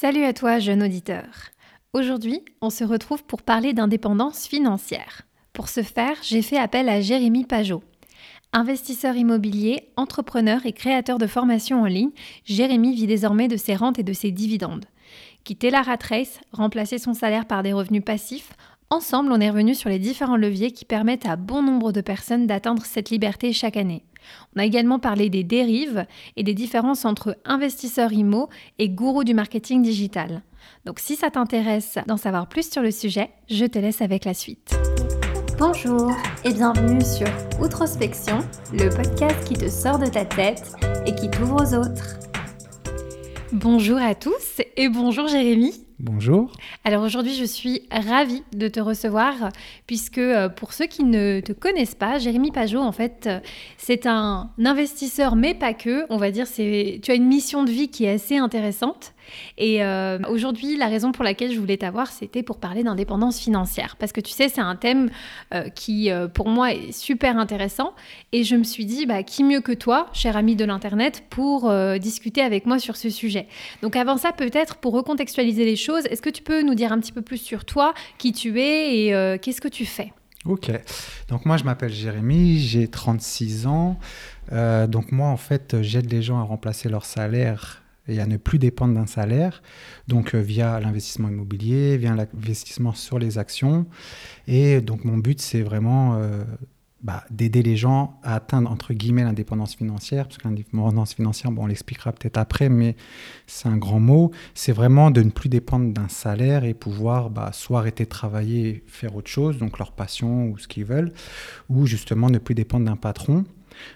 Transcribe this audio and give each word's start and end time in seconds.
Salut 0.00 0.22
à 0.22 0.32
toi, 0.32 0.60
jeune 0.60 0.84
auditeur. 0.84 1.26
Aujourd'hui, 1.92 2.44
on 2.60 2.70
se 2.70 2.84
retrouve 2.84 3.24
pour 3.24 3.42
parler 3.42 3.72
d'indépendance 3.72 4.46
financière. 4.46 5.22
Pour 5.52 5.68
ce 5.68 5.82
faire, 5.82 6.14
j'ai 6.22 6.40
fait 6.40 6.56
appel 6.56 6.88
à 6.88 7.00
Jérémy 7.00 7.44
Pajot. 7.44 7.82
Investisseur 8.52 9.16
immobilier, 9.16 9.90
entrepreneur 9.96 10.64
et 10.66 10.72
créateur 10.72 11.18
de 11.18 11.26
formations 11.26 11.82
en 11.82 11.86
ligne, 11.86 12.12
Jérémy 12.44 12.94
vit 12.94 13.08
désormais 13.08 13.48
de 13.48 13.56
ses 13.56 13.74
rentes 13.74 13.98
et 13.98 14.04
de 14.04 14.12
ses 14.12 14.30
dividendes. 14.30 14.84
Quitter 15.42 15.70
la 15.70 15.82
rat 15.82 15.98
race, 16.08 16.38
remplacer 16.52 16.98
son 16.98 17.12
salaire 17.12 17.46
par 17.46 17.64
des 17.64 17.72
revenus 17.72 18.04
passifs, 18.04 18.52
ensemble 18.90 19.32
on 19.32 19.40
est 19.40 19.50
revenu 19.50 19.74
sur 19.74 19.90
les 19.90 19.98
différents 19.98 20.36
leviers 20.36 20.70
qui 20.70 20.84
permettent 20.84 21.26
à 21.26 21.34
bon 21.34 21.60
nombre 21.60 21.90
de 21.90 22.02
personnes 22.02 22.46
d'atteindre 22.46 22.84
cette 22.84 23.10
liberté 23.10 23.52
chaque 23.52 23.76
année. 23.76 24.04
On 24.54 24.60
a 24.60 24.64
également 24.64 24.98
parlé 24.98 25.30
des 25.30 25.44
dérives 25.44 26.06
et 26.36 26.42
des 26.42 26.54
différences 26.54 27.04
entre 27.04 27.36
investisseurs 27.44 28.12
IMO 28.12 28.48
et 28.78 28.88
gourou 28.88 29.24
du 29.24 29.34
marketing 29.34 29.82
digital. 29.82 30.42
Donc 30.84 30.98
si 30.98 31.16
ça 31.16 31.30
t'intéresse 31.30 31.98
d'en 32.06 32.16
savoir 32.16 32.48
plus 32.48 32.70
sur 32.70 32.82
le 32.82 32.90
sujet, 32.90 33.30
je 33.48 33.64
te 33.64 33.78
laisse 33.78 34.02
avec 34.02 34.24
la 34.24 34.34
suite. 34.34 34.76
Bonjour 35.58 36.12
et 36.44 36.52
bienvenue 36.52 37.00
sur 37.00 37.26
Outrospection, 37.60 38.38
le 38.72 38.90
podcast 38.90 39.48
qui 39.48 39.54
te 39.54 39.68
sort 39.68 39.98
de 39.98 40.06
ta 40.06 40.24
tête 40.24 40.72
et 41.04 41.14
qui 41.14 41.28
t'ouvre 41.30 41.62
aux 41.62 41.74
autres. 41.74 42.18
Bonjour 43.52 43.98
à 43.98 44.14
tous 44.14 44.60
et 44.76 44.88
bonjour 44.88 45.26
Jérémy. 45.26 45.87
Bonjour. 46.00 46.52
Alors 46.84 47.02
aujourd'hui, 47.02 47.34
je 47.34 47.44
suis 47.44 47.82
ravie 47.90 48.44
de 48.52 48.68
te 48.68 48.78
recevoir 48.78 49.48
puisque 49.88 50.18
euh, 50.18 50.48
pour 50.48 50.72
ceux 50.72 50.86
qui 50.86 51.02
ne 51.02 51.40
te 51.40 51.52
connaissent 51.52 51.96
pas, 51.96 52.18
Jérémy 52.18 52.52
Pajot, 52.52 52.78
en 52.78 52.92
fait, 52.92 53.26
euh, 53.26 53.40
c'est 53.78 54.06
un 54.06 54.48
investisseur, 54.64 55.34
mais 55.34 55.54
pas 55.54 55.74
que. 55.74 56.06
On 56.08 56.16
va 56.16 56.30
dire, 56.30 56.46
c'est 56.46 57.00
tu 57.02 57.10
as 57.10 57.14
une 57.14 57.26
mission 57.26 57.64
de 57.64 57.70
vie 57.70 57.88
qui 57.88 58.04
est 58.04 58.12
assez 58.12 58.36
intéressante. 58.36 59.12
Et 59.56 59.82
euh, 59.82 60.18
aujourd'hui, 60.28 60.76
la 60.76 60.86
raison 60.86 61.12
pour 61.12 61.24
laquelle 61.24 61.52
je 61.52 61.58
voulais 61.58 61.76
t'avoir, 61.76 62.08
c'était 62.08 62.42
pour 62.42 62.58
parler 62.58 62.82
d'indépendance 62.82 63.38
financière. 63.38 63.96
Parce 63.96 64.12
que 64.12 64.20
tu 64.20 64.32
sais, 64.32 64.48
c'est 64.48 64.60
un 64.60 64.76
thème 64.76 65.10
euh, 65.54 65.68
qui, 65.68 66.10
euh, 66.10 66.28
pour 66.28 66.48
moi, 66.48 66.72
est 66.72 66.92
super 66.92 67.38
intéressant. 67.38 67.94
Et 68.32 68.44
je 68.44 68.56
me 68.56 68.64
suis 68.64 68.86
dit, 68.86 69.06
bah, 69.06 69.22
qui 69.22 69.44
mieux 69.44 69.60
que 69.60 69.72
toi, 69.72 70.08
cher 70.12 70.36
ami 70.36 70.56
de 70.56 70.64
l'Internet, 70.64 71.24
pour 71.30 71.72
discuter 72.00 72.40
avec 72.40 72.66
moi 72.66 72.78
sur 72.78 72.96
ce 72.96 73.10
sujet. 73.10 73.46
Donc 73.82 73.96
avant 73.96 74.16
ça, 74.16 74.32
peut-être 74.32 74.76
pour 74.76 74.92
recontextualiser 74.92 75.64
les 75.64 75.76
choses, 75.76 76.04
est-ce 76.06 76.22
que 76.22 76.30
tu 76.30 76.42
peux 76.42 76.62
nous 76.62 76.74
dire 76.74 76.92
un 76.92 76.98
petit 76.98 77.12
peu 77.12 77.22
plus 77.22 77.38
sur 77.38 77.64
toi, 77.64 77.94
qui 78.18 78.32
tu 78.32 78.60
es 78.60 79.06
et 79.06 79.38
qu'est-ce 79.38 79.60
que 79.60 79.68
tu 79.68 79.86
fais? 79.86 80.12
Ok, 80.44 80.70
donc 81.28 81.46
moi 81.46 81.56
je 81.56 81.64
m'appelle 81.64 81.92
Jérémy, 81.92 82.58
j'ai 82.58 82.88
36 82.88 83.66
ans. 83.66 83.98
donc 84.88 85.12
moi 85.12 85.28
en 85.28 85.36
fait 85.36 85.76
j'aide 85.82 86.10
les 86.10 86.22
gens 86.22 86.38
à 86.38 86.42
remplacer 86.42 86.88
leur 86.88 87.04
salaire 87.04 87.82
et 88.08 88.20
à 88.20 88.26
ne 88.26 88.36
plus 88.36 88.58
dépendre 88.58 88.94
d'un 88.94 89.06
salaire, 89.06 89.62
donc 90.08 90.34
euh, 90.34 90.40
via 90.40 90.80
l'investissement 90.80 91.28
immobilier, 91.28 91.96
via 91.96 92.14
l'investissement 92.14 92.92
sur 92.92 93.18
les 93.18 93.38
actions. 93.38 93.86
Et 94.46 94.80
donc 94.80 95.04
mon 95.04 95.18
but, 95.18 95.40
c'est 95.40 95.62
vraiment 95.62 96.16
euh, 96.16 96.44
bah, 97.00 97.22
d'aider 97.30 97.62
les 97.62 97.76
gens 97.76 98.18
à 98.24 98.34
atteindre, 98.34 98.70
entre 98.70 98.92
guillemets, 98.92 99.22
l'indépendance 99.22 99.76
financière, 99.76 100.26
parce 100.26 100.38
que 100.38 100.48
l'indépendance 100.48 101.14
financière, 101.14 101.52
bon, 101.52 101.62
on 101.62 101.66
l'expliquera 101.66 102.12
peut-être 102.12 102.38
après, 102.38 102.68
mais 102.68 102.96
c'est 103.46 103.68
un 103.68 103.76
grand 103.76 104.00
mot. 104.00 104.32
C'est 104.54 104.72
vraiment 104.72 105.12
de 105.12 105.22
ne 105.22 105.30
plus 105.30 105.48
dépendre 105.48 105.92
d'un 105.92 106.08
salaire 106.08 106.64
et 106.64 106.74
pouvoir 106.74 107.30
bah, 107.30 107.50
soit 107.52 107.78
arrêter 107.78 108.04
de 108.04 108.08
travailler, 108.08 108.82
faire 108.88 109.14
autre 109.14 109.30
chose, 109.30 109.58
donc 109.58 109.78
leur 109.78 109.92
passion 109.92 110.48
ou 110.48 110.58
ce 110.58 110.66
qu'ils 110.66 110.84
veulent, 110.84 111.12
ou 111.68 111.86
justement 111.86 112.30
ne 112.30 112.38
plus 112.38 112.56
dépendre 112.56 112.86
d'un 112.86 112.96
patron. 112.96 113.44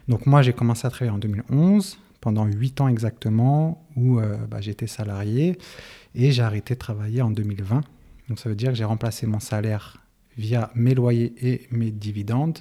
Donc 0.06 0.26
moi, 0.26 0.42
j'ai 0.42 0.52
commencé 0.52 0.86
à 0.86 0.90
travailler 0.90 1.14
en 1.14 1.18
2011 1.18 1.98
pendant 2.22 2.46
8 2.46 2.80
ans 2.80 2.88
exactement 2.88 3.84
où 3.96 4.18
euh, 4.18 4.36
bah, 4.48 4.62
j'étais 4.62 4.86
salarié 4.86 5.58
et 6.14 6.30
j'ai 6.30 6.42
arrêté 6.42 6.74
de 6.74 6.78
travailler 6.78 7.20
en 7.20 7.30
2020. 7.30 7.82
Donc 8.28 8.38
ça 8.38 8.48
veut 8.48 8.54
dire 8.54 8.70
que 8.70 8.76
j'ai 8.76 8.84
remplacé 8.84 9.26
mon 9.26 9.40
salaire 9.40 9.98
via 10.38 10.70
mes 10.74 10.94
loyers 10.94 11.34
et 11.42 11.66
mes 11.70 11.90
dividendes. 11.90 12.60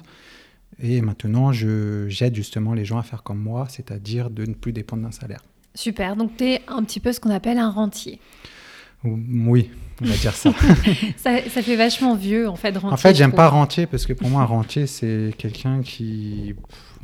Et 0.82 1.00
maintenant, 1.00 1.52
j'aide 1.52 2.34
justement 2.34 2.74
les 2.74 2.84
gens 2.84 2.98
à 2.98 3.02
faire 3.02 3.22
comme 3.22 3.38
moi, 3.38 3.66
c'est-à-dire 3.70 4.30
de 4.30 4.44
ne 4.44 4.54
plus 4.54 4.72
dépendre 4.72 5.04
d'un 5.04 5.12
salaire. 5.12 5.44
Super, 5.74 6.16
donc 6.16 6.36
tu 6.36 6.44
es 6.44 6.62
un 6.66 6.82
petit 6.82 6.98
peu 6.98 7.12
ce 7.12 7.20
qu'on 7.20 7.30
appelle 7.30 7.58
un 7.58 7.70
rentier. 7.70 8.18
Oui, 9.04 9.70
on 10.02 10.06
va 10.06 10.16
dire 10.16 10.34
ça. 10.34 10.52
ça. 11.16 11.62
fait 11.62 11.76
vachement 11.76 12.16
vieux, 12.16 12.48
en 12.48 12.56
fait, 12.56 12.72
rentier. 12.76 12.92
En 12.92 12.96
fait, 12.96 13.14
j'aime 13.14 13.32
pas 13.32 13.48
rentier 13.48 13.86
parce 13.86 14.06
que 14.06 14.12
pour 14.12 14.28
moi, 14.28 14.42
un 14.42 14.46
rentier, 14.46 14.86
c'est 14.86 15.32
quelqu'un 15.38 15.82
qui. 15.82 16.54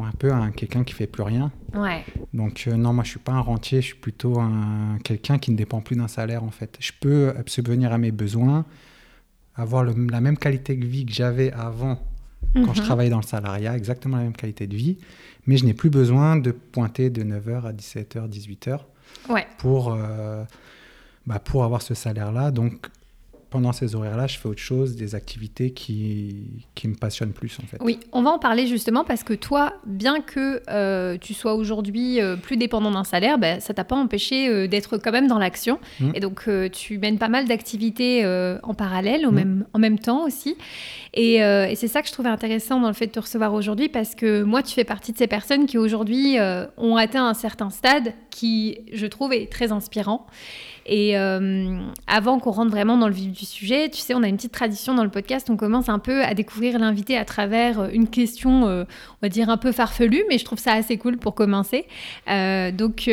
Un 0.06 0.12
peu 0.12 0.32
un, 0.32 0.50
quelqu'un 0.50 0.84
qui 0.84 0.94
fait 0.94 1.06
plus 1.06 1.22
rien. 1.22 1.50
Ouais. 1.74 2.04
Donc, 2.32 2.64
euh, 2.66 2.76
non, 2.76 2.92
moi, 2.92 3.04
je 3.04 3.10
suis 3.10 3.18
pas 3.18 3.32
un 3.32 3.40
rentier, 3.40 3.80
je 3.80 3.86
suis 3.86 3.96
plutôt 3.96 4.38
un, 4.38 4.98
quelqu'un 5.04 5.38
qui 5.38 5.50
ne 5.50 5.56
dépend 5.56 5.80
plus 5.80 5.96
d'un 5.96 6.08
salaire, 6.08 6.44
en 6.44 6.50
fait. 6.50 6.76
Je 6.80 6.92
peux 6.98 7.34
subvenir 7.46 7.92
à 7.92 7.98
mes 7.98 8.12
besoins, 8.12 8.64
avoir 9.54 9.84
la 9.84 10.20
même 10.20 10.38
qualité 10.38 10.76
de 10.76 10.86
vie 10.86 11.04
que 11.04 11.12
j'avais 11.12 11.52
avant 11.52 12.00
quand 12.54 12.72
je 12.72 12.80
mhm. 12.80 12.86
travaillais 12.86 13.10
dans 13.10 13.20
le 13.20 13.26
salariat, 13.26 13.76
exactement 13.76 14.16
la 14.16 14.22
même 14.22 14.36
qualité 14.36 14.66
de 14.66 14.76
vie, 14.76 14.98
mais 15.46 15.56
je 15.56 15.64
n'ai 15.64 15.74
plus 15.74 15.90
besoin 15.90 16.36
de 16.36 16.50
pointer 16.52 17.10
de 17.10 17.22
9h 17.22 17.66
à 17.66 17.72
17h, 17.72 18.28
18h 18.28 18.80
ouais. 19.30 19.46
pour. 19.58 19.92
Euh, 19.92 20.44
bah, 21.28 21.38
pour 21.38 21.62
avoir 21.62 21.82
ce 21.82 21.92
salaire-là. 21.92 22.50
Donc, 22.50 22.86
pendant 23.50 23.72
ces 23.72 23.94
horaires-là, 23.94 24.26
je 24.26 24.36
fais 24.36 24.48
autre 24.48 24.60
chose, 24.60 24.96
des 24.96 25.14
activités 25.14 25.70
qui, 25.70 26.66
qui 26.74 26.86
me 26.86 26.94
passionnent 26.94 27.32
plus 27.32 27.56
en 27.62 27.66
fait. 27.66 27.78
Oui, 27.80 27.98
on 28.12 28.22
va 28.22 28.30
en 28.30 28.38
parler 28.38 28.66
justement 28.66 29.04
parce 29.04 29.24
que 29.24 29.32
toi, 29.32 29.74
bien 29.86 30.20
que 30.20 30.62
euh, 30.68 31.16
tu 31.18 31.32
sois 31.32 31.54
aujourd'hui 31.54 32.20
euh, 32.20 32.36
plus 32.36 32.58
dépendant 32.58 32.90
d'un 32.90 33.04
salaire, 33.04 33.38
bah, 33.38 33.60
ça 33.60 33.72
t'a 33.72 33.84
pas 33.84 33.96
empêché 33.96 34.48
euh, 34.48 34.66
d'être 34.66 34.98
quand 34.98 35.12
même 35.12 35.28
dans 35.28 35.38
l'action. 35.38 35.78
Mmh. 36.00 36.10
Et 36.14 36.20
donc, 36.20 36.48
tu 36.72 36.98
mènes 36.98 37.18
pas 37.18 37.28
mal 37.28 37.46
d'activités 37.46 38.24
en 38.62 38.74
parallèle, 38.74 39.26
au 39.26 39.30
mmh. 39.30 39.34
même, 39.34 39.66
en 39.72 39.78
même 39.78 39.98
temps 39.98 40.24
aussi. 40.24 40.56
Et, 41.14 41.36
et 41.36 41.74
c'est 41.74 41.88
ça 41.88 42.02
que 42.02 42.08
je 42.08 42.12
trouvais 42.12 42.28
intéressant 42.28 42.80
dans 42.80 42.88
le 42.88 42.94
fait 42.94 43.06
de 43.06 43.12
te 43.12 43.20
recevoir 43.20 43.54
aujourd'hui 43.54 43.88
parce 43.88 44.14
que 44.14 44.42
moi, 44.42 44.62
tu 44.62 44.74
fais 44.74 44.84
partie 44.84 45.12
de 45.12 45.18
ces 45.18 45.26
personnes 45.26 45.66
qui 45.66 45.78
aujourd'hui 45.78 46.36
ont 46.76 46.96
atteint 46.96 47.26
un 47.26 47.34
certain 47.34 47.70
stade 47.70 48.12
qui, 48.30 48.78
je 48.92 49.06
trouve, 49.06 49.32
est 49.32 49.50
très 49.50 49.72
inspirant. 49.72 50.26
Et 50.90 51.18
euh, 51.18 51.78
avant 52.06 52.40
qu'on 52.40 52.50
rentre 52.50 52.70
vraiment 52.70 52.96
dans 52.96 53.08
le 53.08 53.14
vif 53.14 53.30
du 53.30 53.44
sujet, 53.44 53.90
tu 53.90 53.98
sais, 53.98 54.14
on 54.14 54.22
a 54.22 54.28
une 54.28 54.36
petite 54.36 54.52
tradition 54.52 54.94
dans 54.94 55.04
le 55.04 55.10
podcast, 55.10 55.50
on 55.50 55.58
commence 55.58 55.90
un 55.90 55.98
peu 55.98 56.24
à 56.24 56.32
découvrir 56.32 56.78
l'invité 56.78 57.18
à 57.18 57.26
travers 57.26 57.80
euh, 57.80 57.88
une 57.92 58.08
question, 58.08 58.66
euh, 58.66 58.84
on 58.84 59.26
va 59.26 59.28
dire 59.28 59.50
un 59.50 59.58
peu 59.58 59.70
farfelue, 59.70 60.24
mais 60.30 60.38
je 60.38 60.46
trouve 60.46 60.58
ça 60.58 60.72
assez 60.72 60.96
cool 60.96 61.18
pour 61.18 61.34
commencer. 61.34 61.86
donc 62.26 63.10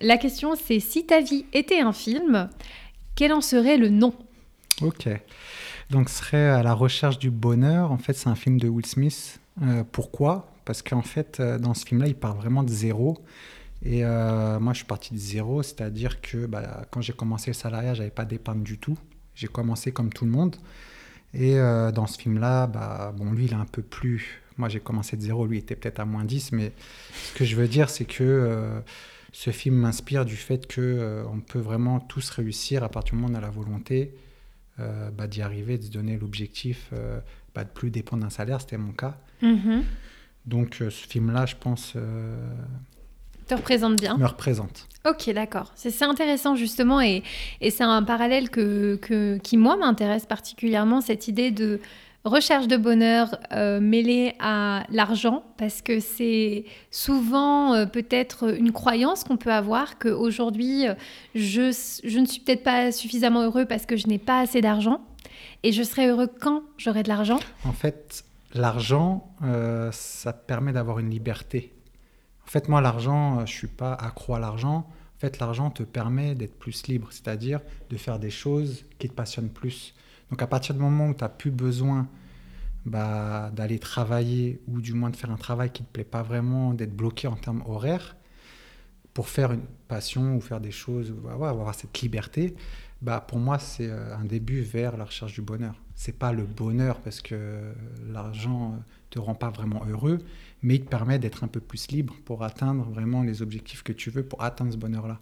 la 0.00 0.16
question 0.16 0.54
c'est 0.56 0.80
si 0.80 1.06
ta 1.06 1.20
vie 1.20 1.44
était 1.52 1.80
un 1.80 1.92
film, 1.92 2.48
quel 3.14 3.32
en 3.32 3.40
serait 3.40 3.76
le 3.76 3.90
nom? 3.90 4.12
Ok. 4.82 5.08
Donc 5.90 6.08
ce 6.08 6.18
serait 6.18 6.48
à 6.48 6.64
la 6.64 6.74
recherche 6.74 7.18
du 7.20 7.30
bonheur. 7.30 7.92
En 7.92 7.98
fait, 7.98 8.14
c'est 8.14 8.28
un 8.28 8.34
film 8.34 8.58
de 8.58 8.68
Will 8.68 8.86
Smith. 8.86 9.38
pourquoi? 9.92 10.50
Parce 10.64 10.82
qu'en 10.82 11.02
fait, 11.02 11.40
dans 11.40 11.74
ce 11.74 11.86
film-là, 11.86 12.08
il 12.08 12.16
part 12.16 12.34
vraiment 12.34 12.64
de 12.64 12.70
zéro. 12.70 13.18
Et 13.84 14.04
euh, 14.04 14.58
moi, 14.60 14.72
je 14.72 14.78
suis 14.78 14.86
parti 14.86 15.12
de 15.12 15.18
zéro, 15.18 15.62
c'est-à-dire 15.62 16.20
que 16.20 16.46
bah, 16.46 16.86
quand 16.90 17.02
j'ai 17.02 17.12
commencé 17.12 17.50
le 17.50 17.54
salariat, 17.54 17.94
j'avais 17.94 18.10
pas 18.10 18.24
d'épargne 18.24 18.62
du 18.62 18.78
tout. 18.78 18.96
J'ai 19.34 19.46
commencé 19.46 19.92
comme 19.92 20.12
tout 20.12 20.24
le 20.24 20.30
monde. 20.30 20.56
Et 21.34 21.58
euh, 21.58 21.92
dans 21.92 22.06
ce 22.06 22.18
film-là, 22.18 22.66
bah, 22.66 23.12
bon, 23.16 23.32
lui, 23.32 23.44
il 23.44 23.52
est 23.52 23.56
un 23.56 23.66
peu 23.66 23.82
plus. 23.82 24.40
Moi, 24.56 24.68
j'ai 24.68 24.80
commencé 24.80 25.16
de 25.16 25.22
zéro, 25.22 25.46
lui, 25.46 25.58
il 25.58 25.60
était 25.60 25.76
peut-être 25.76 26.00
à 26.00 26.06
moins 26.06 26.24
10. 26.24 26.52
Mais 26.52 26.72
ce 27.24 27.34
que 27.34 27.44
je 27.44 27.56
veux 27.56 27.68
dire, 27.68 27.90
c'est 27.90 28.06
que 28.06 28.22
euh, 28.22 28.80
ce 29.32 29.50
film 29.50 29.76
m'inspire 29.76 30.24
du 30.24 30.36
fait 30.36 30.72
qu'on 30.72 31.26
on 31.30 31.40
peut 31.40 31.58
vraiment 31.58 32.00
tous 32.00 32.30
réussir 32.30 32.84
à 32.84 32.88
partir 32.88 33.14
du 33.14 33.20
moment 33.20 33.34
où 33.34 33.36
on 33.36 33.38
a 33.38 33.42
la 33.42 33.50
volonté 33.50 34.14
bah, 34.78 35.28
d'y 35.28 35.40
arriver, 35.40 35.78
de 35.78 35.84
se 35.84 35.90
donner 35.90 36.16
l'objectif 36.16 36.90
bah, 37.54 37.64
de 37.64 37.68
plus 37.68 37.90
dépendre 37.90 38.22
d'un 38.22 38.30
salaire. 38.30 38.60
C'était 38.60 38.78
mon 38.78 38.92
cas. 38.92 39.18
Mm-hmm. 39.42 39.82
Donc, 40.46 40.76
ce 40.78 40.90
film-là, 40.90 41.46
je 41.46 41.56
pense 41.56 41.96
te 43.46 43.54
représente 43.54 44.00
bien. 44.00 44.16
Me 44.16 44.26
représente. 44.26 44.86
Ok, 45.06 45.28
d'accord. 45.30 45.72
C'est 45.74 46.02
intéressant 46.02 46.56
justement 46.56 47.00
et, 47.00 47.22
et 47.60 47.70
c'est 47.70 47.84
un 47.84 48.02
parallèle 48.02 48.48
que, 48.48 48.96
que 48.96 49.36
qui, 49.38 49.56
moi, 49.58 49.76
m'intéresse 49.76 50.24
particulièrement, 50.24 51.02
cette 51.02 51.28
idée 51.28 51.50
de 51.50 51.80
recherche 52.24 52.68
de 52.68 52.78
bonheur 52.78 53.36
euh, 53.52 53.80
mêlée 53.80 54.34
à 54.40 54.84
l'argent, 54.90 55.44
parce 55.58 55.82
que 55.82 56.00
c'est 56.00 56.64
souvent 56.90 57.74
euh, 57.74 57.84
peut-être 57.84 58.56
une 58.56 58.72
croyance 58.72 59.24
qu'on 59.24 59.36
peut 59.36 59.52
avoir 59.52 59.98
qu'aujourd'hui, 59.98 60.88
euh, 60.88 60.94
je, 61.34 61.70
je 62.02 62.18
ne 62.18 62.24
suis 62.24 62.40
peut-être 62.40 62.62
pas 62.62 62.92
suffisamment 62.92 63.42
heureux 63.42 63.66
parce 63.66 63.84
que 63.84 63.98
je 63.98 64.06
n'ai 64.06 64.18
pas 64.18 64.40
assez 64.40 64.62
d'argent, 64.62 65.02
et 65.62 65.72
je 65.72 65.82
serai 65.82 66.06
heureux 66.06 66.28
quand 66.40 66.62
j'aurai 66.78 67.02
de 67.02 67.08
l'argent. 67.08 67.40
En 67.66 67.72
fait, 67.72 68.24
l'argent, 68.54 69.28
ça 69.92 70.32
permet 70.32 70.72
d'avoir 70.72 70.98
une 71.00 71.10
liberté 71.10 71.74
en 72.46 72.50
fait, 72.50 72.68
moi, 72.68 72.80
l'argent, 72.80 73.40
euh, 73.40 73.46
je 73.46 73.52
suis 73.52 73.66
pas 73.66 73.94
accro 73.94 74.34
à 74.34 74.38
l'argent. 74.38 74.86
En 75.16 75.18
fait, 75.18 75.38
l'argent 75.38 75.70
te 75.70 75.82
permet 75.82 76.34
d'être 76.34 76.58
plus 76.58 76.86
libre, 76.86 77.08
c'est-à-dire 77.10 77.60
de 77.90 77.96
faire 77.96 78.18
des 78.18 78.30
choses 78.30 78.84
qui 78.98 79.08
te 79.08 79.14
passionnent 79.14 79.48
plus. 79.48 79.94
Donc, 80.30 80.42
à 80.42 80.46
partir 80.46 80.74
du 80.74 80.80
moment 80.80 81.08
où 81.08 81.14
tu 81.14 81.22
n'as 81.22 81.28
plus 81.28 81.50
besoin 81.50 82.08
bah, 82.84 83.50
d'aller 83.54 83.78
travailler 83.78 84.60
ou 84.68 84.80
du 84.80 84.92
moins 84.92 85.10
de 85.10 85.16
faire 85.16 85.30
un 85.30 85.36
travail 85.36 85.70
qui 85.70 85.82
ne 85.82 85.86
te 85.86 85.92
plaît 85.92 86.04
pas 86.04 86.22
vraiment, 86.22 86.74
d'être 86.74 86.94
bloqué 86.94 87.28
en 87.28 87.36
termes 87.36 87.62
horaires, 87.66 88.16
pour 89.14 89.28
faire 89.28 89.52
une 89.52 89.64
passion 89.88 90.36
ou 90.36 90.40
faire 90.40 90.60
des 90.60 90.72
choses, 90.72 91.14
avoir 91.30 91.74
cette 91.74 91.98
liberté, 92.00 92.56
bah, 93.00 93.24
pour 93.26 93.38
moi, 93.38 93.58
c'est 93.58 93.88
euh, 93.88 94.16
un 94.16 94.24
début 94.24 94.60
vers 94.60 94.96
la 94.96 95.04
recherche 95.04 95.34
du 95.34 95.42
bonheur. 95.42 95.74
C'est 95.94 96.18
pas 96.18 96.32
le 96.32 96.44
bonheur 96.44 97.00
parce 97.00 97.20
que 97.20 97.72
l'argent 98.08 98.78
te 99.10 99.18
rend 99.18 99.34
pas 99.34 99.50
vraiment 99.50 99.84
heureux, 99.88 100.18
mais 100.64 100.76
il 100.76 100.80
te 100.80 100.88
permet 100.88 101.18
d'être 101.18 101.44
un 101.44 101.48
peu 101.48 101.60
plus 101.60 101.90
libre 101.90 102.16
pour 102.24 102.42
atteindre 102.42 102.84
vraiment 102.84 103.22
les 103.22 103.42
objectifs 103.42 103.82
que 103.82 103.92
tu 103.92 104.10
veux 104.10 104.24
pour 104.24 104.42
atteindre 104.42 104.72
ce 104.72 104.78
bonheur-là. 104.78 105.20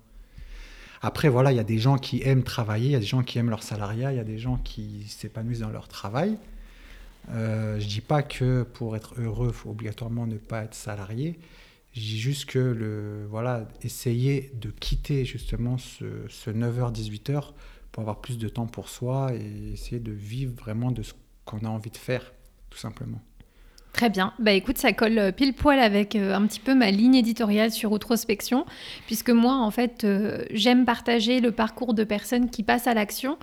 Après, 1.02 1.28
voilà, 1.28 1.50
il 1.50 1.56
y 1.56 1.60
a 1.60 1.64
des 1.64 1.78
gens 1.78 1.98
qui 1.98 2.22
aiment 2.22 2.44
travailler, 2.44 2.86
il 2.86 2.92
y 2.92 2.96
a 2.96 3.00
des 3.00 3.04
gens 3.06 3.24
qui 3.24 3.38
aiment 3.38 3.50
leur 3.50 3.64
salariat, 3.64 4.12
il 4.12 4.16
y 4.16 4.20
a 4.20 4.24
des 4.24 4.38
gens 4.38 4.56
qui 4.56 5.04
s'épanouissent 5.08 5.58
dans 5.58 5.70
leur 5.70 5.88
travail. 5.88 6.38
Euh, 7.30 7.80
je 7.80 7.88
dis 7.88 8.00
pas 8.00 8.22
que 8.22 8.62
pour 8.62 8.94
être 8.94 9.20
heureux, 9.20 9.48
il 9.48 9.52
faut 9.52 9.70
obligatoirement 9.70 10.28
ne 10.28 10.36
pas 10.36 10.62
être 10.62 10.74
salarié. 10.74 11.40
Je 11.92 12.00
dis 12.00 12.20
juste 12.20 12.46
que 12.46 12.60
le, 12.60 13.26
voilà, 13.28 13.66
essayer 13.82 14.52
de 14.54 14.70
quitter 14.70 15.24
justement 15.24 15.76
ce, 15.76 16.04
ce 16.28 16.50
9h-18h 16.50 17.50
pour 17.90 18.00
avoir 18.02 18.20
plus 18.20 18.38
de 18.38 18.48
temps 18.48 18.68
pour 18.68 18.88
soi 18.88 19.34
et 19.34 19.72
essayer 19.72 19.98
de 19.98 20.12
vivre 20.12 20.54
vraiment 20.54 20.92
de 20.92 21.02
ce 21.02 21.14
qu'on 21.44 21.58
a 21.58 21.68
envie 21.68 21.90
de 21.90 21.96
faire, 21.96 22.32
tout 22.70 22.78
simplement. 22.78 23.20
Très 23.92 24.08
bien. 24.08 24.32
Bah 24.38 24.52
écoute, 24.52 24.78
ça 24.78 24.94
colle 24.94 25.18
euh, 25.18 25.32
pile 25.32 25.52
poil 25.52 25.78
avec 25.78 26.16
euh, 26.16 26.34
un 26.34 26.46
petit 26.46 26.60
peu 26.60 26.74
ma 26.74 26.90
ligne 26.90 27.14
éditoriale 27.14 27.70
sur 27.70 27.92
Outrospection, 27.92 28.64
puisque 29.06 29.28
moi, 29.28 29.56
en 29.56 29.70
fait, 29.70 30.04
euh, 30.04 30.44
j'aime 30.50 30.86
partager 30.86 31.40
le 31.40 31.52
parcours 31.52 31.92
de 31.92 32.02
personnes 32.02 32.48
qui 32.48 32.62
passent 32.62 32.86
à 32.86 32.94
l'action, 32.94 33.36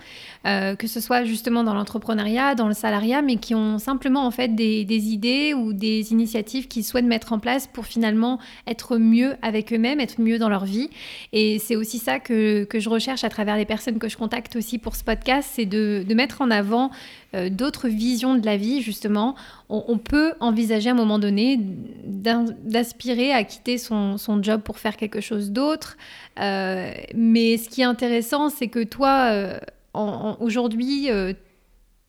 que 0.44 0.86
ce 0.86 1.00
soit 1.00 1.24
justement 1.24 1.62
dans 1.62 1.74
l'entrepreneuriat, 1.74 2.54
dans 2.54 2.66
le 2.66 2.74
salariat, 2.74 3.22
mais 3.22 3.36
qui 3.36 3.54
ont 3.54 3.78
simplement 3.78 4.26
en 4.26 4.30
fait 4.30 4.54
des, 4.54 4.84
idées 4.90 5.54
ou 5.54 5.72
des 5.72 6.12
initiatives 6.12 6.66
qu'ils 6.66 6.84
souhaitent 6.84 7.04
mettre 7.04 7.32
en 7.32 7.38
place 7.38 7.66
pour 7.66 7.86
finalement 7.86 8.38
être 8.66 8.96
mieux 8.96 9.36
avec 9.42 9.72
eux-mêmes, 9.72 10.00
être 10.00 10.20
mieux 10.20 10.38
dans 10.38 10.48
leur 10.48 10.64
vie. 10.64 10.90
Et 11.32 11.58
c'est 11.58 11.76
aussi 11.76 11.98
ça 11.98 12.18
que, 12.18 12.64
que, 12.64 12.80
je 12.80 12.88
recherche 12.88 13.22
à 13.22 13.28
travers 13.28 13.56
les 13.56 13.66
personnes 13.66 13.98
que 13.98 14.08
je 14.08 14.16
contacte 14.16 14.56
aussi 14.56 14.78
pour 14.78 14.96
ce 14.96 15.04
podcast, 15.04 15.48
c'est 15.52 15.66
de 15.66 16.14
mettre 16.14 16.40
en 16.40 16.50
avant 16.50 16.90
d'autres 17.50 17.88
visions 17.88 18.34
de 18.34 18.44
la 18.44 18.56
vie, 18.56 18.82
justement. 18.82 19.36
On 19.70 19.98
peut 19.98 20.34
envisager 20.40 20.88
à 20.88 20.92
un 20.92 20.96
moment 20.96 21.18
donné 21.18 21.58
d'aspirer 21.60 23.32
à 23.32 23.44
quitter 23.44 23.78
son, 23.78 24.18
job 24.42 24.62
pour 24.62 24.78
faire 24.78 24.96
quelque 24.96 25.20
chose 25.20 25.50
d'autre. 25.52 25.96
Euh, 26.40 26.92
mais 27.14 27.56
ce 27.56 27.68
qui 27.68 27.82
est 27.82 27.84
intéressant, 27.84 28.48
c'est 28.48 28.68
que 28.68 28.82
toi, 28.82 29.30
euh, 29.30 29.58
aujourd'hui, 30.40 31.10
euh, 31.10 31.32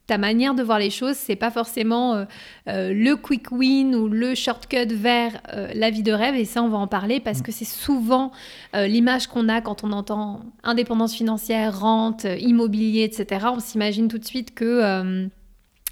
ta 0.08 0.18
manière 0.18 0.56
de 0.56 0.64
voir 0.64 0.80
les 0.80 0.90
choses, 0.90 1.16
c'est 1.16 1.36
pas 1.36 1.52
forcément 1.52 2.26
le 2.66 3.16
quick 3.16 3.52
win 3.52 3.96
ou 3.96 4.10
le 4.10 4.36
shortcut 4.36 4.88
vers 4.88 5.42
la 5.74 5.90
vie 5.90 6.04
de 6.04 6.12
rêve. 6.12 6.36
Et 6.36 6.44
ça, 6.44 6.64
on 6.64 6.68
va 6.68 6.80
en 6.80 6.88
parler 6.88 7.22
parce 7.22 7.42
que 7.42 7.54
c'est 7.54 7.64
souvent 7.64 8.32
l'image 8.74 9.28
qu'on 9.28 9.48
a 9.48 9.62
quand 9.62 9.86
on 9.86 9.94
entend 9.94 10.42
indépendance 10.64 11.16
financière, 11.16 11.80
rente, 11.80 12.26
immobilier, 12.40 13.04
etc. 13.04 13.46
On 13.56 13.62
s'imagine 13.62 14.10
tout 14.10 14.18
de 14.18 14.26
suite 14.26 14.54
que 14.54 15.30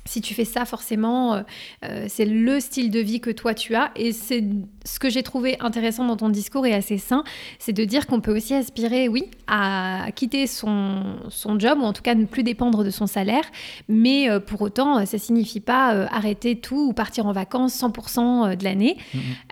si 0.06 0.22
tu 0.22 0.34
fais 0.34 0.46
ça, 0.46 0.66
forcément, 0.66 1.36
euh, 1.36 1.42
euh, 1.86 2.06
c'est 2.08 2.26
le 2.26 2.60
style 2.60 2.90
de 2.90 3.00
vie 3.00 3.20
que 3.20 3.30
toi 3.30 3.54
tu 3.54 3.76
as. 3.76 3.92
Et 3.96 4.12
c'est 4.12 4.44
ce 4.86 5.00
que 5.00 5.10
j'ai 5.10 5.24
trouvé 5.24 5.58
intéressant 5.60 6.06
dans 6.06 6.18
ton 6.18 6.30
discours 6.30 6.66
et 6.66 6.74
assez 6.74 6.98
sain, 6.98 7.24
c'est 7.60 7.74
de 7.74 7.84
dire 7.86 8.08
qu'on 8.08 8.22
peut 8.22 8.36
aussi 8.36 8.54
aspirer, 8.54 9.08
oui, 9.08 9.26
à 9.48 10.08
quitter 10.16 10.48
son, 10.48 11.18
son, 11.30 11.60
job, 11.60 11.80
ou 11.82 11.84
en 11.84 11.94
tout 11.94 12.02
cas 12.02 12.16
ne 12.16 12.26
plus 12.26 12.44
dépendre 12.44 12.84
de 12.84 12.90
son 12.90 13.08
salaire. 13.08 13.44
Mais 13.88 14.30
euh, 14.30 14.40
pour 14.40 14.62
autant, 14.62 15.06
ça 15.06 15.18
signifie 15.18 15.60
pas 15.60 15.90
arrêter 16.12 16.56
tout 16.56 16.90
ou 16.90 16.94
partir 16.94 17.26
en 17.26 17.32
vacances 17.32 17.80
100% 17.80 18.56
de 18.56 18.64
l'année. 18.64 18.98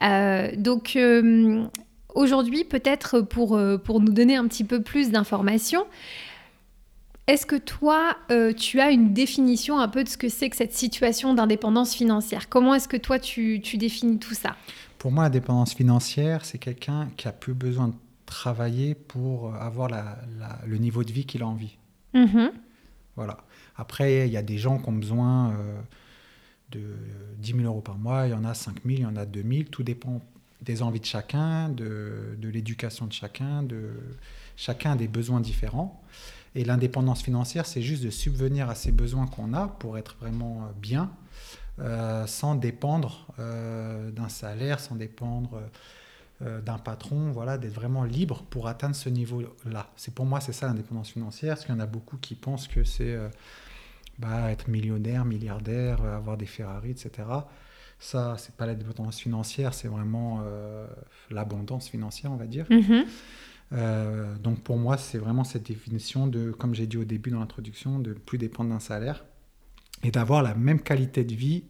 Mm-hmm. 0.02 0.62
donc, 0.62 0.98
aujourd'hui, 2.16 2.64
peut-être 2.64 3.22
pour, 3.22 3.60
pour 3.84 4.00
nous 4.00 4.12
donner 4.12 4.36
un 4.36 4.48
petit 4.48 4.64
peu 4.64 4.82
plus 4.82 5.12
d'informations, 5.12 5.86
est-ce 7.28 7.46
que 7.46 7.58
toi, 7.58 8.16
euh, 8.32 8.54
tu 8.54 8.80
as 8.80 8.92
une 8.92 9.14
définition 9.14 9.80
un 9.80 9.90
peu 9.90 10.04
de 10.06 10.10
ce 10.10 10.18
que 10.18 10.30
c'est 10.30 10.50
que 10.50 10.56
cette 10.56 10.74
situation 10.74 11.34
d'indépendance 11.34 11.94
financière? 11.94 12.48
Comment 12.48 12.74
est-ce 12.74 12.88
que 12.88 12.96
toi, 12.96 13.20
tu, 13.20 13.60
définis 13.60 14.18
tout 14.18 14.34
ça? 14.34 14.56
Pour 14.98 15.12
moi, 15.12 15.26
l'indépendance 15.26 15.74
financière, 15.74 16.46
c'est 16.46 16.58
quelqu'un 16.58 17.10
qui 17.18 17.28
a 17.28 17.34
plus 17.34 17.54
besoin 17.54 17.90
de 17.90 17.94
travailler 18.26 18.96
pour 18.96 19.54
avoir 19.56 19.90
le 20.66 20.78
niveau 20.78 21.04
de 21.04 21.12
vie 21.12 21.26
qu'il 21.26 21.44
a 21.44 21.48
envie. 21.48 21.78
Mm-hmm. 22.14 22.52
Voilà. 23.18 23.38
Après, 23.76 24.28
il 24.28 24.32
y 24.32 24.38
a 24.38 24.42
des 24.42 24.58
gens 24.58 24.80
qui 24.80 24.88
ont 24.88 24.94
besoin 24.94 25.52
euh, 25.52 25.80
de 26.72 26.96
10 27.40 27.52
000 27.58 27.64
euros 27.64 27.82
par 27.82 27.98
mois, 27.98 28.26
il 28.28 28.32
y 28.32 28.34
en 28.34 28.46
a 28.46 28.54
5 28.54 28.84
000, 28.86 29.00
il 29.00 29.00
y 29.02 29.06
en 29.06 29.18
a 29.18 29.26
2 29.26 29.44
000, 29.44 29.64
tout 29.70 29.84
dépend 29.84 30.22
des 30.62 30.82
envies 30.82 31.02
de 31.02 31.06
chacun, 31.06 31.70
de, 31.70 32.38
de 32.38 32.50
l'éducation 32.50 33.06
de 33.06 33.14
chacun, 33.14 33.64
de 33.64 33.92
chacun 34.56 34.94
a 34.94 34.96
des 34.96 35.08
besoins 35.08 35.42
différents. 35.42 36.02
Et 36.58 36.64
l'indépendance 36.64 37.22
financière, 37.22 37.68
c'est 37.68 37.84
juste 37.84 38.04
de 38.04 38.10
subvenir 38.10 38.68
à 38.68 38.74
ces 38.74 38.92
besoins 38.92 39.28
qu'on 39.28 39.54
a 39.54 39.68
pour 39.68 40.00
être 40.00 40.18
vraiment 40.20 40.64
euh, 40.64 40.72
bien, 40.76 41.12
euh, 41.78 42.26
sans 42.26 42.56
dépendre 42.56 43.28
euh, 43.38 44.10
d'un 44.10 44.28
salaire, 44.28 44.80
sans 44.80 44.96
dépendre 44.96 45.62
d'un 46.40 46.78
patron, 46.78 47.32
voilà, 47.32 47.58
d'être 47.58 47.74
vraiment 47.74 48.04
libre 48.04 48.44
pour 48.52 48.68
atteindre 48.68 48.96
ce 48.96 49.10
niveau-là. 49.10 49.90
C'est 49.96 50.14
pour 50.14 50.26
moi, 50.26 50.40
c'est 50.40 50.52
ça 50.52 50.68
l'indépendance 50.68 51.10
financière, 51.10 51.56
parce 51.56 51.66
qu'il 51.66 51.74
y 51.74 51.78
en 51.78 51.82
a 51.82 51.88
beaucoup 51.88 52.18
qui 52.18 52.36
pensent 52.36 52.68
que 52.68 52.84
c'est 52.84 53.18
bah, 54.20 54.52
être 54.52 54.68
millionnaire, 54.68 55.26
milliardaire, 55.26 56.00
avoir 56.04 56.38
des 56.38 56.46
Ferrari, 56.46 56.92
etc. 56.92 57.28
Ça, 57.98 58.36
c'est 58.38 58.54
pas 58.54 58.68
l'indépendance 58.68 59.20
financière, 59.20 59.74
c'est 59.74 59.88
vraiment 59.88 60.44
l'abondance 61.32 61.90
financière, 61.90 62.32
on 62.32 62.36
va 62.36 62.46
dire. 62.46 62.68
Mm-hmm. 62.70 63.06
Euh, 63.74 64.36
donc 64.38 64.62
pour 64.62 64.78
moi, 64.78 64.98
c'est 64.98 65.18
vraiment 65.18 65.44
cette 65.44 65.64
définition 65.64 66.28
de, 66.28 66.52
comme 66.52 66.74
j'ai 66.74 66.88
dit 66.88 66.98
au 66.98 67.04
début 67.04 67.32
dans 67.32 67.40
l'introduction, 67.40 68.00
de 68.00 68.14
plus 68.14 68.38
dépendre 68.38 68.70
d'un 68.70 68.80
salaire 68.80 69.26
et 70.04 70.12
d'avoir 70.12 70.42
la 70.44 70.56
même 70.56 70.80
qualité 70.80 71.24
de 71.24 71.34
vie 71.34 71.64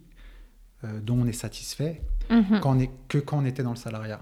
euh, 0.83 0.99
dont 0.99 1.19
on 1.21 1.25
est 1.25 1.33
satisfait 1.33 2.01
quand 2.61 2.75
on 2.75 2.79
est, 2.79 2.91
que 3.07 3.17
quand 3.17 3.39
on 3.39 3.45
était 3.45 3.63
dans 3.63 3.71
le 3.71 3.77
salariat. 3.77 4.19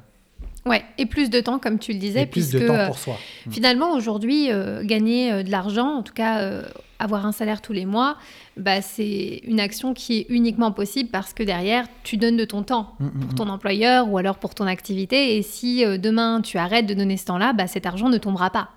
Ouais, 0.66 0.84
et 0.98 1.06
plus 1.06 1.30
de 1.30 1.40
temps, 1.42 1.60
comme 1.60 1.80
tu 1.80 1.92
le 1.92 2.00
disais. 2.00 2.24
Et 2.24 2.26
plus 2.28 2.52
de 2.52 2.60
temps 2.68 2.88
pour 2.88 2.98
soi. 2.98 3.16
Euh, 3.48 3.52
finalement, 3.52 3.94
aujourd'hui, 3.94 4.50
gagner 4.84 5.44
de 5.44 5.52
l'argent, 5.52 5.98
en 5.98 6.04
tout 6.04 6.14
cas 6.14 6.64
avoir 7.00 7.26
un 7.26 7.32
salaire 7.32 7.62
tous 7.62 7.74
les 7.74 7.86
mois, 7.86 8.18
bah, 8.58 8.82
c'est 8.82 9.42
une 9.44 9.60
action 9.60 9.94
qui 9.94 10.20
est 10.20 10.26
uniquement 10.30 10.72
possible 10.72 11.10
parce 11.10 11.34
que 11.34 11.44
derrière, 11.44 11.88
tu 12.04 12.18
donnes 12.18 12.38
de 12.38 12.46
ton 12.46 12.64
temps 12.64 12.96
mm, 13.00 13.06
mm, 13.06 13.20
pour 13.20 13.36
ton 13.36 13.46
mm. 13.46 13.50
employeur 13.50 14.10
ou 14.10 14.18
alors 14.18 14.38
pour 14.38 14.56
ton 14.56 14.66
activité. 14.66 15.38
Et 15.38 15.42
si 15.42 15.86
euh, 15.86 15.98
demain, 15.98 16.42
tu 16.42 16.58
arrêtes 16.58 16.86
de 16.86 16.94
donner 16.94 17.18
ce 17.18 17.26
temps-là, 17.26 17.54
bah, 17.54 17.68
cet 17.68 17.86
argent 17.86 18.10
ne 18.10 18.18
tombera 18.18 18.50
pas. 18.50 18.70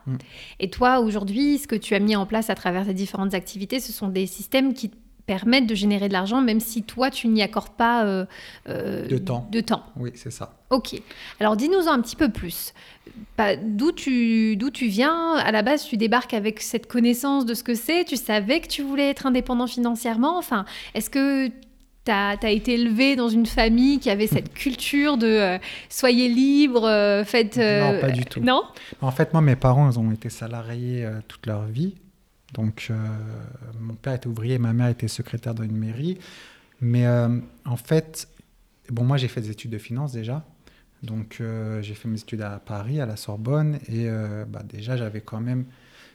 Et 0.61 0.71
toi, 0.71 1.01
aujourd'hui, 1.01 1.59
ce 1.59 1.67
que 1.67 1.77
tu 1.77 1.95
as 1.95 2.01
mis 2.01 2.17
en 2.17 2.27
place 2.27 2.51
à 2.51 2.55
travers 2.55 2.87
tes 2.87 2.95
différentes 2.95 3.35
activités, 3.35 3.81
ce 3.81 3.93
sont 3.93 4.09
des 4.09 4.27
systèmes 4.27 4.75
qui 4.75 4.91
permettent 5.29 5.67
de 5.67 5.75
générer 5.75 6.09
de 6.09 6.15
l'argent, 6.15 6.41
même 6.41 6.59
si 6.59 6.83
toi, 6.83 7.11
tu 7.11 7.29
n'y 7.29 7.43
accordes 7.43 7.77
pas 7.77 8.07
euh, 8.07 8.25
euh, 8.71 9.07
de, 9.07 9.19
temps. 9.19 9.47
de 9.53 9.61
temps. 9.61 9.85
Oui, 9.97 10.11
c'est 10.15 10.33
ça. 10.33 10.55
Ok. 10.71 11.01
Alors, 11.39 11.55
dis-nous-en 11.55 11.93
un 11.93 12.01
petit 12.01 12.17
peu 12.17 12.31
plus. 12.31 12.73
Bah, 13.37 13.55
d'où 13.57 13.93
tu, 13.93 14.57
d'où 14.57 14.71
tu 14.71 14.87
viens? 14.87 15.35
À 15.35 15.53
la 15.53 15.61
base, 15.61 15.85
tu 15.85 15.99
débarques 15.99 16.33
avec 16.33 16.63
cette 16.63 16.87
connaissance 16.87 17.45
de 17.45 17.53
ce 17.53 17.63
que 17.63 17.75
c'est. 17.75 18.05
Tu 18.05 18.17
savais 18.17 18.61
que 18.61 18.69
tu 18.69 18.83
voulais 18.83 19.11
être 19.11 19.27
indépendant 19.27 19.67
financièrement. 19.67 20.39
Enfin, 20.39 20.65
est-ce 20.95 21.11
que 21.11 21.49
tu 21.49 22.11
as, 22.11 22.51
été 22.51 22.73
élevé 22.73 23.15
dans 23.15 23.29
une 23.29 23.45
famille 23.45 23.99
qui 23.99 24.09
avait 24.09 24.29
cette 24.29 24.55
culture 24.55 25.19
de 25.19 25.27
euh, 25.27 25.59
soyez 25.91 26.31
libre, 26.31 26.89
faites. 27.27 27.59
Non, 27.59 28.01
pas 28.01 28.11
du 28.11 28.25
tout. 28.25 28.41
Non? 28.41 28.63
En 29.03 29.11
fait, 29.11 29.35
moi, 29.35 29.43
mes 29.43 29.57
parents, 29.57 29.91
ils 29.91 29.99
ont 29.99 30.11
été 30.11 30.31
salariés 30.31 31.07
toute 31.29 31.47
leur 31.47 31.67
vie. 31.67 31.97
Donc, 32.55 32.89
euh, 32.91 32.97
mon 33.79 33.95
père 33.95 34.15
était 34.15 34.27
ouvrier, 34.27 34.59
ma 34.59 34.73
mère 34.73 34.89
était 34.89 35.09
secrétaire 35.09 35.55
dans 35.55 35.65
une 35.65 35.77
mairie. 35.77 36.19
Mais 36.81 37.07
euh, 37.07 37.41
en 37.65 37.77
fait, 37.77 38.29
bon, 38.91 39.05
moi, 39.05 39.17
j'ai 39.17 39.29
fait 39.29 39.41
des 39.41 39.51
études 39.51 39.71
de 39.71 39.79
finance 39.79 40.13
déjà. 40.13 40.47
Donc, 41.03 41.39
euh, 41.41 41.83
j'ai 41.83 41.95
fait 41.95 42.09
mes 42.09 42.19
études 42.19 42.43
à 42.43 42.59
Paris, 42.59 43.01
à 43.01 43.07
la 43.07 43.17
Sorbonne. 43.17 43.79
Et 43.89 44.09
bah, 44.49 44.63
déjà, 44.65 44.97
j'avais 44.97 45.21
quand 45.21 45.41
même 45.41 45.67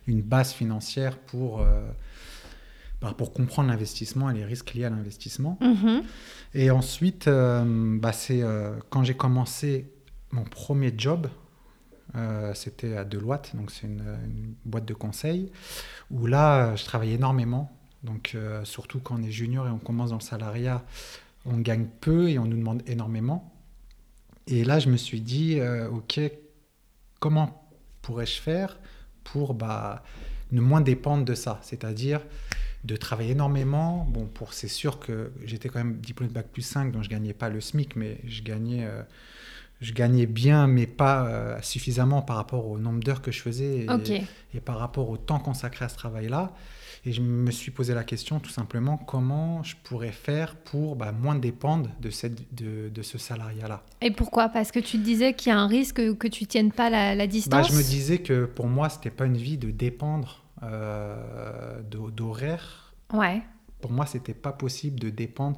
une 0.08 0.22
base 0.22 0.52
financière 0.52 1.18
pour, 1.18 1.66
bah, 3.02 3.14
pour 3.18 3.32
comprendre 3.32 3.70
l'investissement 3.70 4.30
et 4.30 4.34
les 4.34 4.46
risques 4.46 4.74
liés 4.74 4.86
à 4.86 4.90
l'investissement. 4.90 5.58
Mm-hmm. 5.62 6.04
Et 6.56 6.72
ensuite, 6.72 7.30
bah, 7.30 8.12
c'est 8.12 8.42
quand 8.90 9.04
j'ai 9.04 9.16
commencé 9.16 9.88
mon 10.32 10.44
premier 10.44 10.94
job, 10.98 11.28
euh, 12.16 12.54
c'était 12.54 12.96
à 12.96 13.04
Deloitte, 13.06 13.56
donc 13.56 13.72
c'est 13.72 13.88
une, 13.88 14.56
boîte 14.66 14.86
de 14.86 14.94
conseil, 14.94 15.52
où 16.12 16.26
là, 16.26 16.76
je 16.76 16.84
travaillais 16.86 17.16
énormément. 17.16 17.76
Donc, 18.04 18.34
euh, 18.36 18.64
surtout 18.66 19.00
quand 19.00 19.16
on 19.20 19.24
est 19.24 19.32
junior 19.32 19.68
et 19.68 19.72
on 19.72 19.80
commence 19.80 20.10
dans 20.10 20.18
le 20.18 20.22
salariat, 20.22 20.84
on 21.46 21.58
gagne 21.58 21.88
peu 22.02 22.30
et 22.30 22.38
on 22.38 22.46
nous 22.46 22.58
demande 22.58 22.84
énormément. 22.88 23.52
Et 24.48 24.64
là, 24.64 24.80
je 24.80 24.90
me 24.90 24.98
suis 24.98 25.22
dit, 25.22 25.60
euh, 25.60 25.90
OK, 25.90 26.20
comment 27.20 27.72
pourrais-je 28.02 28.42
faire 28.42 28.78
pour 29.24 29.54
bah, 29.54 30.04
ne 30.52 30.62
moins 30.62 30.82
dépendre 30.82 31.24
de 31.26 31.34
ça? 31.34 31.60
C'est-à-dire 31.64 32.22
de 32.84 32.98
travailler 32.98 33.32
énormément. 33.32 34.06
Bon, 34.10 34.26
pour 34.26 34.54
c'est 34.54 34.68
sûr 34.68 35.00
que 35.00 35.32
j'étais 35.46 35.70
quand 35.70 35.80
même 35.80 36.00
diplômé 36.00 36.28
de 36.28 36.34
bac 36.34 36.48
plus 36.52 36.62
5, 36.62 36.92
donc 36.92 37.04
je 37.04 37.10
gagnais 37.10 37.34
pas 37.34 37.48
le 37.48 37.62
SMIC, 37.62 37.96
mais 37.96 38.20
je 38.26 38.44
gagnais 38.44 38.86
je 39.84 39.94
gagnais 39.94 40.26
bien, 40.26 40.68
mais 40.68 40.88
pas 40.88 41.26
euh, 41.28 41.58
suffisamment 41.62 42.22
par 42.22 42.38
rapport 42.38 42.68
au 42.68 42.78
nombre 42.80 43.02
d'heures 43.04 43.22
que 43.22 43.32
je 43.32 43.42
faisais 43.42 43.86
et, 44.54 44.60
par 44.60 44.80
rapport 44.80 45.10
au 45.10 45.18
temps 45.18 45.40
consacré 45.40 45.86
à 45.86 45.90
ce 45.90 45.96
travail-là. 45.98 46.54
Et 47.06 47.12
je 47.12 47.22
me 47.22 47.52
suis 47.52 47.72
posé 47.72 47.94
la 47.94 48.06
question 48.06 48.40
tout 48.40 48.50
simplement 48.50 48.96
comment 48.98 49.62
je 49.64 49.76
pourrais 49.84 50.14
faire 50.14 50.56
pour 50.56 50.96
bah, 50.96 51.12
moins 51.12 51.36
dépendre 51.36 51.90
de, 52.00 52.10
cette, 52.10 52.56
de, 52.56 52.88
de 52.88 53.02
ce 53.02 53.18
salariat-là. 53.18 53.84
Et 54.02 54.12
pourquoi? 54.12 54.48
Parce 54.48 54.72
que 54.72 54.80
tu 54.80 54.98
te 54.98 55.04
disais 55.04 55.34
qu'il 55.34 55.50
y 55.50 55.54
a 55.54 55.60
un 55.60 55.68
risque 55.68 56.16
que 56.18 56.28
tu 56.30 56.46
tiennes 56.46 56.72
pas 56.72 56.90
la, 56.90 57.14
la 57.14 57.26
Bah, 57.26 57.32
distance? 57.32 57.68
je 57.72 57.78
me 57.78 57.84
disais 57.84 58.20
que 58.20 58.46
pour 58.46 58.68
moi, 58.68 58.88
c'était 58.88 59.10
pas 59.10 59.26
une 59.26 59.36
vie 59.38 59.58
de 59.58 59.70
dépendre 59.70 60.44
euh, 60.64 61.82
d'ho- 61.82 62.10
d'horaires. 62.10 62.94
Ouais. 63.12 63.42
Pour 63.82 63.92
moi, 63.92 64.06
c'était 64.06 64.34
pas 64.34 64.54
possible 64.54 64.98
de 65.00 65.10
dépendre 65.10 65.58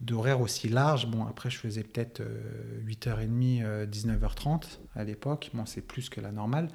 d'horaires 0.00 0.40
aussi 0.40 0.68
larges. 0.68 1.06
Bon, 1.06 1.26
après, 1.26 1.50
je 1.50 1.58
faisais 1.58 1.82
peut-être 1.82 2.20
euh, 2.20 2.80
8h30, 2.86 3.62
euh, 3.62 3.86
19h30 3.86 4.64
à 4.94 5.04
l'époque. 5.04 5.50
Bon, 5.54 5.66
c'est 5.66 5.80
plus 5.82 6.08
que 6.08 6.20
la 6.20 6.32
normale. 6.32 6.68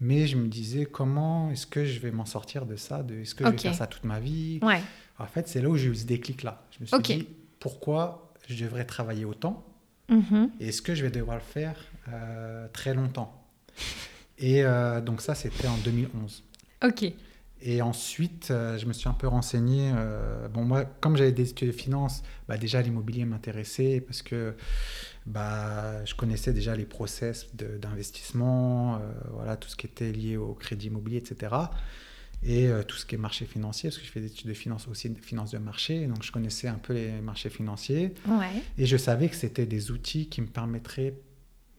Mais 0.00 0.26
je 0.26 0.36
me 0.36 0.46
disais, 0.46 0.86
comment 0.86 1.50
est-ce 1.50 1.66
que 1.66 1.84
je 1.84 1.98
vais 1.98 2.12
m'en 2.12 2.24
sortir 2.24 2.66
de 2.66 2.76
ça 2.76 3.02
de, 3.02 3.16
Est-ce 3.16 3.34
que 3.34 3.44
je 3.44 3.50
vais 3.50 3.58
faire 3.58 3.74
ça 3.74 3.88
toute 3.88 4.04
ma 4.04 4.20
vie? 4.20 4.60
Ouais. 4.62 4.80
En 5.18 5.26
fait, 5.26 5.48
c'est 5.48 5.60
là 5.60 5.68
où 5.68 5.76
j'ai 5.76 5.88
eu 5.88 5.94
ce 5.96 6.06
déclic-là. 6.06 6.62
Je 6.70 6.82
me 6.82 6.86
suis 6.86 7.18
dit, 7.18 7.28
pourquoi 7.58 8.32
je 8.48 8.62
devrais 8.64 8.84
travailler 8.84 9.24
autant? 9.24 9.64
Mhm. 10.10 10.52
et 10.58 10.68
est-ce 10.68 10.80
que 10.80 10.94
je 10.94 11.02
vais 11.02 11.10
devoir 11.10 11.36
le 11.36 11.42
faire 11.42 11.76
euh, 12.08 12.66
très 12.72 12.94
longtemps? 12.94 13.44
Et 14.38 14.64
euh, 14.64 15.02
donc 15.02 15.20
ça, 15.20 15.34
c'était 15.34 15.68
en 15.68 15.76
2011. 15.78 16.44
Ok. 16.82 17.12
Et 17.60 17.82
ensuite, 17.82 18.50
euh, 18.50 18.78
je 18.78 18.86
me 18.86 18.92
suis 18.92 19.08
un 19.08 19.14
peu 19.14 19.26
renseigné. 19.26 19.92
euh, 19.94 20.48
bon, 20.48 20.64
moi, 20.64 20.84
comme 20.84 21.16
j'avais 21.16 21.32
des 21.32 21.50
études 21.50 21.68
de 21.68 21.72
finance, 21.72 22.22
bah, 22.48 22.56
déjà 22.56 22.80
l'immobilier 22.82 23.24
m'intéressait 23.24 24.00
parce 24.00 24.22
que 24.22 24.54
bah, 25.26 26.04
je 26.04 26.14
connaissais 26.14 26.52
déjà 26.52 26.76
les 26.76 26.86
process 26.86 27.48
d'investissement, 27.54 28.96
euh, 28.96 28.98
voilà, 29.32 29.56
tout 29.56 29.68
ce 29.68 29.76
qui 29.76 29.86
était 29.86 30.12
lié 30.12 30.36
au 30.36 30.54
crédit 30.54 30.86
immobilier, 30.86 31.18
etc. 31.18 31.54
Et 32.42 32.68
euh, 32.68 32.82
tout 32.82 32.96
ce 32.96 33.04
qui 33.04 33.16
est 33.16 33.18
marché 33.18 33.44
financier, 33.44 33.90
parce 33.90 33.98
que 33.98 34.06
je 34.06 34.12
fais 34.12 34.20
des 34.20 34.28
études 34.28 34.48
de 34.48 34.54
finance 34.54 34.86
aussi, 34.88 35.10
de 35.10 35.18
finance 35.18 35.50
de 35.50 35.58
marché, 35.58 36.06
donc 36.06 36.22
je 36.22 36.30
connaissais 36.30 36.68
un 36.68 36.78
peu 36.78 36.94
les 36.94 37.20
marchés 37.20 37.50
financiers. 37.50 38.14
Ouais. 38.26 38.62
Et 38.78 38.86
je 38.86 38.96
savais 38.96 39.28
que 39.28 39.34
c'était 39.34 39.66
des 39.66 39.90
outils 39.90 40.28
qui 40.28 40.40
me 40.40 40.46
permettraient 40.46 41.14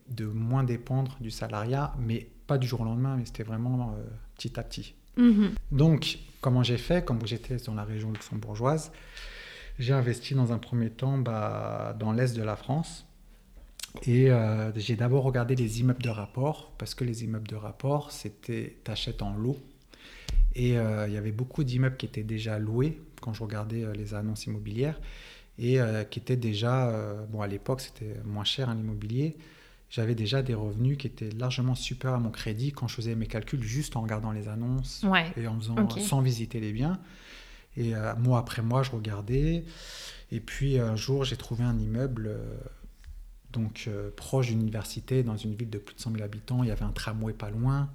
de 0.10 0.26
moins 0.26 0.64
dépendre 0.64 1.18
du 1.22 1.32
salariat, 1.32 1.96
mais 2.00 2.30
pas 2.48 2.58
du 2.58 2.68
jour 2.68 2.82
au 2.82 2.84
lendemain, 2.84 3.16
mais 3.18 3.26
c'était 3.26 3.44
vraiment 3.44 3.96
euh, 3.98 4.04
petit 4.36 4.60
à 4.60 4.64
petit. 4.64 4.96
Mhm. 5.18 5.52
Donc, 5.72 6.20
comment 6.42 6.64
j'ai 6.64 6.78
fait? 6.78 7.04
Comme 7.04 7.26
j'étais 7.26 7.58
dans 7.58 7.76
la 7.76 7.84
région 7.84 8.12
luxembourgeoise, 8.12 8.92
j'ai 9.78 9.94
investi 9.94 10.36
dans 10.36 10.52
un 10.52 10.58
premier 10.58 10.90
temps 10.90 11.18
bah, 11.18 11.96
dans 12.00 12.12
l'est 12.12 12.36
de 12.36 12.44
la 12.44 12.56
France. 12.56 13.06
Et 14.06 14.30
euh, 14.30 14.72
j'ai 14.76 14.96
d'abord 14.96 15.24
regardé 15.24 15.56
les 15.56 15.80
immeubles 15.80 16.02
de 16.02 16.10
rapport, 16.10 16.72
parce 16.78 16.94
que 16.94 17.04
les 17.04 17.24
immeubles 17.24 17.48
de 17.48 17.56
rapport, 17.56 18.12
c'était 18.12 18.78
t'achètes 18.84 19.22
en 19.22 19.34
lot. 19.34 19.58
Et 20.56 20.78
euh, 20.78 21.08
il 21.08 21.14
y 21.14 21.18
avait 21.18 21.32
beaucoup 21.32 21.64
d'immeubles 21.64 21.98
qui 21.98 22.06
étaient 22.06 22.24
déjà 22.24 22.60
loués 22.60 23.02
quand 23.22 23.34
je 23.34 23.44
regardais 23.44 23.84
euh, 23.84 23.94
les 23.94 24.14
annonces 24.14 24.46
immobilières 24.46 25.00
et 25.62 25.78
qui 26.10 26.20
étaient 26.20 26.38
déjà, 26.38 26.90
bon 27.30 27.42
à 27.42 27.48
l'époque 27.48 27.82
c'était 27.82 28.16
moins 28.24 28.46
cher 28.46 28.70
hein, 28.70 28.76
l'immobilier, 28.76 29.36
j'avais 29.90 30.16
déjà 30.16 30.42
des 30.42 30.54
revenus 30.54 30.98
qui 30.98 31.08
étaient 31.08 31.30
largement 31.32 31.76
supérieurs 31.76 32.20
à 32.20 32.22
mon 32.22 32.30
crédit 32.32 32.72
quand 32.72 32.88
je 32.88 32.96
faisais 32.96 33.16
mes 33.16 33.26
calculs 33.28 33.64
juste 33.64 33.96
en 33.96 34.02
regardant 34.02 34.32
les 34.32 34.48
annonces 34.48 35.04
Ouais. 35.08 35.32
et 35.38 35.48
en 35.48 35.58
faisant 35.60 35.90
sans 36.00 36.22
visiter 36.22 36.60
les 36.60 36.72
biens. 36.72 37.00
Et 37.78 37.96
euh, 37.96 38.16
mois 38.16 38.40
après 38.40 38.62
mois, 38.62 38.84
je 38.84 38.92
regardais. 38.92 39.64
Et 40.32 40.40
puis 40.40 40.78
un 40.80 40.96
jour, 40.96 41.24
j'ai 41.24 41.38
trouvé 41.38 41.64
un 41.64 41.78
immeuble 41.80 42.28
euh, 42.28 42.58
donc 43.52 43.86
euh, 43.88 44.12
proche 44.16 44.48
d'une 44.48 44.62
université 44.62 45.24
dans 45.24 45.38
une 45.38 45.56
ville 45.56 45.70
de 45.70 45.80
plus 45.80 45.96
de 45.96 46.00
100 46.00 46.12
000 46.12 46.24
habitants. 46.24 46.62
Il 46.64 46.70
y 46.70 46.72
avait 46.72 46.84
un 46.86 46.92
tramway 46.92 47.34
pas 47.34 47.50
loin. 47.50 47.90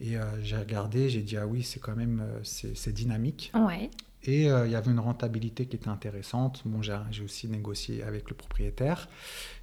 Et 0.00 0.16
euh, 0.16 0.22
j'ai 0.42 0.56
regardé, 0.56 1.10
j'ai 1.10 1.22
dit 1.22 1.36
ah 1.36 1.46
oui, 1.46 1.62
c'est 1.62 1.80
quand 1.80 1.96
même 1.96 2.24
c'est 2.42 2.92
dynamique. 2.92 3.52
Ouais. 3.54 3.90
Et 4.24 4.50
euh, 4.50 4.66
il 4.66 4.72
y 4.72 4.74
avait 4.74 4.90
une 4.90 5.00
rentabilité 5.00 5.66
qui 5.66 5.76
était 5.76 5.88
intéressante. 5.88 6.62
Bon, 6.66 6.82
j'ai 6.82 7.24
aussi 7.24 7.48
négocié 7.48 8.02
avec 8.02 8.28
le 8.28 8.36
propriétaire. 8.36 9.08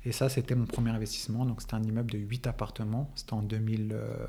Et 0.04 0.12
ça, 0.12 0.30
c'était 0.30 0.56
mon 0.56 0.66
premier 0.66 0.90
investissement. 0.92 1.46
Donc, 1.46 1.62
c'était 1.62 1.76
un 1.76 1.84
immeuble 1.84 2.12
de 2.12 2.18
8 2.18 2.48
appartements. 2.48 3.12
C'était 3.16 3.34
en, 3.34 3.44
2000, 3.44 3.92
euh, 3.94 4.28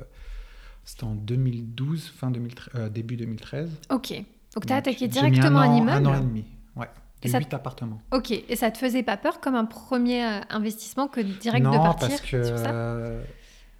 en 1.01 1.15
2012, 1.15 2.09
fin 2.15 2.29
2013, 2.29 2.69
euh, 2.75 2.89
début 2.89 3.17
2013. 3.17 3.69
Ok. 3.89 4.13
Donc 4.55 4.65
tu 4.65 4.73
as 4.73 4.77
attaqué 4.77 5.07
directement 5.07 5.59
un, 5.59 5.67
an- 5.67 5.77
immeuble. 5.77 6.07
Un 6.07 6.09
an 6.09 6.15
et 6.15 6.21
demi, 6.25 6.45
ouais. 6.75 6.87
Et 7.21 7.27
De 7.27 7.31
ça- 7.31 7.37
8 7.39 7.53
appartements. 7.53 8.01
Ok. 8.11 8.31
Et 8.31 8.55
ça 8.55 8.71
te 8.71 8.77
faisait 8.79 9.03
pas 9.03 9.15
peur 9.17 9.39
comme 9.41 9.53
un 9.55 9.65
premier 9.65 10.23
euh, 10.25 10.39
investissement 10.49 11.07
que 11.07 11.21
direct 11.21 11.63
non, 11.63 11.71
de 11.71 11.77
partir 11.77 12.07
parce 12.09 12.21
que 12.21 12.43
sur 12.43 12.57
ça? 12.57 13.11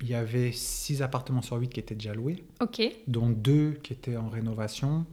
il 0.02 0.08
y 0.08 0.14
avait 0.14 0.52
6 0.52 1.02
appartements 1.02 1.42
sur 1.42 1.58
8 1.58 1.70
qui 1.70 1.80
étaient 1.80 1.96
déjà 1.96 2.14
loués, 2.14 2.44
Ok. 2.62 2.82
dont 3.08 3.30
2 3.30 3.80
qui 3.84 3.94
étaient 3.94 4.16
en 4.18 4.30
rénovation. 4.30 5.06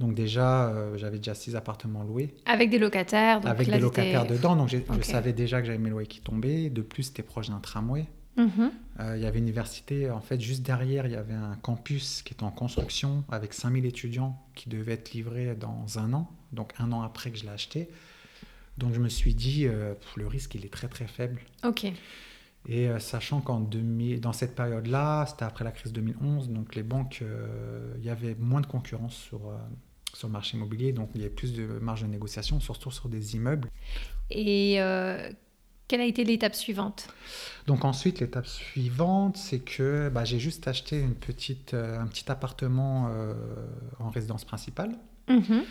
Donc 0.00 0.14
déjà, 0.14 0.68
euh, 0.68 0.96
j'avais 0.96 1.18
déjà 1.18 1.34
6 1.34 1.54
appartements 1.54 2.02
loués. 2.02 2.34
Avec 2.46 2.70
des 2.70 2.78
locataires. 2.78 3.40
Donc 3.40 3.50
avec 3.50 3.68
là, 3.68 3.76
des 3.76 3.82
locataires 3.82 4.26
dedans. 4.26 4.56
Donc 4.56 4.68
je 4.70 5.02
savais 5.02 5.34
déjà 5.34 5.60
que 5.60 5.66
j'avais 5.66 5.78
mes 5.78 5.90
loyers 5.90 6.08
qui 6.08 6.20
tombaient. 6.20 6.70
De 6.70 6.80
plus, 6.80 7.04
c'était 7.04 7.22
proche 7.22 7.50
d'un 7.50 7.60
tramway. 7.60 8.06
Mhm. 8.36 8.72
Euh, 9.00 9.16
il 9.16 9.22
y 9.22 9.26
avait 9.26 9.38
une 9.38 9.44
université, 9.44 10.10
en 10.10 10.20
fait, 10.20 10.40
juste 10.40 10.62
derrière, 10.62 11.06
il 11.06 11.12
y 11.12 11.16
avait 11.16 11.34
un 11.34 11.56
campus 11.56 12.22
qui 12.22 12.32
était 12.32 12.44
en 12.44 12.50
construction 12.50 13.24
avec 13.30 13.52
5000 13.52 13.84
étudiants 13.84 14.42
qui 14.54 14.68
devaient 14.68 14.94
être 14.94 15.12
livrés 15.12 15.54
dans 15.54 15.98
un 15.98 16.12
an, 16.14 16.30
donc 16.52 16.72
un 16.78 16.92
an 16.92 17.02
après 17.02 17.30
que 17.30 17.38
je 17.38 17.44
l'ai 17.44 17.50
acheté. 17.50 17.90
Donc 18.78 18.94
je 18.94 19.00
me 19.00 19.08
suis 19.08 19.34
dit, 19.34 19.66
euh, 19.66 19.94
le 20.16 20.26
risque, 20.26 20.54
il 20.54 20.64
est 20.64 20.72
très 20.72 20.88
très 20.88 21.06
faible. 21.06 21.40
Ok. 21.64 21.84
Et 22.68 22.88
euh, 22.88 22.98
sachant 22.98 23.40
qu'en 23.40 23.60
2000, 23.60 24.20
dans 24.20 24.32
cette 24.32 24.54
période-là, 24.54 25.26
c'était 25.26 25.44
après 25.44 25.64
la 25.64 25.72
crise 25.72 25.92
2011, 25.92 26.50
donc 26.50 26.74
les 26.74 26.82
banques, 26.82 27.22
il 27.98 28.04
y 28.04 28.10
avait 28.10 28.34
moins 28.38 28.60
de 28.60 28.66
concurrence 28.66 29.14
sur, 29.14 29.40
sur 30.14 30.28
le 30.28 30.32
marché 30.32 30.56
immobilier, 30.56 30.92
donc 30.92 31.10
il 31.14 31.20
y 31.20 31.24
avait 31.24 31.34
plus 31.34 31.52
de 31.52 31.64
marge 31.80 32.02
de 32.02 32.06
négociation, 32.06 32.60
surtout 32.60 32.90
sur 32.90 33.08
des 33.08 33.36
immeubles. 33.36 33.68
Et 34.30 34.76
euh, 34.80 35.30
quelle 35.88 36.00
a 36.00 36.04
été 36.04 36.24
l'étape 36.24 36.54
suivante? 36.54 37.08
Donc 37.66 37.84
ensuite, 37.84 38.20
l'étape 38.20 38.46
suivante, 38.46 39.36
c'est 39.36 39.58
que 39.58 40.08
bah, 40.08 40.24
j'ai 40.24 40.38
juste 40.38 40.68
acheté 40.68 41.00
une 41.00 41.14
petite, 41.14 41.74
euh, 41.74 41.98
un 41.98 42.06
petit 42.06 42.30
appartement 42.30 43.08
euh, 43.10 43.34
en 43.98 44.08
résidence 44.08 44.44
principale. 44.44 44.96
Mhm. 45.28 45.64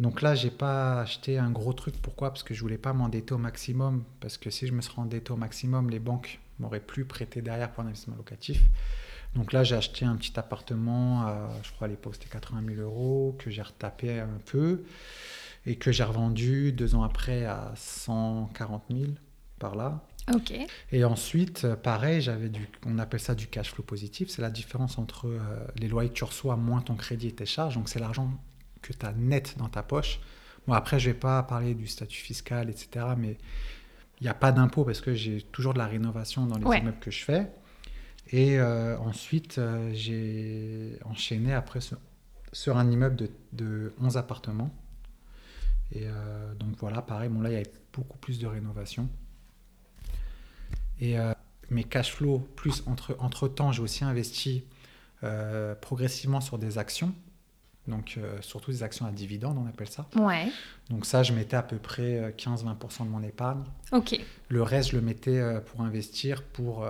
Donc 0.00 0.22
là, 0.22 0.34
j'ai 0.34 0.50
pas 0.50 1.00
acheté 1.00 1.38
un 1.38 1.50
gros 1.50 1.72
truc. 1.72 1.94
Pourquoi? 2.02 2.30
Parce 2.30 2.42
que 2.42 2.54
je 2.54 2.60
voulais 2.60 2.78
pas 2.78 2.92
m'endetter 2.92 3.34
au 3.34 3.38
maximum. 3.38 4.04
Parce 4.20 4.38
que 4.38 4.50
si 4.50 4.66
je 4.66 4.72
me 4.72 4.80
serais 4.80 5.00
endetté 5.00 5.32
au 5.32 5.36
maximum, 5.36 5.90
les 5.90 6.00
banques 6.00 6.40
m'auraient 6.58 6.80
plus 6.80 7.04
prêté 7.04 7.42
derrière 7.42 7.72
pour 7.72 7.82
un 7.82 7.86
investissement 7.86 8.16
locatif. 8.16 8.60
Donc 9.34 9.52
là, 9.52 9.64
j'ai 9.64 9.74
acheté 9.74 10.04
un 10.04 10.16
petit 10.16 10.38
appartement, 10.38 11.22
à, 11.22 11.48
je 11.62 11.72
crois 11.72 11.86
à 11.86 11.90
l'époque 11.90 12.14
c'était 12.14 12.28
80 12.28 12.62
000 12.76 12.80
euros, 12.80 13.36
que 13.38 13.50
j'ai 13.50 13.62
retapé 13.62 14.20
un 14.20 14.38
peu 14.46 14.84
et 15.66 15.76
que 15.76 15.90
j'ai 15.92 16.04
revendu 16.04 16.72
deux 16.72 16.94
ans 16.94 17.02
après 17.02 17.44
à 17.44 17.72
140 17.76 18.84
000 18.90 19.10
par 19.58 19.74
là. 19.74 20.00
Ok. 20.32 20.54
Et 20.92 21.04
ensuite, 21.04 21.64
euh, 21.64 21.76
pareil, 21.76 22.20
j'avais 22.22 22.48
du, 22.48 22.66
on 22.86 22.98
appelle 22.98 23.20
ça 23.20 23.34
du 23.34 23.46
cash 23.46 23.70
flow 23.72 23.82
positif. 23.84 24.28
C'est 24.30 24.40
la 24.40 24.50
différence 24.50 24.98
entre 24.98 25.26
euh, 25.28 25.38
les 25.76 25.88
loyers 25.88 26.08
que 26.08 26.14
tu 26.14 26.24
reçois 26.24 26.56
moins 26.56 26.80
ton 26.80 26.94
crédit 26.94 27.28
et 27.28 27.32
tes 27.32 27.44
charges. 27.44 27.74
Donc, 27.74 27.88
c'est 27.90 27.98
l'argent 27.98 28.30
que 28.80 28.92
tu 28.94 29.04
as 29.04 29.12
net 29.12 29.56
dans 29.58 29.68
ta 29.68 29.82
poche. 29.82 30.20
Bon, 30.66 30.72
après, 30.72 30.98
je 30.98 31.10
vais 31.10 31.16
pas 31.18 31.42
parler 31.42 31.74
du 31.74 31.86
statut 31.86 32.20
fiscal, 32.22 32.70
etc. 32.70 33.04
Mais 33.18 33.36
il 34.20 34.24
n'y 34.24 34.28
a 34.30 34.34
pas 34.34 34.50
d'impôt 34.50 34.84
parce 34.84 35.02
que 35.02 35.12
j'ai 35.14 35.42
toujours 35.42 35.74
de 35.74 35.78
la 35.78 35.86
rénovation 35.86 36.46
dans 36.46 36.56
les 36.56 36.64
Ouais. 36.64 36.78
immeubles 36.78 37.00
que 37.00 37.10
je 37.10 37.22
fais. 37.22 37.50
Et 38.30 38.58
euh, 38.58 38.98
ensuite, 38.98 39.58
euh, 39.58 39.90
j'ai 39.92 40.98
enchaîné 41.04 41.52
après 41.52 41.80
sur, 41.80 41.98
sur 42.52 42.76
un 42.76 42.90
immeuble 42.90 43.16
de, 43.16 43.30
de 43.52 43.92
11 44.00 44.16
appartements. 44.16 44.70
Et 45.92 46.04
euh, 46.04 46.54
donc 46.54 46.76
voilà, 46.78 47.02
pareil, 47.02 47.28
bon 47.28 47.40
là, 47.40 47.50
il 47.50 47.52
y 47.52 47.56
avait 47.56 47.72
beaucoup 47.92 48.18
plus 48.18 48.38
de 48.38 48.46
rénovation. 48.46 49.08
Et 51.00 51.16
mes 51.70 51.82
cash 51.82 52.12
flows, 52.12 52.38
plus 52.54 52.84
entre, 52.86 53.16
entre 53.18 53.48
temps, 53.48 53.72
j'ai 53.72 53.82
aussi 53.82 54.04
investi 54.04 54.64
progressivement 55.80 56.40
sur 56.40 56.56
des 56.56 56.78
actions. 56.78 57.12
Donc, 57.88 58.18
surtout 58.40 58.70
des 58.70 58.82
actions 58.84 59.04
à 59.04 59.10
dividendes, 59.10 59.58
on 59.58 59.66
appelle 59.66 59.88
ça. 59.88 60.06
Ouais. 60.14 60.46
Donc, 60.88 61.04
ça, 61.04 61.24
je 61.24 61.32
mettais 61.32 61.56
à 61.56 61.64
peu 61.64 61.76
près 61.76 62.18
euh, 62.18 62.30
15-20% 62.30 63.04
de 63.04 63.08
mon 63.10 63.22
épargne. 63.22 63.64
Ok. 63.92 64.18
Le 64.48 64.62
reste, 64.62 64.92
je 64.92 64.96
le 64.96 65.02
mettais 65.02 65.42
pour 65.66 65.82
investir, 65.82 66.42
pour 66.44 66.86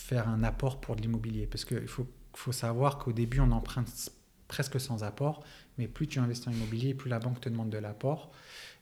faire 0.00 0.28
un 0.28 0.42
apport 0.42 0.80
pour 0.80 0.96
de 0.96 1.02
l'immobilier. 1.02 1.46
Parce 1.46 1.64
qu'il 1.64 1.88
faut, 1.88 2.06
faut 2.34 2.52
savoir 2.52 2.98
qu'au 2.98 3.12
début, 3.12 3.40
on 3.40 3.50
emprunte 3.52 4.10
presque 4.48 4.80
sans 4.80 5.04
apport. 5.04 5.42
Mais 5.76 5.86
plus 5.88 6.06
tu 6.08 6.18
investis 6.18 6.48
en 6.48 6.52
immobilier, 6.52 6.94
plus 6.94 7.08
la 7.10 7.18
banque 7.18 7.40
te 7.40 7.48
demande 7.48 7.70
de 7.70 7.78
l'apport. 7.78 8.32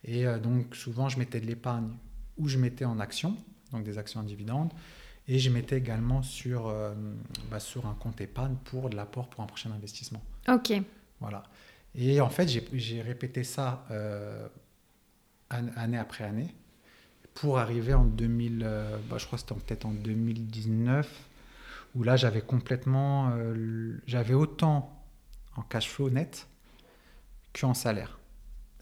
Et 0.04 0.26
euh, 0.26 0.38
donc, 0.38 0.74
souvent, 0.76 1.08
je 1.08 1.18
mettais 1.18 1.40
de 1.40 1.46
l'épargne 1.46 1.90
ou 2.38 2.48
je 2.48 2.58
mettais 2.58 2.84
en 2.84 3.00
actions, 3.00 3.36
donc 3.72 3.82
des 3.84 3.98
actions 3.98 4.20
à 4.20 4.22
dividendes. 4.22 4.72
Et 5.28 5.38
je 5.40 5.50
mettais 5.50 5.76
également 5.78 6.22
sur, 6.22 6.68
euh, 6.68 6.94
bah, 7.50 7.58
sur 7.60 7.86
un 7.86 7.94
compte 7.94 8.20
épargne 8.20 8.54
pour 8.64 8.88
de 8.90 8.96
l'apport 8.96 9.28
pour 9.28 9.42
un 9.42 9.46
prochain 9.46 9.72
investissement. 9.72 10.22
Ok. 10.48 10.72
Voilà. 11.20 11.42
Et 11.96 12.20
en 12.20 12.28
fait, 12.28 12.46
j'ai- 12.72 13.02
répété 13.02 13.42
ça 13.42 13.84
euh, 13.90 14.46
an- 15.50 15.66
année 15.76 15.98
après 15.98 16.24
année. 16.24 16.54
Pour 17.36 17.58
arriver 17.58 17.94
en 17.94 18.04
2000, 18.04 18.58
bah, 19.08 19.16
je 19.18 19.26
crois 19.26 19.38
que 19.38 19.44
c'était 19.46 19.54
peut-être 19.54 19.86
en 19.86 19.92
2019, 19.92 21.08
où 21.94 22.02
là 22.02 22.16
j'avais 22.16 22.40
complètement, 22.40 23.32
j'avais 24.06 24.34
autant 24.34 24.92
en 25.56 25.62
cash 25.62 25.88
flow 25.88 26.10
net 26.10 26.48
qu'en 27.58 27.74
salaire. 27.74 28.18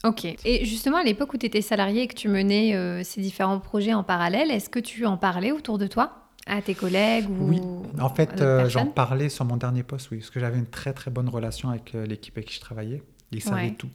Ok. 0.03 0.25
Et 0.25 0.65
justement, 0.65 0.97
à 0.97 1.03
l'époque 1.03 1.33
où 1.33 1.37
tu 1.37 1.47
étais 1.47 1.61
salarié 1.61 2.03
et 2.03 2.07
que 2.07 2.13
tu 2.13 2.27
menais 2.27 2.75
euh, 2.75 3.03
ces 3.03 3.21
différents 3.21 3.59
projets 3.59 3.93
en 3.93 4.03
parallèle, 4.03 4.51
est-ce 4.51 4.69
que 4.69 4.79
tu 4.79 5.05
en 5.05 5.17
parlais 5.17 5.51
autour 5.51 5.77
de 5.77 5.87
toi 5.87 6.29
à 6.45 6.61
tes 6.61 6.75
collègues 6.75 7.27
ou 7.29 7.49
Oui, 7.49 7.61
en 7.99 8.09
fait, 8.09 8.39
euh, 8.39 8.69
j'en 8.69 8.85
parlais 8.85 9.29
sur 9.29 9.45
mon 9.45 9.57
dernier 9.57 9.81
poste, 9.81 10.11
oui, 10.11 10.19
parce 10.19 10.29
que 10.29 10.39
j'avais 10.39 10.59
une 10.59 10.67
très 10.67 10.93
très 10.93 11.09
bonne 11.09 11.29
relation 11.29 11.69
avec 11.69 11.95
euh, 11.95 12.05
l'équipe 12.05 12.37
avec 12.37 12.49
qui 12.49 12.55
je 12.55 12.61
travaillais. 12.61 13.01
Ils 13.31 13.41
savaient 13.41 13.71
tout. 13.71 13.89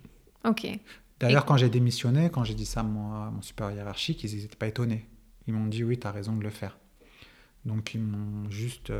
Ok. 0.45 0.67
D'ailleurs, 1.21 1.45
quand 1.45 1.57
j'ai 1.57 1.69
démissionné, 1.69 2.31
quand 2.31 2.45
j'ai 2.45 2.55
dit 2.55 2.67
ça 2.67 2.81
à 2.81 2.83
mon, 2.83 3.31
mon 3.31 3.43
supérieur 3.43 3.77
hiérarchique, 3.77 4.25
ils 4.25 4.37
n'étaient 4.37 4.57
pas 4.57 4.67
étonnés. 4.67 5.07
Ils 5.47 5.55
m'ont 5.55 5.67
dit 5.67 5.85
oui, 5.85 5.99
tu 5.99 6.07
as 6.07 6.12
raison 6.12 6.35
de 6.35 6.43
le 6.43 6.50
faire. 6.50 6.79
Donc, 7.67 7.93
ils 7.93 8.00
m'ont 8.00 8.50
juste 8.50 8.91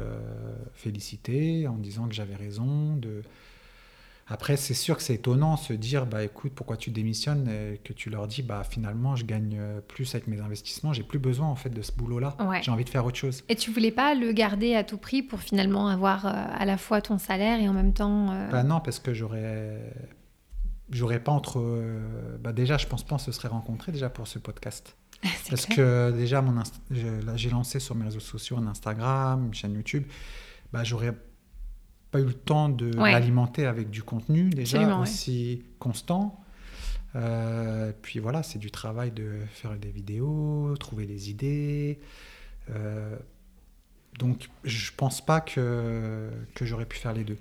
félicité 0.75 1.67
en 1.67 1.77
disant 1.77 2.07
que 2.07 2.15
j'avais 2.15 2.37
raison 2.37 2.95
de 2.97 3.23
après, 4.33 4.57
c'est 4.57 4.75
sûr 4.75 4.97
que 4.97 5.03
c'est 5.03 5.15
étonnant 5.15 5.57
de 5.57 5.59
se 5.59 5.73
dire, 5.73 6.07
bah 6.07 6.23
écoute, 6.23 6.53
pourquoi 6.55 6.77
tu 6.77 6.93
démissionnes 6.93 7.49
et 7.49 7.79
que 7.83 7.93
tu 7.93 8.11
leur 8.11 8.29
dis, 8.29 8.43
bah 8.43 8.63
finalement, 8.63 9.17
je 9.17 9.25
gagne 9.25 9.57
euh, 9.59 9.81
plus 9.81 10.15
avec 10.15 10.29
mes 10.29 10.41
investissements, 10.41 10.93
j'ai 10.93 11.03
plus 11.03 11.19
besoin 11.19 11.49
en 11.49 11.57
fait 11.57 11.71
de 11.71 11.83
ce 11.83 11.91
boulot-là. 11.91 12.37
J'ai 12.63 12.71
envie 12.71 12.85
de 12.85 12.91
faire 12.91 13.05
autre 13.05 13.17
chose. 13.17 13.43
Et 13.49 13.57
tu 13.57 13.73
voulais 13.73 13.91
pas 13.91 14.15
le 14.15 14.31
garder 14.31 14.77
à 14.77 14.85
tout 14.85 14.99
prix 14.99 15.25
pour 15.25 15.41
finalement 15.41 15.89
avoir 15.89 16.27
euh, 16.27 16.31
à 16.33 16.65
la 16.65 16.77
fois 16.77 17.01
ton 17.01 17.19
salaire 17.19 17.59
et 17.59 17.69
en 17.69 17.73
même 17.73 17.93
temps. 17.93 18.31
Euh, 18.31 18.51
bah 18.51 18.63
non, 18.63 18.79
parce 18.79 19.01
que 19.01 19.13
j'aurais, 19.13 19.93
j'aurais 20.91 21.21
pas 21.21 21.33
entre. 21.33 21.63
Bah 22.41 22.53
déjà, 22.53 22.77
je 22.77 22.87
pense 22.87 23.03
pas 23.03 23.11
qu'on 23.11 23.19
se 23.19 23.33
serait 23.33 23.49
rencontrés 23.49 23.93
déjà 23.93 24.11
pour 24.11 24.27
ce 24.27 24.39
podcast. 24.39 24.97
parce 25.51 25.67
que 25.67 26.13
déjà, 26.13 26.41
mon 26.41 26.63
j'ai 26.91 27.51
lancé 27.51 27.79
sur 27.79 27.95
mes 27.95 28.05
réseaux 28.05 28.21
sociaux, 28.21 28.57
un 28.57 28.67
Instagram, 28.67 29.47
une 29.47 29.55
chaîne 29.55 29.75
YouTube. 29.75 30.05
Bah 30.73 30.85
j'aurais 30.85 31.15
pas 32.11 32.21
eu 32.21 32.25
le 32.25 32.35
temps 32.35 32.69
de 32.69 32.93
l'alimenter 32.97 33.67
avec 33.67 33.91
du 33.91 34.03
contenu 34.03 34.51
déjà 34.51 34.97
aussi 34.99 35.63
constant. 35.79 36.41
Euh, 37.17 37.93
puis 38.03 38.19
voilà, 38.19 38.43
c'est 38.43 38.59
du 38.59 38.71
travail 38.71 39.11
de 39.11 39.41
faire 39.53 39.77
des 39.77 39.91
vidéos, 39.91 40.75
trouver 40.79 41.07
des 41.07 41.31
idées. 41.31 42.01
Euh, 42.71 43.17
donc, 44.19 44.51
je 44.65 44.91
pense 44.95 45.25
pas 45.25 45.41
que, 45.41 46.29
que 46.55 46.67
j'aurais 46.67 46.85
pu 46.85 46.99
faire 46.99 47.15
les 47.15 47.25
deux. 47.25 47.39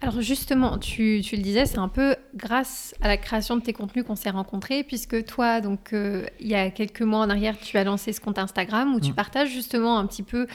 Alors 0.00 0.20
justement, 0.20 0.78
tu, 0.78 1.22
tu 1.24 1.34
le 1.34 1.42
disais, 1.42 1.66
c'est 1.66 1.78
un 1.78 1.88
peu 1.88 2.14
grâce 2.36 2.94
à 3.00 3.08
la 3.08 3.16
création 3.16 3.56
de 3.56 3.62
tes 3.62 3.72
contenus 3.72 4.04
qu'on 4.04 4.14
s'est 4.14 4.30
rencontrés, 4.30 4.84
puisque 4.84 5.24
toi, 5.24 5.60
donc, 5.60 5.92
euh, 5.92 6.24
il 6.38 6.46
y 6.46 6.54
a 6.54 6.70
quelques 6.70 7.02
mois 7.02 7.18
en 7.18 7.30
arrière, 7.30 7.58
tu 7.58 7.78
as 7.78 7.84
lancé 7.84 8.12
ce 8.12 8.20
compte 8.20 8.38
Instagram 8.38 8.94
où 8.94 9.00
tu 9.00 9.10
mm. 9.10 9.14
partages 9.14 9.50
justement 9.50 9.98
un 9.98 10.06
petit 10.06 10.22
peu 10.22 10.46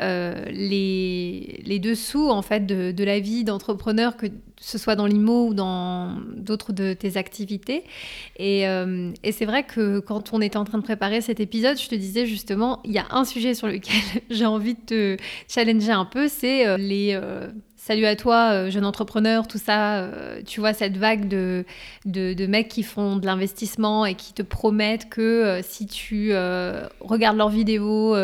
euh, 0.00 0.46
les, 0.46 1.62
les 1.66 1.78
dessous 1.78 2.30
en 2.30 2.40
fait 2.40 2.64
de, 2.64 2.92
de 2.92 3.04
la 3.04 3.20
vie 3.20 3.44
d'entrepreneur 3.44 4.16
que 4.16 4.28
ce 4.62 4.78
soit 4.78 4.94
dans 4.94 5.06
l'IMO 5.06 5.48
ou 5.48 5.54
dans 5.54 6.16
d'autres 6.36 6.72
de 6.72 6.94
tes 6.94 7.16
activités. 7.16 7.84
Et, 8.36 8.66
euh, 8.68 9.10
et 9.24 9.32
c'est 9.32 9.44
vrai 9.44 9.64
que 9.64 9.98
quand 9.98 10.32
on 10.32 10.40
était 10.40 10.56
en 10.56 10.64
train 10.64 10.78
de 10.78 10.84
préparer 10.84 11.20
cet 11.20 11.40
épisode, 11.40 11.78
je 11.78 11.88
te 11.88 11.94
disais 11.94 12.26
justement, 12.26 12.80
il 12.84 12.92
y 12.92 12.98
a 12.98 13.06
un 13.10 13.24
sujet 13.24 13.54
sur 13.54 13.66
lequel 13.66 14.00
j'ai 14.30 14.46
envie 14.46 14.74
de 14.74 14.80
te 14.80 14.91
challenger 15.48 15.92
un 15.92 16.04
peu, 16.04 16.28
c'est 16.28 16.66
euh, 16.66 16.76
les, 16.76 17.12
euh, 17.14 17.50
Salut 17.84 18.06
à 18.06 18.14
toi, 18.14 18.52
euh, 18.52 18.70
jeune 18.70 18.84
entrepreneur, 18.84 19.48
tout 19.48 19.58
ça. 19.58 19.96
Euh, 19.96 20.40
tu 20.46 20.60
vois 20.60 20.72
cette 20.72 20.96
vague 20.96 21.26
de, 21.26 21.64
de, 22.04 22.46
mecs 22.46 22.68
qui 22.68 22.84
font 22.84 23.16
de 23.16 23.26
l'investissement 23.26 24.06
et 24.06 24.14
qui 24.14 24.32
te 24.32 24.42
promettent 24.42 25.08
que 25.08 25.20
euh, 25.20 25.62
si 25.64 25.88
tu 25.88 26.32
regardes 27.00 27.36
leurs 27.36 27.48
vidéos, 27.48 28.16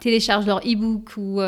télécharges 0.00 0.46
leur 0.46 0.58
e-book 0.58 1.16
ou 1.16 1.40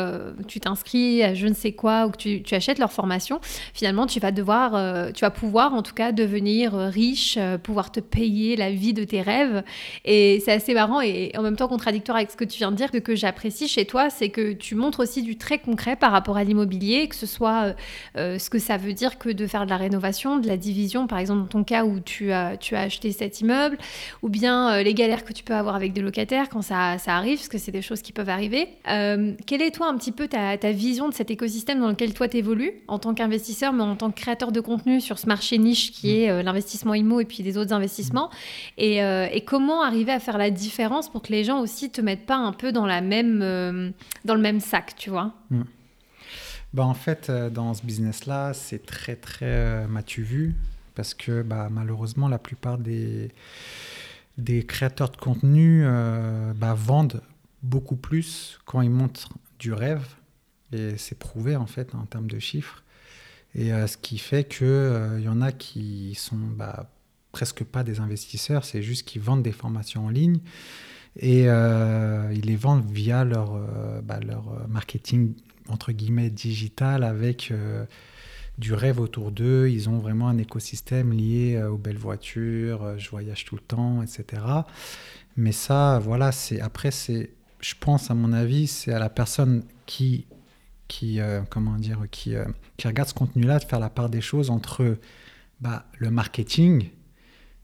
tu 0.47 0.59
t'inscris 0.59 1.23
à 1.23 1.33
je 1.33 1.47
ne 1.47 1.53
sais 1.53 1.71
quoi 1.71 2.07
ou 2.07 2.11
que 2.11 2.17
tu, 2.17 2.43
tu, 2.43 2.55
achètes 2.55 2.77
leur 2.77 2.91
formation, 2.91 3.39
finalement 3.73 4.05
tu 4.05 4.19
vas 4.19 4.31
devoir, 4.31 5.13
tu 5.13 5.21
vas 5.21 5.31
pouvoir 5.31 5.73
en 5.73 5.83
tout 5.83 5.93
cas 5.93 6.11
devenir 6.11 6.73
riche, 6.73 7.39
pouvoir 7.63 7.89
te 7.93 8.01
payer 8.01 8.57
la 8.57 8.71
vie 8.71 8.93
de 8.93 9.05
tes 9.05 9.21
rêves. 9.21 9.63
Et 10.03 10.41
c'est 10.43 10.51
assez 10.51 10.73
marrant 10.73 10.99
et 10.99 11.31
en 11.37 11.41
même 11.41 11.55
temps 11.55 11.69
contradictoire 11.69 12.17
avec 12.17 12.31
ce 12.31 12.35
que 12.35 12.45
tu 12.45 12.57
viens 12.57 12.71
de 12.71 12.75
dire. 12.75 12.89
Ce 12.93 12.97
que 12.97 13.15
j'apprécie 13.15 13.69
chez 13.69 13.85
toi, 13.85 14.09
c'est 14.09 14.29
que 14.29 14.51
tu 14.51 14.75
montres 14.75 14.99
aussi 14.99 15.21
du 15.21 15.37
très 15.37 15.59
concret 15.59 15.95
par 15.95 16.11
rapport 16.11 16.35
à 16.35 16.43
l'immobilier 16.43 16.96
que 17.05 17.15
ce 17.15 17.25
soit 17.25 17.65
euh, 17.65 17.73
euh, 18.17 18.39
ce 18.39 18.49
que 18.49 18.59
ça 18.59 18.77
veut 18.77 18.93
dire 18.93 19.17
que 19.17 19.29
de 19.29 19.45
faire 19.45 19.65
de 19.65 19.69
la 19.69 19.77
rénovation, 19.77 20.37
de 20.37 20.47
la 20.47 20.57
division, 20.57 21.05
par 21.05 21.19
exemple 21.19 21.41
dans 21.41 21.59
ton 21.59 21.63
cas 21.63 21.85
où 21.85 21.99
tu 21.99 22.31
as, 22.31 22.57
tu 22.57 22.75
as 22.75 22.81
acheté 22.81 23.11
cet 23.11 23.41
immeuble, 23.41 23.77
ou 24.23 24.29
bien 24.29 24.71
euh, 24.71 24.83
les 24.83 24.93
galères 24.93 25.23
que 25.23 25.33
tu 25.33 25.43
peux 25.43 25.53
avoir 25.53 25.75
avec 25.75 25.93
des 25.93 26.01
locataires 26.01 26.49
quand 26.49 26.61
ça, 26.61 26.97
ça 26.97 27.15
arrive, 27.15 27.37
parce 27.37 27.49
que 27.49 27.57
c'est 27.57 27.71
des 27.71 27.81
choses 27.81 28.01
qui 28.01 28.11
peuvent 28.11 28.29
arriver. 28.29 28.69
quelle 28.85 29.61
est 29.61 29.71
toi 29.71 29.87
un 29.87 29.97
petit 29.97 30.11
peu 30.11 30.27
ta, 30.27 30.57
ta 30.57 30.71
vision 30.71 31.09
de 31.09 31.13
cet 31.13 31.29
écosystème 31.29 31.79
dans 31.79 31.89
lequel 31.89 32.13
toi 32.13 32.27
t'évolues 32.27 32.73
en 32.87 32.97
tant 32.97 33.13
qu'investisseur, 33.13 33.73
mais 33.73 33.83
en 33.83 33.95
tant 33.95 34.09
que 34.09 34.19
créateur 34.19 34.51
de 34.51 34.59
contenu 34.59 34.99
sur 35.01 35.19
ce 35.19 35.27
marché 35.27 35.57
niche 35.57 35.91
qui 35.91 36.07
mm. 36.07 36.17
est 36.17 36.43
l'investissement 36.43 36.93
IMO 36.93 37.19
et 37.19 37.25
puis 37.25 37.43
des 37.43 37.57
autres 37.57 37.73
investissements, 37.73 38.29
mm. 38.29 38.81
et, 38.81 38.97
et, 39.33 39.41
comment 39.41 39.83
arriver 39.83 40.11
à 40.11 40.19
faire 40.19 40.37
la 40.37 40.49
différence 40.49 41.09
pour 41.09 41.21
que 41.21 41.31
les 41.31 41.43
gens 41.43 41.59
aussi 41.59 41.89
te 41.89 42.01
mettent 42.01 42.25
pas 42.25 42.37
un 42.37 42.53
peu 42.53 42.71
dans 42.71 42.85
la 42.85 43.01
même 43.01 43.93
dans 44.25 44.35
le 44.35 44.41
même 44.41 44.59
sac, 44.59 44.95
tu 44.97 45.09
vois? 45.09 45.33
Mm. 45.49 45.63
Bah, 46.77 46.85
en 46.85 46.93
fait, 46.93 47.31
euh, 47.31 47.49
dans 47.49 47.73
ce 47.73 47.83
business-là, 47.83 48.53
c'est 48.53 48.85
très, 48.85 49.15
très 49.15 49.47
euh, 49.47 49.87
m'as-tu 49.87 50.21
vu 50.21 50.53
Parce 50.93 51.15
que 51.15 51.41
bah, 51.41 51.69
malheureusement, 51.71 52.27
la 52.27 52.37
plupart 52.37 52.77
des, 52.77 53.31
des 54.37 54.63
créateurs 54.63 55.09
de 55.09 55.17
contenu 55.17 55.81
euh, 55.83 56.53
bah, 56.53 56.75
vendent 56.75 57.23
beaucoup 57.63 57.95
plus 57.95 58.59
quand 58.65 58.81
ils 58.81 58.91
montrent 58.91 59.33
du 59.57 59.73
rêve. 59.73 60.05
Et 60.71 60.99
c'est 60.99 61.17
prouvé, 61.17 61.55
en 61.55 61.65
fait, 61.65 61.95
en 61.95 62.05
termes 62.05 62.27
de 62.27 62.37
chiffres. 62.37 62.83
Et 63.55 63.69
ce 63.69 63.97
qui 63.97 64.19
fait 64.19 64.43
qu'il 64.43 65.21
y 65.23 65.29
en 65.29 65.41
a 65.41 65.51
qui 65.51 66.13
sont 66.13 66.35
bah, 66.35 66.91
presque 67.31 67.63
pas 67.63 67.83
des 67.83 67.99
investisseurs, 67.99 68.65
c'est 68.65 68.83
juste 68.83 69.07
qu'ils 69.07 69.23
vendent 69.23 69.41
des 69.41 69.51
formations 69.51 70.05
en 70.05 70.09
ligne 70.09 70.41
et 71.15 71.45
ils 71.45 72.45
les 72.45 72.55
vendent 72.55 72.85
via 72.91 73.23
leur, 73.23 73.57
bah, 74.03 74.19
leur 74.19 74.67
marketing 74.69 75.33
entre 75.69 75.91
guillemets 75.91 76.29
digital 76.29 77.03
avec 77.03 77.51
euh, 77.51 77.85
du 78.57 78.73
rêve 78.73 78.99
autour 78.99 79.31
d'eux. 79.31 79.69
Ils 79.69 79.89
ont 79.89 79.99
vraiment 79.99 80.27
un 80.27 80.37
écosystème 80.37 81.13
lié 81.13 81.55
euh, 81.55 81.69
aux 81.69 81.77
belles 81.77 81.97
voitures, 81.97 82.83
euh, 82.83 82.97
je 82.97 83.09
voyage 83.09 83.45
tout 83.45 83.55
le 83.55 83.61
temps, 83.61 84.01
etc. 84.01 84.43
Mais 85.35 85.51
ça, 85.51 85.99
voilà, 85.99 86.31
c'est 86.31 86.59
après, 86.61 86.91
c'est, 86.91 87.31
je 87.59 87.75
pense 87.79 88.09
à 88.09 88.13
mon 88.13 88.33
avis, 88.33 88.67
c'est 88.67 88.91
à 88.91 88.99
la 88.99 89.09
personne 89.09 89.63
qui, 89.85 90.25
qui 90.87 91.19
comment 91.49 91.75
dire, 91.75 91.99
qui, 92.09 92.33
qui 92.77 92.87
regarde 92.87 93.09
ce 93.09 93.13
contenu-là 93.13 93.59
de 93.59 93.65
faire 93.65 93.79
la 93.79 93.89
part 93.89 94.09
des 94.09 94.21
choses 94.21 94.49
entre 94.49 94.97
bah, 95.61 95.85
le 95.99 96.09
marketing, 96.09 96.89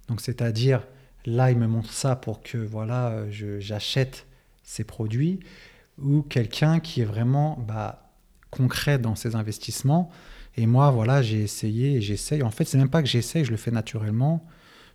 donc 0.08 0.22
c'est-à-dire 0.22 0.86
là, 1.26 1.50
il 1.50 1.58
me 1.58 1.68
montre 1.68 1.92
ça 1.92 2.16
pour 2.16 2.44
que 2.44 2.58
voilà, 2.60 3.26
j'achète 3.32 4.28
ces 4.64 4.84
produits 4.84 5.40
ou 6.02 6.22
quelqu'un 6.22 6.80
qui 6.80 7.02
est 7.02 7.06
vraiment 7.06 7.58
bah, 7.68 8.12
concret 8.52 9.00
dans 9.00 9.16
ses 9.16 9.36
investissements. 9.36 10.10
Et 10.56 10.68
moi, 10.68 10.92
voilà, 10.92 11.22
j'ai 11.22 11.42
essayé 11.42 11.96
et 11.96 12.02
j'essaye. 12.02 12.44
En 12.44 12.52
fait, 12.52 12.66
c'est 12.66 12.78
même 12.78 12.90
pas 12.90 13.02
que 13.02 13.10
j'essaye, 13.10 13.44
je 13.44 13.52
le 13.52 13.58
fais 13.58 13.72
naturellement. 13.72 14.46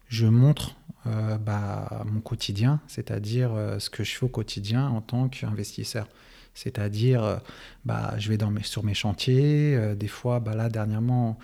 Je 0.09 0.27
montre 0.27 0.77
euh, 1.07 1.37
bah, 1.37 2.05
mon 2.11 2.21
quotidien, 2.21 2.81
c'est-à-dire 2.87 3.53
euh, 3.53 3.79
ce 3.79 3.91
que 3.91 4.05
je 4.05 4.15
fais 4.17 4.25
au 4.25 4.29
quotidien 4.29 4.89
en 4.89 5.01
tant 5.01 5.29
qu'investisseur. 5.29 6.09
C'est-à-dire, 6.55 7.23
euh, 7.23 7.37
bah, 7.85 8.15
je 8.19 8.29
vais 8.29 8.39
sur 8.63 8.85
mes 8.85 8.95
chantiers. 8.95 9.95
des 9.97 10.09
fois, 10.09 10.43
là, 10.55 10.69
dernièrement, 10.69 11.39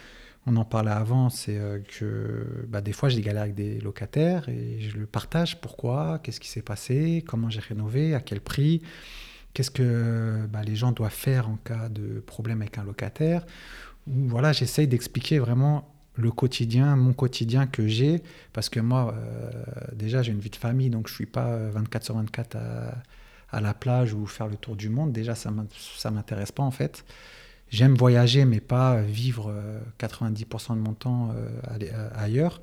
on 0.46 0.56
en 0.56 0.64
parlait 0.64 0.90
avant, 0.90 1.30
c'est 1.30 1.58
que 1.98 2.66
des 2.82 2.92
fois, 2.92 3.08
j'ai 3.08 3.20
des 3.20 3.30
avec 3.30 3.54
des 3.54 3.80
locataires 3.80 4.48
et 4.48 4.78
je 4.80 4.96
le 4.98 5.06
partage. 5.06 5.60
Pourquoi? 5.60 6.20
Qu'est-ce 6.22 6.40
qui 6.40 6.48
s'est 6.48 6.62
passé? 6.62 7.24
Comment 7.26 7.48
j'ai 7.50 7.60
rénové? 7.60 8.14
À 8.14 8.20
quel 8.20 8.40
prix? 8.40 8.82
Qu'est-ce 9.54 9.70
que 9.70 10.46
bah, 10.52 10.62
les 10.64 10.74
gens 10.74 10.90
doivent 10.90 11.12
faire 11.12 11.48
en 11.48 11.56
cas 11.56 11.88
de 11.88 12.20
problème 12.20 12.60
avec 12.60 12.76
un 12.76 12.84
locataire 12.84 13.46
Voilà, 14.08 14.52
j'essaye 14.52 14.88
d'expliquer 14.88 15.38
vraiment 15.38 15.88
le 16.16 16.30
quotidien, 16.32 16.96
mon 16.96 17.12
quotidien 17.12 17.66
que 17.66 17.86
j'ai, 17.86 18.22
parce 18.52 18.68
que 18.68 18.80
moi, 18.80 19.14
euh, 19.16 19.50
déjà, 19.92 20.22
j'ai 20.22 20.32
une 20.32 20.40
vie 20.40 20.50
de 20.50 20.56
famille, 20.56 20.90
donc 20.90 21.08
je 21.08 21.14
suis 21.14 21.26
pas 21.26 21.56
24 21.56 22.04
sur 22.04 22.16
24 22.16 22.56
à, 23.50 23.60
la 23.60 23.74
plage 23.74 24.12
ou 24.12 24.26
faire 24.26 24.48
le 24.48 24.56
tour 24.56 24.74
du 24.74 24.88
monde. 24.88 25.12
Déjà, 25.12 25.36
ça 25.36 25.50
ne 25.52 26.10
m'intéresse 26.10 26.50
pas 26.50 26.64
en 26.64 26.72
fait. 26.72 27.04
J'aime 27.70 27.94
voyager, 27.94 28.44
mais 28.44 28.58
pas 28.60 29.00
vivre 29.00 29.54
90% 30.00 30.72
euh, 30.72 30.74
de 30.74 30.80
mon 30.80 30.94
temps 30.94 31.30
euh, 31.32 32.10
ailleurs. 32.16 32.60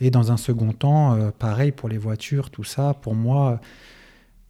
Et 0.00 0.10
dans 0.10 0.32
un 0.32 0.38
second 0.38 0.72
temps, 0.72 1.30
pareil 1.38 1.70
pour 1.70 1.88
les 1.88 1.98
voitures, 1.98 2.50
tout 2.50 2.64
ça, 2.64 2.94
pour 2.94 3.14
moi, 3.14 3.60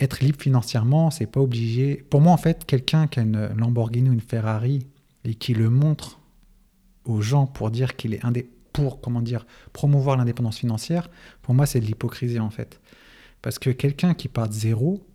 être 0.01 0.21
libre 0.21 0.41
financièrement, 0.41 1.11
c'est 1.11 1.27
pas 1.27 1.41
obligé. 1.41 2.05
Pour 2.11 2.21
moi, 2.21 2.33
en 2.33 2.37
fait, 2.37 2.65
quelqu'un 2.65 3.07
qui 3.07 3.21
a 3.21 3.23
une 3.23 3.49
Lamborghini 3.57 4.11
ou 4.11 4.13
une 4.13 4.21
Ferrari 4.21 4.87
et 5.25 5.35
qui 5.35 5.55
le 5.55 5.71
montre 5.71 6.21
aux 7.05 7.21
gens 7.21 7.47
pour 7.47 7.71
dire 7.71 7.97
qu'il 7.97 8.15
est 8.15 8.25
indé 8.25 8.51
pour 8.73 9.01
comment 9.01 9.23
dire 9.23 9.47
promouvoir 9.73 10.17
l'indépendance 10.17 10.59
financière, 10.59 11.09
pour 11.43 11.55
moi, 11.55 11.65
c'est 11.65 11.81
de 11.81 11.87
l'hypocrisie 11.87 12.41
en 12.41 12.51
fait. 12.51 12.81
Parce 13.41 13.59
que 13.59 13.71
quelqu'un 13.71 14.15
qui 14.15 14.29
part 14.29 14.49
de 14.49 14.55
zéro 14.55 15.07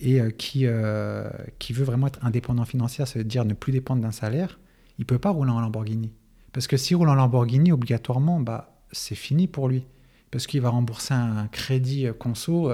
et 0.00 0.20
euh, 0.20 0.30
qui, 0.30 0.62
euh, 0.64 1.28
qui 1.58 1.72
veut 1.72 1.84
vraiment 1.84 2.06
être 2.06 2.24
indépendant 2.24 2.64
financier, 2.64 3.04
cest 3.04 3.18
à 3.18 3.22
dire 3.24 3.44
ne 3.44 3.54
plus 3.54 3.72
dépendre 3.72 4.00
d'un 4.00 4.12
salaire, 4.12 4.58
il 4.98 5.04
peut 5.04 5.18
pas 5.18 5.30
rouler 5.30 5.50
en 5.50 5.60
Lamborghini. 5.60 6.12
Parce 6.52 6.66
que 6.66 6.76
s'il 6.76 6.96
roule 6.96 7.08
en 7.08 7.14
Lamborghini, 7.14 7.72
obligatoirement, 7.72 8.40
bah, 8.40 8.78
c'est 8.90 9.14
fini 9.14 9.48
pour 9.48 9.68
lui. 9.68 9.86
Parce 10.30 10.46
qu'il 10.46 10.60
va 10.60 10.70
rembourser 10.70 11.14
un 11.14 11.46
crédit 11.48 12.06
euh, 12.06 12.12
conso 12.12 12.70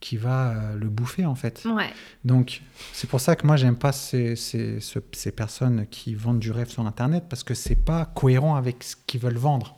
qui 0.00 0.16
va 0.16 0.54
le 0.76 0.88
bouffer, 0.88 1.26
en 1.26 1.34
fait. 1.34 1.66
Ouais. 1.66 1.90
Donc, 2.24 2.62
c'est 2.92 3.08
pour 3.08 3.20
ça 3.20 3.36
que 3.36 3.46
moi, 3.46 3.56
j'aime 3.56 3.76
pas 3.76 3.92
ces, 3.92 4.36
ces, 4.36 4.78
ces, 4.80 5.32
personnes 5.32 5.86
qui 5.90 6.14
vendent 6.14 6.38
du 6.38 6.52
rêve 6.52 6.68
sur 6.68 6.86
Internet, 6.86 7.24
parce 7.28 7.42
que 7.42 7.54
c'est 7.54 7.76
pas 7.76 8.04
cohérent 8.06 8.56
avec 8.56 8.82
ce 8.84 8.96
qu'ils 9.06 9.20
veulent 9.20 9.36
vendre. 9.36 9.76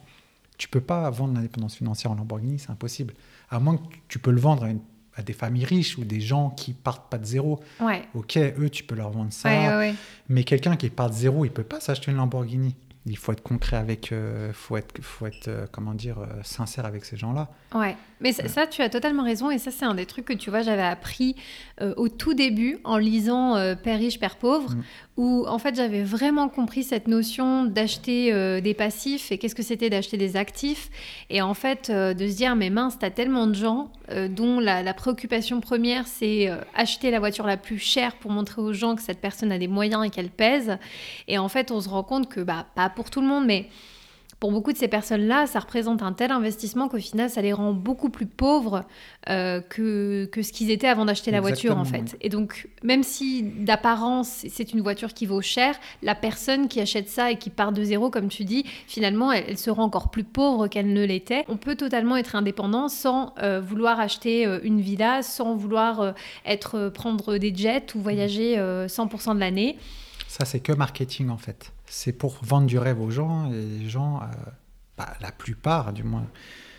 Tu 0.59 0.69
peux 0.69 0.81
pas 0.81 1.09
vendre 1.11 1.35
l'indépendance 1.35 1.77
financière 1.77 2.13
en 2.13 2.17
Lamborghini, 2.17 2.59
c'est 2.59 2.71
impossible. 2.71 3.15
À 3.51 3.61
moins 3.61 3.79
que 3.79 3.83
tu 4.09 4.19
peux 4.19 4.31
le 4.31 4.41
vendre 4.41 4.65
à, 4.65 4.71
une, 4.71 4.81
à, 5.15 5.23
des 5.23 5.33
familles 5.33 5.65
riches 5.65 5.97
ou 5.97 6.05
des 6.05 6.21
gens 6.21 6.51
qui 6.51 6.75
partent 6.75 7.11
pas 7.11 7.19
de 7.19 7.25
zéro. 7.25 7.61
Ouais. 7.81 8.03
Ok, 8.15 8.37
eux, 8.37 8.69
tu 8.69 8.85
peux 8.85 8.95
leur 8.95 9.11
vendre 9.11 9.33
ça. 9.33 9.79
Ouais, 9.79 9.95
mais 10.29 10.45
quelqu'un 10.45 10.77
qui 10.77 10.91
part 10.91 11.09
de 11.09 11.15
zéro, 11.15 11.47
il 11.47 11.51
peut 11.51 11.65
pas 11.65 11.81
s'acheter 11.81 12.11
une 12.11 12.19
Lamborghini 12.19 12.77
il 13.07 13.17
faut 13.17 13.33
être 13.33 13.43
concret 13.43 13.77
avec, 13.79 14.13
euh, 14.13 14.53
faut 14.53 14.77
être, 14.77 15.01
faut 15.01 15.27
être 15.27 15.49
euh, 15.49 15.67
comment 15.73 15.95
dire, 15.95 16.19
euh, 16.19 16.27
sincère 16.43 16.85
avec 16.85 17.05
ces 17.07 17.17
gens-là. 17.17 17.49
Ouais, 17.75 17.97
mais 18.21 18.33
ça, 18.33 18.47
ça, 18.49 18.67
tu 18.67 18.83
as 18.83 18.91
totalement 18.91 19.25
raison 19.25 19.51
et 19.51 19.57
ça 19.57 19.71
c'est 19.71 19.87
un 19.87 19.95
des 19.95 20.05
trucs 20.05 20.27
que 20.27 20.33
tu 20.35 20.51
vois 20.51 20.63
j'avais 20.63 20.83
appris 20.83 21.37
au 21.97 22.09
tout 22.09 22.35
début 22.35 22.79
en 22.85 22.99
lisant 22.99 23.55
Père 23.83 23.99
riche, 23.99 24.19
Père 24.19 24.37
pauvre, 24.37 24.75
mm. 24.75 24.83
où 25.17 25.47
en 25.47 25.59
fait 25.59 25.75
j'avais 25.77 26.03
vraiment 26.03 26.49
compris 26.49 26.83
cette 26.83 27.09
notion 27.09 27.65
d'acheter 27.65 28.61
des 28.61 28.75
passifs 28.75 29.33
et 29.33 29.39
qu'est-ce 29.39 29.55
que 29.55 29.63
c'était 29.63 29.89
d'acheter 29.89 30.19
des 30.19 30.37
actifs 30.37 30.91
et 31.31 31.41
en 31.41 31.55
fait 31.55 31.91
de 31.91 32.29
se 32.29 32.37
dire 32.37 32.57
mais 32.57 32.69
mince 32.69 32.99
t'as 32.99 33.11
tellement 33.11 33.47
de 33.47 33.55
gens 33.55 33.91
dont 34.29 34.61
la, 34.61 34.83
la, 34.83 34.93
préoccupation 34.93 35.61
première 35.61 36.07
c'est 36.07 36.51
acheter 36.75 37.11
la 37.11 37.21
voiture 37.21 37.47
la 37.47 37.57
plus 37.57 37.79
chère 37.79 38.17
pour 38.17 38.31
montrer 38.31 38.61
aux 38.61 38.75
gens 38.75 38.97
que 38.97 39.03
cette 39.03 39.21
personne 39.21 39.53
a 39.53 39.59
des 39.59 39.69
moyens 39.69 40.05
et 40.05 40.11
qu'elle 40.11 40.31
pèse 40.31 40.77
et 41.29 41.39
en 41.39 41.49
fait 41.49 41.71
on 41.71 41.81
se 41.81 41.89
rend 41.89 42.03
compte 42.03 42.29
que 42.29 42.41
bah 42.41 42.67
pas 42.75 42.90
pour 42.91 43.11
tout 43.11 43.21
le 43.21 43.27
monde, 43.27 43.47
mais 43.47 43.69
pour 44.41 44.53
beaucoup 44.53 44.73
de 44.73 44.79
ces 44.79 44.89
personnes-là, 44.89 45.47
ça 45.47 45.61
représente 45.61 46.03
un 46.03 46.15
tel 46.15 46.33
investissement 46.33 46.89
qu'au 46.89 46.97
final, 46.97 47.29
ça 47.29 47.43
les 47.43 47.53
rend 47.53 47.75
beaucoup 47.75 48.09
plus 48.09 48.25
pauvres 48.25 48.85
euh, 49.29 49.61
que, 49.61 50.25
que 50.33 50.41
ce 50.41 50.51
qu'ils 50.51 50.71
étaient 50.71 50.89
avant 50.89 51.05
d'acheter 51.05 51.31
la 51.31 51.43
voiture, 51.43 51.77
en 51.77 51.85
fait. 51.85 52.17
Et 52.23 52.31
donc, 52.31 52.67
même 52.83 53.03
si 53.03 53.43
d'apparence, 53.43 54.47
c'est 54.49 54.73
une 54.73 54.81
voiture 54.81 55.13
qui 55.13 55.27
vaut 55.27 55.43
cher, 55.43 55.79
la 56.03 56.15
personne 56.15 56.69
qui 56.69 56.81
achète 56.81 57.11
ça 57.11 57.31
et 57.31 57.37
qui 57.37 57.51
part 57.51 57.73
de 57.73 57.85
zéro, 57.85 58.09
comme 58.09 58.29
tu 58.29 58.45
dis, 58.45 58.65
finalement, 58.87 59.31
elle, 59.31 59.59
se 59.59 59.69
rend 59.69 59.85
encore 59.85 60.11
plus 60.11 60.25
pauvre 60.25 60.69
qu'elle 60.69 60.91
ne 60.95 61.05
l'était. 61.05 61.45
On 61.49 61.59
peut 61.59 61.77
totalement 61.77 62.17
être 62.17 62.35
indépendant 62.35 62.89
sans 62.89 63.35
euh, 63.43 63.61
vouloir 63.61 64.01
acheter 64.01 64.47
euh, 64.47 64.59
une 64.63 64.81
villa, 64.81 65.23
sans 65.23 65.55
vouloir 65.55 66.15
être 66.47 66.89
prendre 66.89 67.37
des 67.37 67.55
jets 67.55 67.95
ou 67.95 68.01
voyager 68.01 68.57
100% 68.57 69.35
de 69.35 69.41
l'année. 69.41 69.77
Ça, 70.29 70.47
c'est 70.47 70.61
que 70.61 70.73
marketing, 70.73 71.29
en 71.29 71.37
fait 71.37 71.73
c'est 71.91 72.13
pour 72.13 72.39
vendre 72.43 72.67
du 72.67 72.79
rêve 72.79 73.01
aux 73.01 73.11
gens. 73.11 73.51
Et 73.53 73.81
les 73.81 73.89
gens, 73.89 74.21
euh, 74.23 74.27
bah, 74.97 75.13
la 75.21 75.33
plupart 75.33 75.93
du 75.93 76.05
moins, 76.05 76.27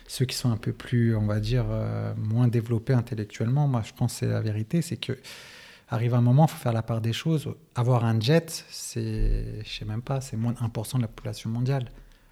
ceux 0.08 0.24
qui 0.24 0.34
sont 0.34 0.50
un 0.50 0.56
peu 0.56 0.72
plus, 0.72 1.14
on 1.14 1.26
va 1.26 1.38
dire, 1.38 1.66
euh, 1.68 2.14
moins 2.16 2.48
développés 2.48 2.94
intellectuellement, 2.94 3.68
moi 3.68 3.82
je 3.84 3.92
pense 3.92 4.14
que 4.14 4.18
c'est 4.20 4.26
la 4.26 4.40
vérité, 4.40 4.82
c'est 4.82 4.96
que 4.96 5.16
arrive 5.88 6.14
un 6.14 6.22
moment, 6.22 6.46
il 6.48 6.50
faut 6.50 6.58
faire 6.58 6.72
la 6.72 6.82
part 6.82 7.02
des 7.02 7.12
choses. 7.12 7.54
Avoir 7.74 8.06
un 8.06 8.18
jet, 8.18 8.64
c'est, 8.70 9.62
je 9.62 9.70
sais 9.70 9.84
même 9.84 10.00
pas, 10.00 10.22
c'est 10.22 10.38
moins 10.38 10.52
de 10.52 10.58
1% 10.58 10.96
de 10.96 11.02
la 11.02 11.08
population 11.08 11.50
mondiale. 11.50 11.84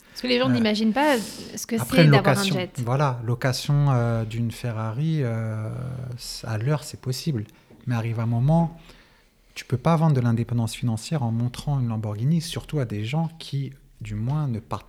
Parce 0.08 0.22
que 0.22 0.26
les 0.26 0.38
gens 0.38 0.48
euh, 0.48 0.52
n'imaginent 0.52 0.94
pas 0.94 1.18
ce 1.18 1.66
que 1.66 1.76
c'est 1.78 2.06
d'avoir 2.06 2.38
un 2.38 2.42
jet. 2.42 2.70
Voilà, 2.78 3.20
location 3.26 4.24
d'une 4.24 4.50
Ferrari, 4.50 5.22
à 5.22 6.58
l'heure, 6.58 6.84
c'est 6.84 7.00
possible. 7.00 7.44
Mais 7.86 7.94
arrive 7.94 8.20
un 8.20 8.26
moment, 8.26 8.78
tu 9.60 9.66
peux 9.66 9.76
pas 9.76 9.94
vendre 9.94 10.14
de 10.14 10.22
l'indépendance 10.22 10.74
financière 10.74 11.22
en 11.22 11.30
montrant 11.30 11.78
une 11.80 11.88
Lamborghini, 11.88 12.40
surtout 12.40 12.78
à 12.78 12.86
des 12.86 13.04
gens 13.04 13.28
qui, 13.38 13.74
du 14.00 14.14
moins, 14.14 14.48
ne 14.48 14.58
partent, 14.58 14.86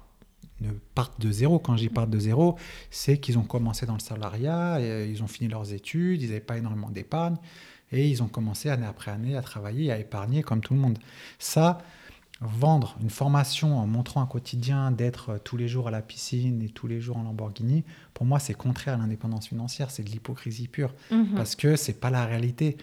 ne 0.61 0.71
partent 0.95 1.19
de 1.19 1.29
zéro. 1.29 1.59
Quand 1.59 1.75
j'y 1.75 1.89
partent 1.89 2.09
de 2.09 2.19
zéro, 2.19 2.55
c'est 2.89 3.17
qu'ils 3.17 3.37
ont 3.37 3.43
commencé 3.43 3.85
dans 3.85 3.95
le 3.95 3.99
salariat, 3.99 4.79
et 4.79 4.89
euh, 4.89 5.05
ils 5.05 5.23
ont 5.23 5.27
fini 5.27 5.49
leurs 5.49 5.73
études, 5.73 6.21
ils 6.21 6.29
n'avaient 6.29 6.39
pas 6.39 6.57
énormément 6.57 6.89
d'épargne, 6.89 7.35
et 7.91 8.07
ils 8.07 8.23
ont 8.23 8.29
commencé 8.29 8.69
année 8.69 8.85
après 8.85 9.11
année 9.11 9.35
à 9.35 9.41
travailler, 9.41 9.91
à 9.91 9.99
épargner 9.99 10.41
comme 10.41 10.61
tout 10.61 10.73
le 10.73 10.79
monde. 10.79 10.99
Ça, 11.37 11.79
vendre 12.39 12.95
une 13.01 13.09
formation 13.09 13.77
en 13.77 13.85
montrant 13.85 14.21
un 14.21 14.25
quotidien 14.25 14.91
d'être 14.91 15.31
euh, 15.31 15.37
tous 15.37 15.57
les 15.57 15.67
jours 15.67 15.89
à 15.89 15.91
la 15.91 16.01
piscine 16.01 16.61
et 16.63 16.69
tous 16.69 16.87
les 16.87 17.01
jours 17.01 17.17
en 17.17 17.23
Lamborghini, 17.23 17.83
pour 18.13 18.25
moi, 18.25 18.39
c'est 18.39 18.53
contraire 18.53 18.93
à 18.93 18.97
l'indépendance 18.97 19.47
financière, 19.47 19.91
c'est 19.91 20.03
de 20.03 20.09
l'hypocrisie 20.09 20.69
pure, 20.69 20.93
mhm. 21.11 21.35
parce 21.35 21.55
que 21.55 21.75
c'est 21.75 21.99
pas 21.99 22.09
la 22.09 22.25
réalité. 22.25 22.77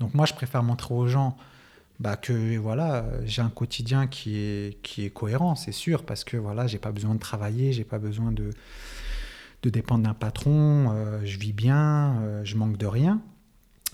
Donc 0.00 0.14
moi, 0.14 0.26
je 0.26 0.34
préfère 0.34 0.62
montrer 0.62 0.94
aux 0.94 1.06
gens 1.06 1.36
bah, 2.00 2.16
que 2.16 2.56
voilà, 2.58 3.04
j'ai 3.24 3.42
un 3.42 3.50
quotidien 3.50 4.06
qui 4.06 4.36
est, 4.36 4.82
qui 4.82 5.04
est 5.04 5.10
cohérent, 5.10 5.54
c'est 5.54 5.72
sûr, 5.72 6.04
parce 6.04 6.24
que 6.24 6.36
voilà, 6.36 6.66
j'ai 6.66 6.78
pas 6.78 6.92
besoin 6.92 7.14
de 7.14 7.20
travailler, 7.20 7.72
j'ai 7.72 7.84
pas 7.84 7.98
besoin 7.98 8.32
de, 8.32 8.50
de 9.62 9.70
dépendre 9.70 10.04
d'un 10.04 10.14
patron, 10.14 10.92
euh, 10.92 11.20
je 11.24 11.38
vis 11.38 11.52
bien, 11.52 12.20
euh, 12.20 12.44
je 12.44 12.56
manque 12.56 12.76
de 12.76 12.86
rien. 12.86 13.22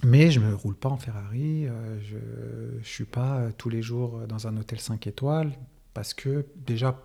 Mais 0.02 0.30
je 0.30 0.40
ne 0.40 0.46
me 0.46 0.54
roule 0.54 0.74
pas 0.74 0.88
en 0.88 0.96
Ferrari, 0.96 1.66
euh, 1.66 2.00
je 2.00 2.78
ne 2.78 2.82
suis 2.82 3.04
pas 3.04 3.48
tous 3.58 3.68
les 3.68 3.82
jours 3.82 4.20
dans 4.26 4.46
un 4.46 4.56
hôtel 4.56 4.80
5 4.80 5.06
étoiles, 5.06 5.52
parce 5.92 6.14
que 6.14 6.46
déjà, 6.56 6.98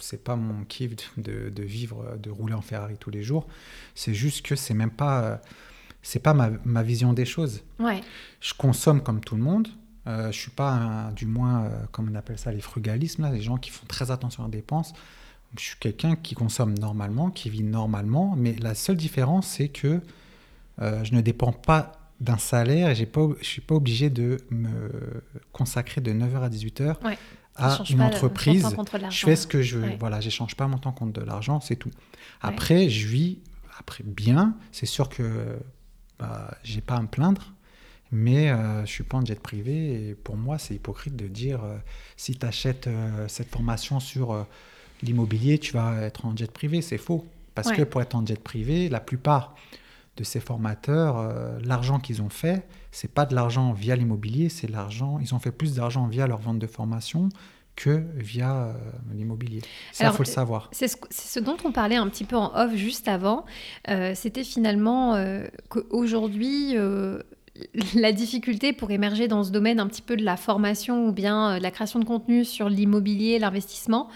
c'est 0.00 0.24
pas 0.24 0.34
mon 0.34 0.64
kiff 0.64 0.96
de, 1.18 1.50
de, 1.50 1.62
vivre, 1.62 2.16
de 2.16 2.30
rouler 2.30 2.54
en 2.54 2.62
Ferrari 2.62 2.96
tous 2.98 3.10
les 3.10 3.22
jours. 3.22 3.46
C'est 3.94 4.14
juste 4.14 4.46
que 4.46 4.56
c'est 4.56 4.72
même 4.72 4.90
pas 4.90 5.42
c'est 6.08 6.20
pas 6.20 6.32
ma, 6.32 6.48
ma, 6.64 6.82
vision 6.82 7.12
des 7.12 7.26
choses. 7.26 7.62
Ouais. 7.78 8.00
Je 8.40 8.54
consomme 8.54 9.02
comme 9.02 9.20
tout 9.20 9.36
le 9.36 9.42
monde. 9.42 9.68
Euh, 10.06 10.32
je 10.32 10.38
suis 10.38 10.50
pas, 10.50 11.12
du 11.14 11.26
moins, 11.26 11.64
euh, 11.64 11.68
comme 11.92 12.08
on 12.10 12.14
appelle 12.14 12.38
ça, 12.38 12.50
les 12.50 12.62
frugalismes, 12.62 13.24
là, 13.24 13.30
les 13.30 13.42
gens 13.42 13.58
qui 13.58 13.68
font 13.68 13.84
très 13.86 14.10
attention 14.10 14.46
aux 14.46 14.48
dépenses. 14.48 14.94
Je 15.58 15.62
suis 15.62 15.76
quelqu'un 15.78 16.16
qui 16.16 16.34
consomme 16.34 16.78
normalement, 16.78 17.30
qui 17.30 17.50
vit 17.50 17.62
normalement, 17.62 18.34
mais 18.38 18.54
la 18.54 18.74
seule 18.74 18.96
différence, 18.96 19.48
c'est 19.48 19.68
que 19.68 20.00
euh, 20.80 21.04
je 21.04 21.12
ne 21.12 21.20
dépends 21.20 21.52
pas 21.52 21.92
d'un 22.20 22.38
salaire 22.38 22.88
et 22.88 22.94
j'ai 22.94 23.04
pas, 23.04 23.28
je 23.42 23.46
suis 23.46 23.60
pas 23.60 23.74
obligé 23.74 24.08
de 24.08 24.38
me 24.50 24.90
consacrer 25.52 26.00
de 26.00 26.10
9h 26.10 26.40
à 26.40 26.48
18h 26.48 26.96
à 27.56 27.78
une 27.90 28.00
entreprise. 28.00 28.66
Je 29.10 29.26
fais 29.26 29.36
ce 29.36 29.46
que 29.46 29.60
je 29.60 29.76
veux. 29.76 29.90
Voilà, 30.00 30.20
j'échange 30.20 30.54
pas 30.54 30.66
mon 30.68 30.78
temps 30.78 30.92
contre 30.92 31.20
de 31.20 31.26
l'argent, 31.26 31.60
c'est 31.60 31.76
tout. 31.76 31.90
Après, 32.40 32.88
je 32.88 33.06
vis 33.08 33.40
après 33.78 34.04
bien. 34.04 34.56
C'est 34.72 34.86
sûr 34.86 35.10
que 35.10 35.58
bah, 36.18 36.56
j'ai 36.62 36.80
pas 36.80 36.96
à 36.96 37.02
me 37.02 37.06
plaindre, 37.06 37.54
mais 38.10 38.50
euh, 38.50 38.84
je 38.84 38.90
suis 38.90 39.04
pas 39.04 39.18
en 39.18 39.24
jet 39.24 39.40
privé 39.40 40.10
et 40.10 40.14
pour 40.14 40.36
moi 40.36 40.58
c'est 40.58 40.74
hypocrite 40.74 41.16
de 41.16 41.26
dire 41.28 41.62
euh, 41.64 41.76
si 42.16 42.36
tu 42.36 42.46
achètes 42.46 42.86
euh, 42.86 43.28
cette 43.28 43.50
formation 43.50 44.00
sur 44.00 44.32
euh, 44.32 44.42
l'immobilier, 45.02 45.58
tu 45.58 45.72
vas 45.72 46.00
être 46.02 46.24
en 46.24 46.36
jet 46.36 46.50
privé, 46.50 46.82
c'est 46.82 46.98
faux. 46.98 47.26
Parce 47.54 47.72
que 47.72 47.82
pour 47.82 48.00
être 48.00 48.14
en 48.14 48.24
jet 48.24 48.40
privé, 48.40 48.88
la 48.88 49.00
plupart 49.00 49.56
de 50.16 50.22
ces 50.22 50.38
formateurs, 50.38 51.58
l'argent 51.64 51.98
qu'ils 51.98 52.22
ont 52.22 52.28
fait, 52.28 52.64
c'est 52.92 53.12
pas 53.12 53.26
de 53.26 53.34
l'argent 53.34 53.72
via 53.72 53.96
l'immobilier, 53.96 54.48
c'est 54.48 54.68
l'argent, 54.68 55.18
ils 55.20 55.34
ont 55.34 55.40
fait 55.40 55.50
plus 55.50 55.74
d'argent 55.74 56.06
via 56.06 56.28
leur 56.28 56.38
vente 56.38 56.60
de 56.60 56.68
formation 56.68 57.30
que 57.78 58.02
via 58.16 58.64
euh, 58.64 58.72
l'immobilier. 59.14 59.62
Ça, 59.92 60.06
il 60.06 60.12
faut 60.12 60.24
le 60.24 60.28
savoir. 60.28 60.68
C'est 60.72 60.88
ce, 60.88 60.96
ce, 61.10 61.38
dont 61.38 61.56
on 61.64 61.70
parlait 61.70 61.94
un 61.94 62.08
petit 62.08 62.24
peu 62.24 62.34
en 62.34 62.52
off 62.56 62.74
juste 62.74 63.06
avant. 63.06 63.44
Euh, 63.88 64.12
c'était 64.16 64.42
finalement 64.42 65.14
euh, 65.14 65.46
qu'aujourd'hui, 65.68 66.76
la 67.94 68.12
difficulté 68.12 68.72
pour 68.72 68.90
émerger 68.90 69.28
dans 69.28 69.44
ce 69.44 69.50
domaine 69.50 69.80
un 69.80 69.86
petit 69.86 70.02
peu 70.02 70.16
de 70.16 70.24
la 70.24 70.36
formation 70.36 71.06
ou 71.06 71.12
bien 71.12 71.52
euh, 71.52 71.58
de 71.58 71.62
la 71.62 71.70
création 71.70 71.98
de 71.98 72.04
contenu 72.04 72.44
sur 72.44 72.68
l'immobilier, 72.68 73.38
l'investissement, 73.38 74.08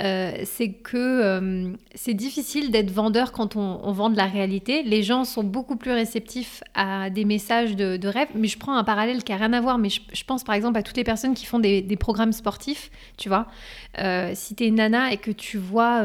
euh, 0.00 0.32
c'est 0.44 0.72
que 0.72 0.96
euh, 0.96 1.72
c'est 1.94 2.14
difficile 2.14 2.70
d'être 2.70 2.90
vendeur 2.90 3.32
quand 3.32 3.56
on, 3.56 3.92
vend 3.92 4.10
de 4.10 4.16
la 4.16 4.26
réalité. 4.26 4.82
Les 4.82 5.02
gens 5.02 5.24
sont 5.24 5.44
beaucoup 5.44 5.76
plus 5.76 5.92
réceptifs 5.92 6.62
à 6.74 7.10
des 7.10 7.24
messages 7.24 7.74
de, 7.76 8.08
rêve. 8.08 8.28
Mais 8.34 8.48
je 8.48 8.58
prends 8.58 8.76
un 8.76 8.84
parallèle 8.84 9.24
qui 9.24 9.32
n'a 9.32 9.38
rien 9.38 9.52
à 9.52 9.60
voir, 9.60 9.78
mais 9.78 9.88
je, 9.88 10.24
pense 10.24 10.44
par 10.44 10.54
exemple 10.54 10.78
à 10.78 10.82
toutes 10.82 10.96
les 10.96 11.04
personnes 11.04 11.34
qui 11.34 11.46
font 11.46 11.58
des, 11.58 11.96
programmes 11.98 12.32
sportifs, 12.32 12.90
tu 13.16 13.28
vois. 13.28 13.46
Si 14.34 14.54
tu 14.54 14.64
es 14.64 14.68
une 14.68 14.76
nana 14.76 15.12
et 15.12 15.16
que 15.16 15.30
tu 15.30 15.58
vois 15.58 16.02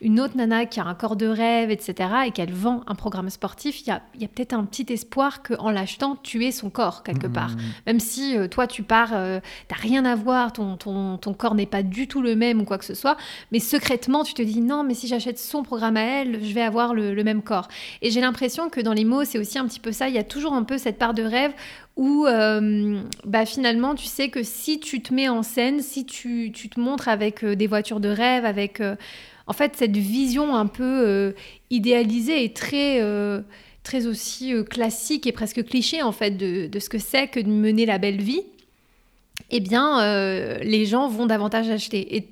une 0.00 0.20
autre 0.20 0.36
nana 0.36 0.66
qui 0.66 0.80
a 0.80 0.84
un 0.84 0.94
corps 0.94 1.16
de 1.16 1.26
rêve, 1.26 1.70
etc., 1.70 2.10
et 2.26 2.30
qu'elle 2.30 2.52
vend 2.52 2.82
un 2.86 2.94
programme 2.94 3.30
sportif, 3.30 3.80
il 3.82 3.88
y 3.88 3.90
a, 3.90 4.02
y 4.18 4.24
a 4.24 4.28
peut-être 4.28 4.52
un 4.52 4.64
petit 4.64 4.92
espoir 4.92 5.42
qu'en 5.42 5.70
l'achetant, 5.70 6.16
tuer 6.16 6.52
son 6.52 6.70
corps 6.70 7.02
quelque 7.02 7.26
part. 7.26 7.50
Mmh. 7.50 7.60
Même 7.86 8.00
si 8.00 8.36
euh, 8.36 8.48
toi 8.48 8.66
tu 8.66 8.82
pars, 8.82 9.10
euh, 9.12 9.40
t'as 9.68 9.76
rien 9.76 10.04
à 10.04 10.14
voir, 10.14 10.52
ton, 10.52 10.76
ton, 10.76 11.16
ton 11.16 11.34
corps 11.34 11.54
n'est 11.54 11.66
pas 11.66 11.82
du 11.82 12.08
tout 12.08 12.22
le 12.22 12.36
même 12.36 12.60
ou 12.60 12.64
quoi 12.64 12.78
que 12.78 12.84
ce 12.84 12.94
soit, 12.94 13.16
mais 13.52 13.58
secrètement 13.58 14.24
tu 14.24 14.34
te 14.34 14.42
dis 14.42 14.60
non, 14.60 14.84
mais 14.84 14.94
si 14.94 15.08
j'achète 15.08 15.38
son 15.38 15.62
programme 15.62 15.96
à 15.96 16.02
elle, 16.02 16.44
je 16.44 16.52
vais 16.52 16.62
avoir 16.62 16.94
le, 16.94 17.16
même 17.24 17.42
corps. 17.42 17.68
Et 18.02 18.10
j'ai 18.10 18.20
l'impression 18.20 18.68
que 18.68 18.80
dans 18.80 18.92
les 18.92 19.04
mots, 19.04 19.24
c'est 19.24 19.38
aussi 19.38 19.58
un 19.58 19.66
petit 19.66 19.80
peu 19.80 19.90
ça, 19.90 20.08
il 20.08 20.14
y 20.14 20.18
a 20.18 20.24
toujours 20.24 20.52
un 20.52 20.62
peu 20.62 20.78
cette 20.78 20.98
part 20.98 21.14
de 21.14 21.22
rêve 21.22 21.52
où 21.96 22.26
euh, 22.26 23.00
bah, 23.24 23.46
finalement 23.46 23.94
tu 23.94 24.04
sais 24.04 24.28
que 24.28 24.42
si 24.42 24.78
tu 24.78 25.00
te 25.00 25.14
mets 25.14 25.28
en 25.28 25.42
scène, 25.42 25.80
si 25.80 26.04
tu, 26.04 26.52
tu 26.52 26.68
te 26.68 26.78
montres 26.78 27.08
avec 27.08 27.25
des 27.30 27.66
voitures 27.66 28.00
de 28.00 28.08
rêve, 28.08 28.44
avec 28.44 28.80
en 29.46 29.52
fait 29.52 29.76
cette 29.76 29.96
vision 29.96 30.54
un 30.54 30.66
peu 30.66 31.34
idéalisée 31.70 32.44
et 32.44 32.52
très 32.52 33.00
très 33.82 34.06
aussi 34.06 34.52
classique 34.68 35.26
et 35.26 35.32
presque 35.32 35.64
cliché 35.64 36.02
en 36.02 36.12
fait 36.12 36.32
de, 36.32 36.66
de 36.66 36.78
ce 36.78 36.88
que 36.88 36.98
c'est 36.98 37.28
que 37.28 37.40
de 37.40 37.48
mener 37.48 37.86
la 37.86 37.98
belle 37.98 38.20
vie, 38.20 38.42
eh 39.50 39.60
bien, 39.60 40.58
les 40.62 40.86
gens 40.86 41.08
vont 41.08 41.26
davantage 41.26 41.68
acheter. 41.70 42.16
Et 42.16 42.26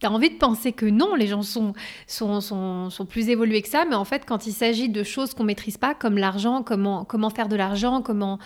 tu 0.00 0.06
as 0.06 0.10
envie 0.10 0.30
de 0.30 0.36
penser 0.36 0.72
que 0.72 0.84
non, 0.86 1.14
les 1.14 1.26
gens 1.26 1.42
sont, 1.42 1.72
sont, 2.06 2.40
sont, 2.40 3.06
plus 3.06 3.28
évolués 3.30 3.62
que 3.62 3.68
ça, 3.68 3.84
mais 3.88 3.94
en 3.94 4.04
fait, 4.04 4.24
quand 4.26 4.46
il 4.46 4.52
s'agit 4.52 4.88
de 4.88 5.02
choses 5.02 5.32
qu'on 5.32 5.44
maîtrise 5.44 5.78
pas, 5.78 5.94
comme 5.94 6.18
l'argent, 6.18 6.62
comment, 6.62 7.04
comment 7.04 7.30
faire 7.30 7.48
de 7.48 7.56
l'argent, 7.56 8.02
comment, 8.02 8.38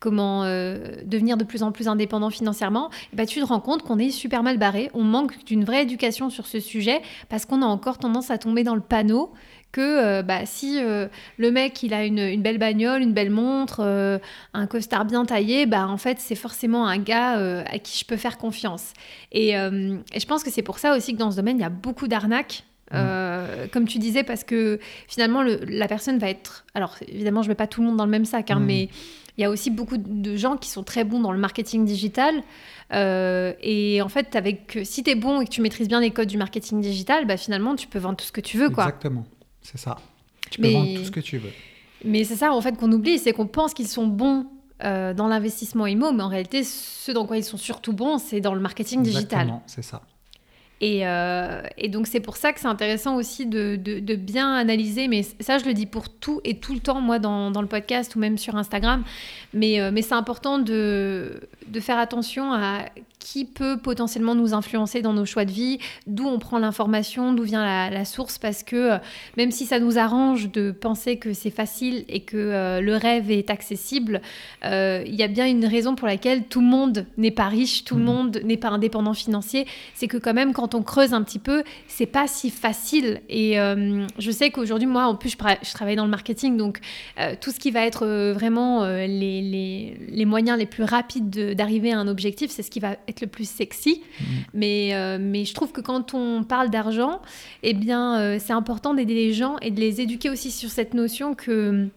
comment 0.00 0.44
euh, 0.44 0.96
devenir 1.04 1.36
de 1.36 1.44
plus 1.44 1.62
en 1.62 1.72
plus 1.72 1.88
indépendant 1.88 2.30
financièrement, 2.30 2.90
ben, 3.14 3.26
tu 3.26 3.40
te 3.40 3.44
rends 3.44 3.60
compte 3.60 3.82
qu'on 3.82 3.98
est 3.98 4.10
super 4.10 4.42
mal 4.42 4.58
barré, 4.58 4.90
on 4.92 5.02
manque 5.02 5.44
d'une 5.44 5.64
vraie 5.64 5.82
éducation 5.82 6.28
sur 6.28 6.46
ce 6.46 6.60
sujet, 6.60 7.00
parce 7.28 7.46
qu'on 7.46 7.62
a 7.62 7.66
encore 7.66 7.98
tendance 7.98 8.30
à 8.30 8.36
tomber 8.36 8.62
dans 8.62 8.74
le 8.74 8.82
panneau 8.82 9.32
que 9.72 9.80
euh, 9.80 10.22
bah, 10.22 10.46
si 10.46 10.82
euh, 10.82 11.08
le 11.36 11.50
mec 11.50 11.82
il 11.82 11.92
a 11.92 12.04
une, 12.04 12.40
belle 12.42 12.58
bagnole, 12.58 13.02
une 13.02 13.12
belle 13.12 13.30
montre, 13.30 13.80
euh, 13.80 14.18
un 14.54 14.66
costard 14.66 15.04
bien 15.04 15.24
taillé, 15.24 15.66
bah 15.66 15.86
en 15.86 15.98
fait 15.98 16.18
c'est 16.20 16.34
forcément 16.34 16.86
un 16.86 16.98
gars 16.98 17.32
à 17.64 17.78
qui 17.78 17.98
je 17.98 18.04
peux 18.04 18.16
faire 18.16 18.38
confiance. 18.38 18.92
Et, 19.32 19.52
je 19.52 20.26
pense 20.26 20.42
que 20.42 20.50
c'est 20.50 20.62
pour 20.62 20.78
ça 20.78 20.96
aussi 20.96 21.12
que 21.12 21.18
dans 21.18 21.30
ce 21.30 21.36
domaine 21.36 21.58
il 21.58 21.62
y 21.62 21.64
a 21.64 21.70
beaucoup 21.70 22.08
d'arnaques. 22.08 22.64
Mmh. 22.90 23.68
comme 23.70 23.86
tu 23.86 23.98
disais, 23.98 24.22
parce 24.22 24.44
que 24.44 24.80
finalement, 25.08 25.42
la 25.42 25.86
personne 25.88 26.16
va 26.16 26.30
être. 26.30 26.64
Alors, 26.72 26.96
évidemment, 27.06 27.42
je 27.42 27.48
ne 27.48 27.50
mets 27.50 27.54
pas 27.54 27.66
tout 27.66 27.82
le 27.82 27.86
monde 27.86 27.98
dans 27.98 28.06
le 28.06 28.10
même 28.10 28.24
sac, 28.24 28.50
hein, 28.50 28.60
mmh. 28.60 28.64
mais 28.64 28.88
il 29.36 29.42
y 29.42 29.44
a 29.44 29.50
aussi 29.50 29.70
beaucoup 29.70 29.98
de 29.98 30.36
gens 30.36 30.56
qui 30.56 30.70
sont 30.70 30.84
très 30.84 31.04
bons 31.04 31.20
dans 31.20 31.32
le 31.32 31.38
marketing 31.38 31.84
digital. 31.84 32.42
et 32.90 34.00
en 34.02 34.08
fait, 34.08 34.34
avec, 34.36 34.78
si 34.84 35.02
tu 35.02 35.10
es 35.10 35.14
bon 35.16 35.42
et 35.42 35.44
que 35.44 35.50
tu 35.50 35.60
maîtrises 35.60 35.88
bien 35.88 36.00
les 36.00 36.12
codes 36.12 36.28
du 36.28 36.38
marketing 36.38 36.80
digital, 36.80 37.26
bah, 37.26 37.36
finalement, 37.36 37.76
tu 37.76 37.88
peux 37.88 37.98
vendre 37.98 38.16
tout 38.16 38.24
ce 38.24 38.32
que 38.32 38.40
tu 38.40 38.56
veux. 38.56 38.70
Quoi. 38.70 38.84
Exactement. 38.84 39.26
C'est 39.70 39.78
ça. 39.78 39.96
Tu 40.50 40.60
peux 40.60 40.70
vendre 40.70 40.94
tout 40.96 41.04
ce 41.04 41.10
que 41.10 41.20
tu 41.20 41.36
veux. 41.36 41.52
Mais 42.04 42.24
c'est 42.24 42.36
ça, 42.36 42.52
en 42.52 42.60
fait, 42.60 42.76
qu'on 42.76 42.90
oublie, 42.92 43.18
c'est 43.18 43.32
qu'on 43.32 43.46
pense 43.46 43.74
qu'ils 43.74 43.88
sont 43.88 44.06
bons 44.06 44.46
euh, 44.82 45.12
dans 45.12 45.28
l'investissement 45.28 45.86
IMO, 45.86 46.12
mais 46.12 46.22
en 46.22 46.28
réalité, 46.28 46.64
ce 46.64 47.12
dans 47.12 47.26
quoi 47.26 47.36
ils 47.36 47.44
sont 47.44 47.58
surtout 47.58 47.92
bons, 47.92 48.18
c'est 48.18 48.40
dans 48.40 48.54
le 48.54 48.60
marketing 48.60 49.02
digital. 49.02 49.40
Exactement, 49.40 49.62
c'est 49.66 49.82
ça. 49.82 50.02
Et, 50.80 51.06
euh, 51.06 51.62
et, 51.76 51.88
donc 51.88 52.06
c'est 52.06 52.20
pour 52.20 52.36
ça 52.36 52.52
que 52.52 52.60
c'est 52.60 52.68
intéressant 52.68 53.16
aussi 53.16 53.46
de, 53.46 53.74
de, 53.74 54.14
bien 54.14 54.54
analyser, 54.54 55.08
mais 55.08 55.22
ça 55.40 55.58
je 55.58 55.64
le 55.64 55.74
dis 55.74 55.86
pour 55.86 56.08
tout 56.08 56.40
et 56.44 56.58
tout 56.58 56.72
le 56.72 56.78
temps, 56.78 57.00
moi 57.00 57.18
dans, 57.18 57.50
dans 57.50 57.62
le 57.62 57.66
podcast 57.66 58.14
ou 58.14 58.20
même 58.20 58.38
sur 58.38 58.54
Instagram, 58.54 59.02
mais, 59.52 59.80
euh, 59.80 59.90
mais 59.92 60.02
c'est 60.02 60.14
important 60.14 60.60
de, 60.60 61.40
de 61.66 61.80
faire 61.80 61.98
attention 61.98 62.52
à 62.52 62.84
qui 63.18 63.44
peut 63.44 63.76
potentiellement 63.76 64.34
nous 64.34 64.54
influencer 64.54 65.02
dans 65.02 65.12
nos 65.12 65.24
choix 65.24 65.44
de 65.44 65.50
vie, 65.50 65.78
d'où 66.06 66.26
on 66.26 66.38
prend 66.38 66.58
l'information, 66.58 67.32
d'où 67.32 67.42
vient 67.42 67.90
la, 67.90 68.04
source, 68.04 68.38
parce 68.38 68.62
que 68.62 68.76
euh, 68.76 68.98
même 69.36 69.50
si 69.50 69.66
ça 69.66 69.80
nous 69.80 69.98
arrange 69.98 70.50
de 70.50 70.70
penser 70.70 71.16
que 71.16 71.32
c'est 71.32 71.50
facile 71.50 72.04
et 72.08 72.20
que 72.20 72.36
euh, 72.36 72.80
le 72.80 72.96
rêve 72.96 73.30
est 73.30 73.50
accessible, 73.50 74.22
euh, 74.64 75.02
il 75.06 75.14
y 75.14 75.22
a 75.22 75.28
bien 75.28 75.46
une 75.46 75.66
raison 75.66 75.94
pour 75.94 76.06
laquelle 76.06 76.44
tout 76.44 76.60
le 76.60 76.66
monde 76.66 77.06
n'est 77.16 77.30
pas 77.30 77.48
riche, 77.48 77.84
tout 77.84 77.96
le 77.96 78.02
mmh. 78.02 78.04
monde 78.04 78.40
n'est 78.44 78.56
pas 78.56 78.68
indépendant 78.68 79.14
financier, 79.14 79.66
c'est 79.94 80.08
que 80.08 80.16
quand 80.16 80.34
même 80.34 80.52
quand 80.52 80.74
on 80.74 80.82
creuse 80.82 81.12
un 81.12 81.22
petit 81.22 81.38
peu, 81.38 81.64
c'est 81.86 82.06
pas 82.06 82.28
si 82.28 82.50
facile. 82.50 83.20
Et 83.28 83.56
je 84.18 84.30
sais 84.30 84.50
qu'aujourd'hui, 84.50 84.86
moi, 84.86 85.06
en 85.06 85.14
plus, 85.14 85.30
je, 85.30 85.72
travaille 85.72 85.96
dans 85.96 86.04
le 86.04 86.10
marketing, 86.10 86.56
donc 86.56 86.78
tout 87.40 87.50
ce 87.50 87.58
qui 87.58 87.70
va 87.70 87.84
être 87.84 88.06
vraiment 88.32 88.86
les, 88.86 89.06
les, 89.42 89.96
les, 90.08 90.24
moyens 90.24 90.58
les 90.58 90.66
plus 90.66 90.84
rapides 90.84 91.54
d'arriver 91.54 91.92
à 91.92 91.98
un 91.98 92.08
objectif, 92.08 92.50
c'est 92.50 92.62
ce 92.62 92.70
qui 92.70 92.80
va 92.80 92.96
être 93.08 93.17
le 93.20 93.26
plus 93.26 93.48
sexy. 93.48 94.02
Mm. 94.20 94.24
Mais, 94.54 94.94
euh, 94.94 95.18
mais 95.20 95.44
je 95.44 95.54
trouve 95.54 95.72
que 95.72 95.80
quand 95.80 96.14
on 96.14 96.44
parle 96.44 96.70
d'argent, 96.70 97.20
eh 97.62 97.74
bien, 97.74 98.18
euh, 98.18 98.38
c'est 98.40 98.52
important 98.52 98.94
d'aider 98.94 99.14
les 99.14 99.32
gens 99.32 99.58
et 99.60 99.70
de 99.70 99.80
les 99.80 100.00
éduquer 100.00 100.30
aussi 100.30 100.50
sur 100.50 100.70
cette 100.70 100.94
notion 100.94 101.34
que 101.34 101.88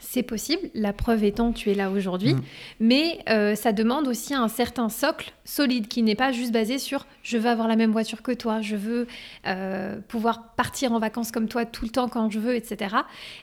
c'est 0.00 0.22
possible, 0.22 0.68
la 0.74 0.92
preuve 0.92 1.24
étant 1.24 1.52
tu 1.52 1.70
es 1.70 1.74
là 1.74 1.90
aujourd'hui, 1.90 2.34
mm. 2.34 2.40
mais 2.80 3.18
euh, 3.28 3.54
ça 3.54 3.72
demande 3.72 4.06
aussi 4.08 4.34
un 4.34 4.48
certain 4.48 4.88
socle 4.88 5.32
solide 5.44 5.88
qui 5.88 6.02
n'est 6.02 6.14
pas 6.14 6.32
juste 6.32 6.52
basé 6.52 6.78
sur 6.78 7.06
je 7.22 7.38
veux 7.38 7.48
avoir 7.48 7.66
la 7.66 7.76
même 7.76 7.92
voiture 7.92 8.22
que 8.22 8.32
toi, 8.32 8.60
je 8.60 8.76
veux 8.76 9.06
euh, 9.46 9.98
pouvoir 10.08 10.54
partir 10.54 10.92
en 10.92 10.98
vacances 10.98 11.32
comme 11.32 11.48
toi 11.48 11.64
tout 11.64 11.84
le 11.84 11.90
temps 11.90 12.08
quand 12.08 12.30
je 12.30 12.38
veux, 12.38 12.54
etc. 12.54 12.96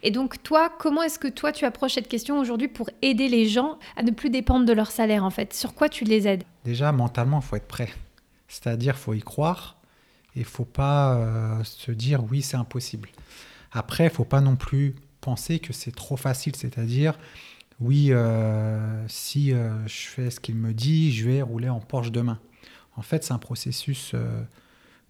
Et 0.03 0.11
donc 0.11 0.43
toi, 0.43 0.71
comment 0.77 1.01
est-ce 1.01 1.19
que 1.19 1.27
toi 1.27 1.51
tu 1.51 1.65
approches 1.65 1.95
cette 1.95 2.07
question 2.07 2.39
aujourd'hui 2.39 2.67
pour 2.67 2.89
aider 3.01 3.27
les 3.27 3.47
gens 3.47 3.79
à 3.97 4.03
ne 4.03 4.11
plus 4.11 4.29
dépendre 4.29 4.65
de 4.65 4.73
leur 4.73 4.91
salaire 4.91 5.23
en 5.23 5.31
fait? 5.31 5.53
Sur 5.53 5.73
quoi 5.73 5.89
tu 5.89 6.03
les 6.03 6.27
aides? 6.27 6.43
Déjà 6.65 6.91
mentalement, 6.91 7.39
il 7.39 7.45
faut 7.45 7.55
être 7.55 7.67
prêt, 7.67 7.89
c'est-à-dire 8.47 8.95
faut 8.95 9.13
y 9.13 9.21
croire 9.21 9.77
et 10.35 10.43
faut 10.43 10.65
pas 10.65 11.15
euh, 11.15 11.63
se 11.63 11.91
dire 11.91 12.23
oui 12.29 12.41
c'est 12.41 12.57
impossible. 12.57 13.09
Après, 13.71 14.05
il 14.05 14.09
faut 14.11 14.23
pas 14.23 14.39
non 14.39 14.55
plus 14.55 14.95
penser 15.23 15.59
que 15.59 15.71
c'est 15.71 15.95
trop 15.95 16.17
facile, 16.17 16.55
c'est-à-dire, 16.55 17.17
oui, 17.79 18.09
euh, 18.11 19.05
si 19.07 19.53
euh, 19.53 19.87
je 19.87 20.07
fais 20.07 20.29
ce 20.29 20.39
qu'il 20.39 20.55
me 20.55 20.73
dit, 20.73 21.11
je 21.13 21.29
vais 21.29 21.41
rouler 21.41 21.69
en 21.69 21.79
Porsche 21.79 22.11
demain. 22.11 22.39
En 22.97 23.01
fait, 23.01 23.23
c'est 23.23 23.33
un 23.33 23.39
processus 23.39 24.11
euh, 24.13 24.43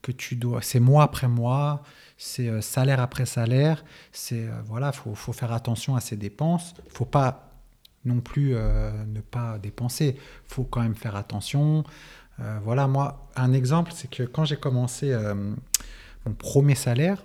que 0.04 0.12
tu 0.12 0.36
dois, 0.36 0.62
c'est 0.62 0.80
mois 0.80 1.04
après 1.04 1.28
mois, 1.28 1.84
c'est 2.18 2.62
salaire 2.62 3.00
après 3.00 3.26
salaire, 3.26 3.84
c'est 4.12 4.48
voilà, 4.66 4.92
faut, 4.92 5.16
faut 5.16 5.34
faire 5.34 5.52
attention 5.52 5.96
à 5.96 6.00
ses 6.00 6.16
dépenses, 6.16 6.74
faut 6.90 7.06
pas 7.06 7.50
non 8.06 8.20
plus 8.20 8.54
ne 8.54 9.22
pas 9.22 9.58
dépenser, 9.58 10.18
faut 10.46 10.66
quand 10.66 10.82
même 10.82 10.96
faire 10.96 11.16
attention. 11.16 11.86
voilà, 12.64 12.88
moi, 12.88 13.30
un 13.38 13.54
exemple, 13.54 13.94
c'est 13.96 14.10
que 14.10 14.24
quand 14.24 14.44
j'ai 14.44 14.58
commencé 14.58 15.16
mon 16.26 16.34
premier 16.34 16.76
salaire, 16.76 17.24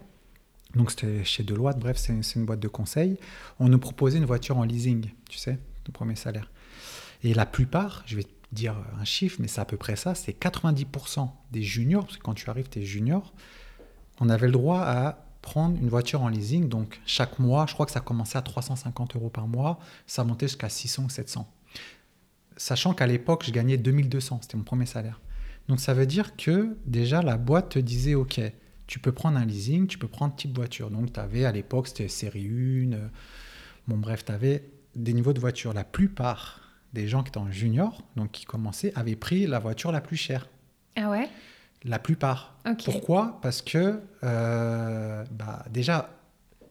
donc 0.79 0.93
c'était 0.93 1.25
chez 1.25 1.43
Deloitte, 1.43 1.79
bref, 1.79 1.97
c'est 1.99 2.15
une 2.37 2.45
boîte 2.47 2.61
de 2.61 2.69
conseil. 2.69 3.19
On 3.59 3.69
nous 3.69 3.79
proposait 3.79 4.19
une 4.19 4.25
voiture 4.25 4.57
en 4.57 4.63
leasing, 4.63 5.11
tu 5.29 5.37
sais, 5.37 5.59
ton 5.85 5.93
premier 5.93 6.15
salaire. 6.15 6.51
Et 7.25 7.35
la 7.35 7.47
plupart, 7.47 8.05
je 8.07 8.17
vais 8.17 8.23
te 8.23 8.31
dire 8.53 8.77
un 8.99 9.05
chiffre, 9.05 9.39
mais 9.41 9.49
c'est 9.49 9.61
à 9.61 9.65
peu 9.65 9.77
près 9.77 9.97
ça, 9.97 10.15
c'est 10.15 10.41
90% 10.41 11.29
des 11.51 11.63
juniors, 11.63 12.05
parce 12.05 12.17
que 12.17 12.23
quand 12.23 12.35
tu 12.35 12.49
arrives, 12.49 12.69
tu 12.71 12.79
es 12.79 12.83
junior, 12.83 13.35
on 14.21 14.29
avait 14.29 14.47
le 14.47 14.53
droit 14.53 14.81
à 14.81 15.27
prendre 15.43 15.77
une 15.81 15.89
voiture 15.89 16.23
en 16.23 16.29
leasing. 16.29 16.69
Donc 16.69 17.01
chaque 17.07 17.41
mois, 17.41 17.67
je 17.67 17.75
crois 17.75 17.85
que 17.85 17.93
ça 17.93 18.01
commençait 18.01 18.39
à 18.39 18.43
350 18.43 19.17
euros 19.17 19.31
par 19.31 19.49
mois, 19.49 19.81
ça 20.07 20.23
montait 20.23 20.47
jusqu'à 20.47 20.69
600 20.69 21.05
ou 21.05 21.11
700. 21.11 21.53
Sachant 22.57 22.95
qu'à 22.95 23.07
l'époque, 23.07 23.45
je 23.45 23.51
gagnais 23.51 23.77
2200, 23.77 24.41
c'était 24.43 24.57
mon 24.57 24.65
premier 24.65 24.87
salaire. 24.87 25.21
Donc 25.69 25.81
ça 25.81 25.93
veut 25.93 26.07
dire 26.07 26.37
que 26.37 26.77
déjà 26.87 27.21
la 27.21 27.37
boîte 27.37 27.71
te 27.71 27.79
disait, 27.81 28.15
OK, 28.15 28.41
tu 28.89 28.99
peux 28.99 29.13
prendre 29.13 29.39
un 29.39 29.45
leasing, 29.45 29.87
tu 29.87 29.99
peux 29.99 30.09
prendre 30.09 30.35
type 30.35 30.57
voiture. 30.57 30.91
Donc, 30.91 31.13
tu 31.13 31.21
avais 31.21 31.45
à 31.45 31.53
l'époque, 31.53 31.87
c'était 31.87 32.09
série 32.09 32.47
1. 32.47 32.93
Euh, 32.93 33.09
bon, 33.87 33.99
bref, 33.99 34.25
tu 34.25 34.33
avais 34.33 34.65
des 34.97 35.13
niveaux 35.13 35.35
de 35.35 35.39
voiture. 35.39 35.73
La 35.75 35.85
plupart 35.85 36.61
des 36.95 37.07
gens 37.07 37.23
qui 37.23 37.29
étaient 37.29 37.39
en 37.39 37.51
junior, 37.51 38.03
donc 38.17 38.33
qui 38.33 38.47
commençaient, 38.47 38.93
avaient 38.97 39.15
pris 39.15 39.47
la 39.47 39.59
voiture 39.59 39.93
la 39.93 40.01
plus 40.01 40.17
chère. 40.17 40.49
Ah 40.97 41.11
ouais? 41.11 41.29
La 41.85 41.99
plupart. 41.99 42.57
Pourquoi? 42.85 43.39
Parce 43.43 43.61
que, 43.61 44.01
euh, 44.25 45.25
bah, 45.31 45.65
déjà, 45.71 46.11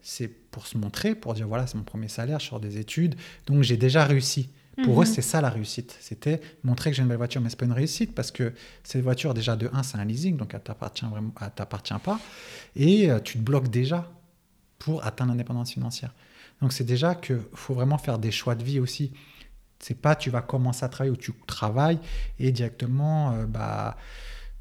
c'est 0.02 0.28
pour 0.28 0.66
se 0.66 0.78
montrer, 0.78 1.14
pour 1.14 1.36
dire 1.36 1.48
voilà, 1.48 1.68
c'est 1.68 1.78
mon 1.78 1.84
premier 1.84 2.08
salaire, 2.08 2.40
je 2.40 2.48
sors 2.48 2.60
des 2.60 2.80
études, 2.80 3.16
donc 3.46 3.62
j'ai 3.62 3.78
déjà 3.78 4.06
réussi. 4.06 4.50
Pour 4.84 5.02
eux, 5.02 5.06
mhm. 5.06 5.12
c'est 5.12 5.22
ça 5.22 5.42
la 5.42 5.50
réussite. 5.50 5.98
C'était 6.00 6.40
montrer 6.64 6.92
que 6.92 6.96
j'ai 6.96 7.02
une 7.02 7.08
belle 7.08 7.18
voiture, 7.18 7.42
mais 7.42 7.50
c'est 7.50 7.58
pas 7.58 7.66
une 7.66 7.72
réussite 7.72 8.14
parce 8.14 8.30
que 8.30 8.54
cette 8.84 9.02
voiture, 9.02 9.34
déjà 9.34 9.56
de 9.56 9.70
1, 9.74 9.84
c'est 9.84 9.98
un 9.98 10.06
leasing, 10.06 10.38
donc 10.38 10.54
elle 10.54 10.62
t'appartient 10.62 11.06
vraiment, 11.06 11.32
t'appartient 11.56 11.94
pas, 12.04 12.20
et 12.76 13.10
euh, 13.10 13.20
tu 13.20 13.40
te 13.40 13.44
bloques 13.44 13.70
déjà 13.70 14.12
pour 14.78 15.04
atteindre 15.04 15.32
l'indépendance 15.32 15.72
financière. 15.72 16.14
Donc 16.62 16.74
c'est 16.74 16.84
déjà 16.84 17.16
que 17.16 17.42
faut 17.54 17.74
vraiment 17.74 17.98
faire 17.98 18.20
des 18.20 18.32
choix 18.32 18.54
de 18.54 18.64
vie 18.64 18.80
aussi. 18.80 19.14
C'est 19.80 20.00
pas 20.00 20.16
tu 20.16 20.30
vas 20.30 20.42
commencer 20.42 20.86
à 20.86 20.90
travailler 20.90 21.12
ou 21.12 21.18
tu 21.18 21.34
travailles 21.48 22.00
et 22.40 22.52
directement 22.52 23.32
euh, 23.32 23.46
bah, 23.46 23.98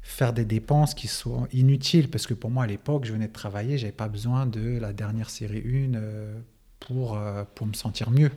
faire 0.01 0.33
des 0.33 0.45
dépenses 0.45 0.95
qui 0.95 1.07
sont 1.07 1.47
inutiles 1.53 2.09
parce 2.09 2.25
que 2.25 2.33
pour 2.33 2.49
moi 2.49 2.63
à 2.63 2.67
l'époque 2.67 3.05
je 3.05 3.13
venais 3.13 3.27
de 3.27 3.33
travailler, 3.33 3.77
j'avais 3.77 3.91
pas 3.91 4.07
besoin 4.07 4.47
de 4.47 4.79
la 4.79 4.93
dernière 4.93 5.29
série 5.29 5.59
1 5.59 5.93
euh, 5.93 6.39
pour, 6.79 7.19
pour 7.53 7.67
me 7.67 7.73
sentir 7.73 8.09
mieux. 8.09 8.31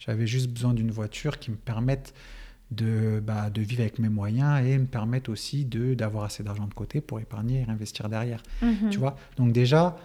J'avais 0.00 0.26
juste 0.26 0.50
besoin 0.50 0.74
d'une 0.74 0.90
voiture 0.90 1.38
qui 1.38 1.50
me 1.50 1.56
permette 1.56 2.14
de, 2.70 3.20
bah, 3.24 3.50
de 3.50 3.60
vivre 3.60 3.82
avec 3.82 3.98
mes 3.98 4.08
moyens 4.08 4.66
et 4.66 4.78
me 4.78 4.86
permette 4.86 5.28
aussi 5.28 5.64
d'avoir 5.64 6.24
assez 6.24 6.42
d'argent 6.42 6.66
de 6.66 6.74
côté 6.74 7.00
pour 7.00 7.20
épargner 7.20 7.64
et 7.66 7.70
investir 7.70 8.08
derrière. 8.08 8.42
Mhm. 8.62 8.90
Tu 8.90 8.98
vois? 8.98 9.16
Donc 9.36 9.52
déjà, 9.52 9.96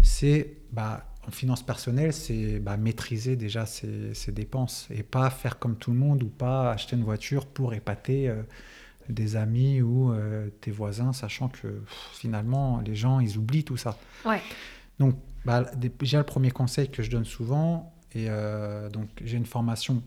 c'est 0.00 0.54
bah, 0.72 1.06
en 1.26 1.30
finance 1.30 1.62
personnelle, 1.62 2.12
c'est 2.12 2.58
bah, 2.60 2.76
maîtriser 2.76 3.36
déjà 3.36 3.66
ses, 3.66 4.14
ses, 4.14 4.32
dépenses 4.32 4.88
et 4.90 5.02
pas 5.02 5.30
faire 5.30 5.58
comme 5.58 5.76
tout 5.76 5.92
le 5.92 5.98
monde 5.98 6.22
ou 6.22 6.28
pas 6.28 6.72
acheter 6.72 6.96
une 6.96 7.04
voiture 7.04 7.46
pour 7.46 7.74
épater 7.74 8.28
euh, 8.28 8.42
des 9.08 9.36
amis 9.36 9.82
ou 9.82 10.12
euh, 10.12 10.48
tes 10.60 10.70
voisins, 10.70 11.12
sachant 11.12 11.48
que 11.48 11.82
finalement, 12.14 12.80
les 12.80 12.94
gens, 12.94 13.20
ils 13.20 13.36
oublient 13.36 13.64
tout 13.64 13.76
ça. 13.76 13.98
Ouais. 14.24 14.40
Donc, 14.98 15.16
bah, 15.44 15.64
déjà, 15.98 16.18
le 16.18 16.24
premier 16.24 16.50
conseil 16.50 16.88
que 16.88 17.02
je 17.02 17.10
donne 17.10 17.24
souvent, 17.24 17.92
et 18.14 18.26
euh, 18.28 18.88
donc, 18.90 19.08
j'ai 19.24 19.36
une 19.36 19.46
formation 19.46 20.02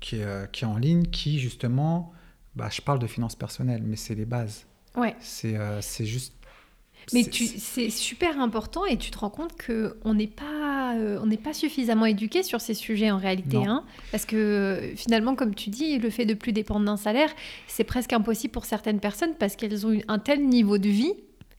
qui 0.00 0.16
est, 0.16 0.24
euh, 0.24 0.46
qui 0.46 0.64
est, 0.64 0.66
en 0.66 0.76
ligne 0.76 1.04
qui, 1.04 1.38
justement, 1.38 2.12
bah, 2.56 2.68
je 2.70 2.80
parle 2.80 2.98
de 2.98 3.06
finances 3.06 3.36
personnelles, 3.36 3.82
mais 3.84 3.96
c'est 3.96 4.14
les 4.14 4.24
bases. 4.24 4.66
Ouais. 4.96 5.14
C'est 5.20 5.56
euh, 5.56 5.80
juste. 5.80 6.34
Mais 7.14 7.22
c'est 7.22 7.88
super 7.88 8.38
important 8.38 8.84
et 8.84 8.98
tu 8.98 9.10
te 9.10 9.18
rends 9.18 9.30
compte 9.30 9.52
qu'on 9.56 10.14
n'est 10.14 10.26
pas 10.26 10.68
pas, 10.88 10.94
on 11.20 11.26
n'est 11.26 11.36
pas 11.36 11.52
suffisamment 11.52 12.06
éduqué 12.06 12.42
sur 12.42 12.60
ces 12.60 12.74
sujets 12.74 13.10
en 13.10 13.18
réalité. 13.18 13.56
Hein, 13.56 13.84
parce 14.10 14.24
que 14.24 14.92
finalement, 14.96 15.34
comme 15.34 15.54
tu 15.54 15.70
dis, 15.70 15.98
le 15.98 16.10
fait 16.10 16.26
de 16.26 16.34
plus 16.34 16.52
dépendre 16.52 16.86
d'un 16.86 16.96
salaire, 16.96 17.30
c'est 17.66 17.84
presque 17.84 18.12
impossible 18.12 18.52
pour 18.52 18.64
certaines 18.64 19.00
personnes 19.00 19.34
parce 19.38 19.56
qu'elles 19.56 19.86
ont 19.86 19.98
un 20.08 20.18
tel 20.18 20.46
niveau 20.46 20.78
de 20.78 20.88
vie 20.88 21.14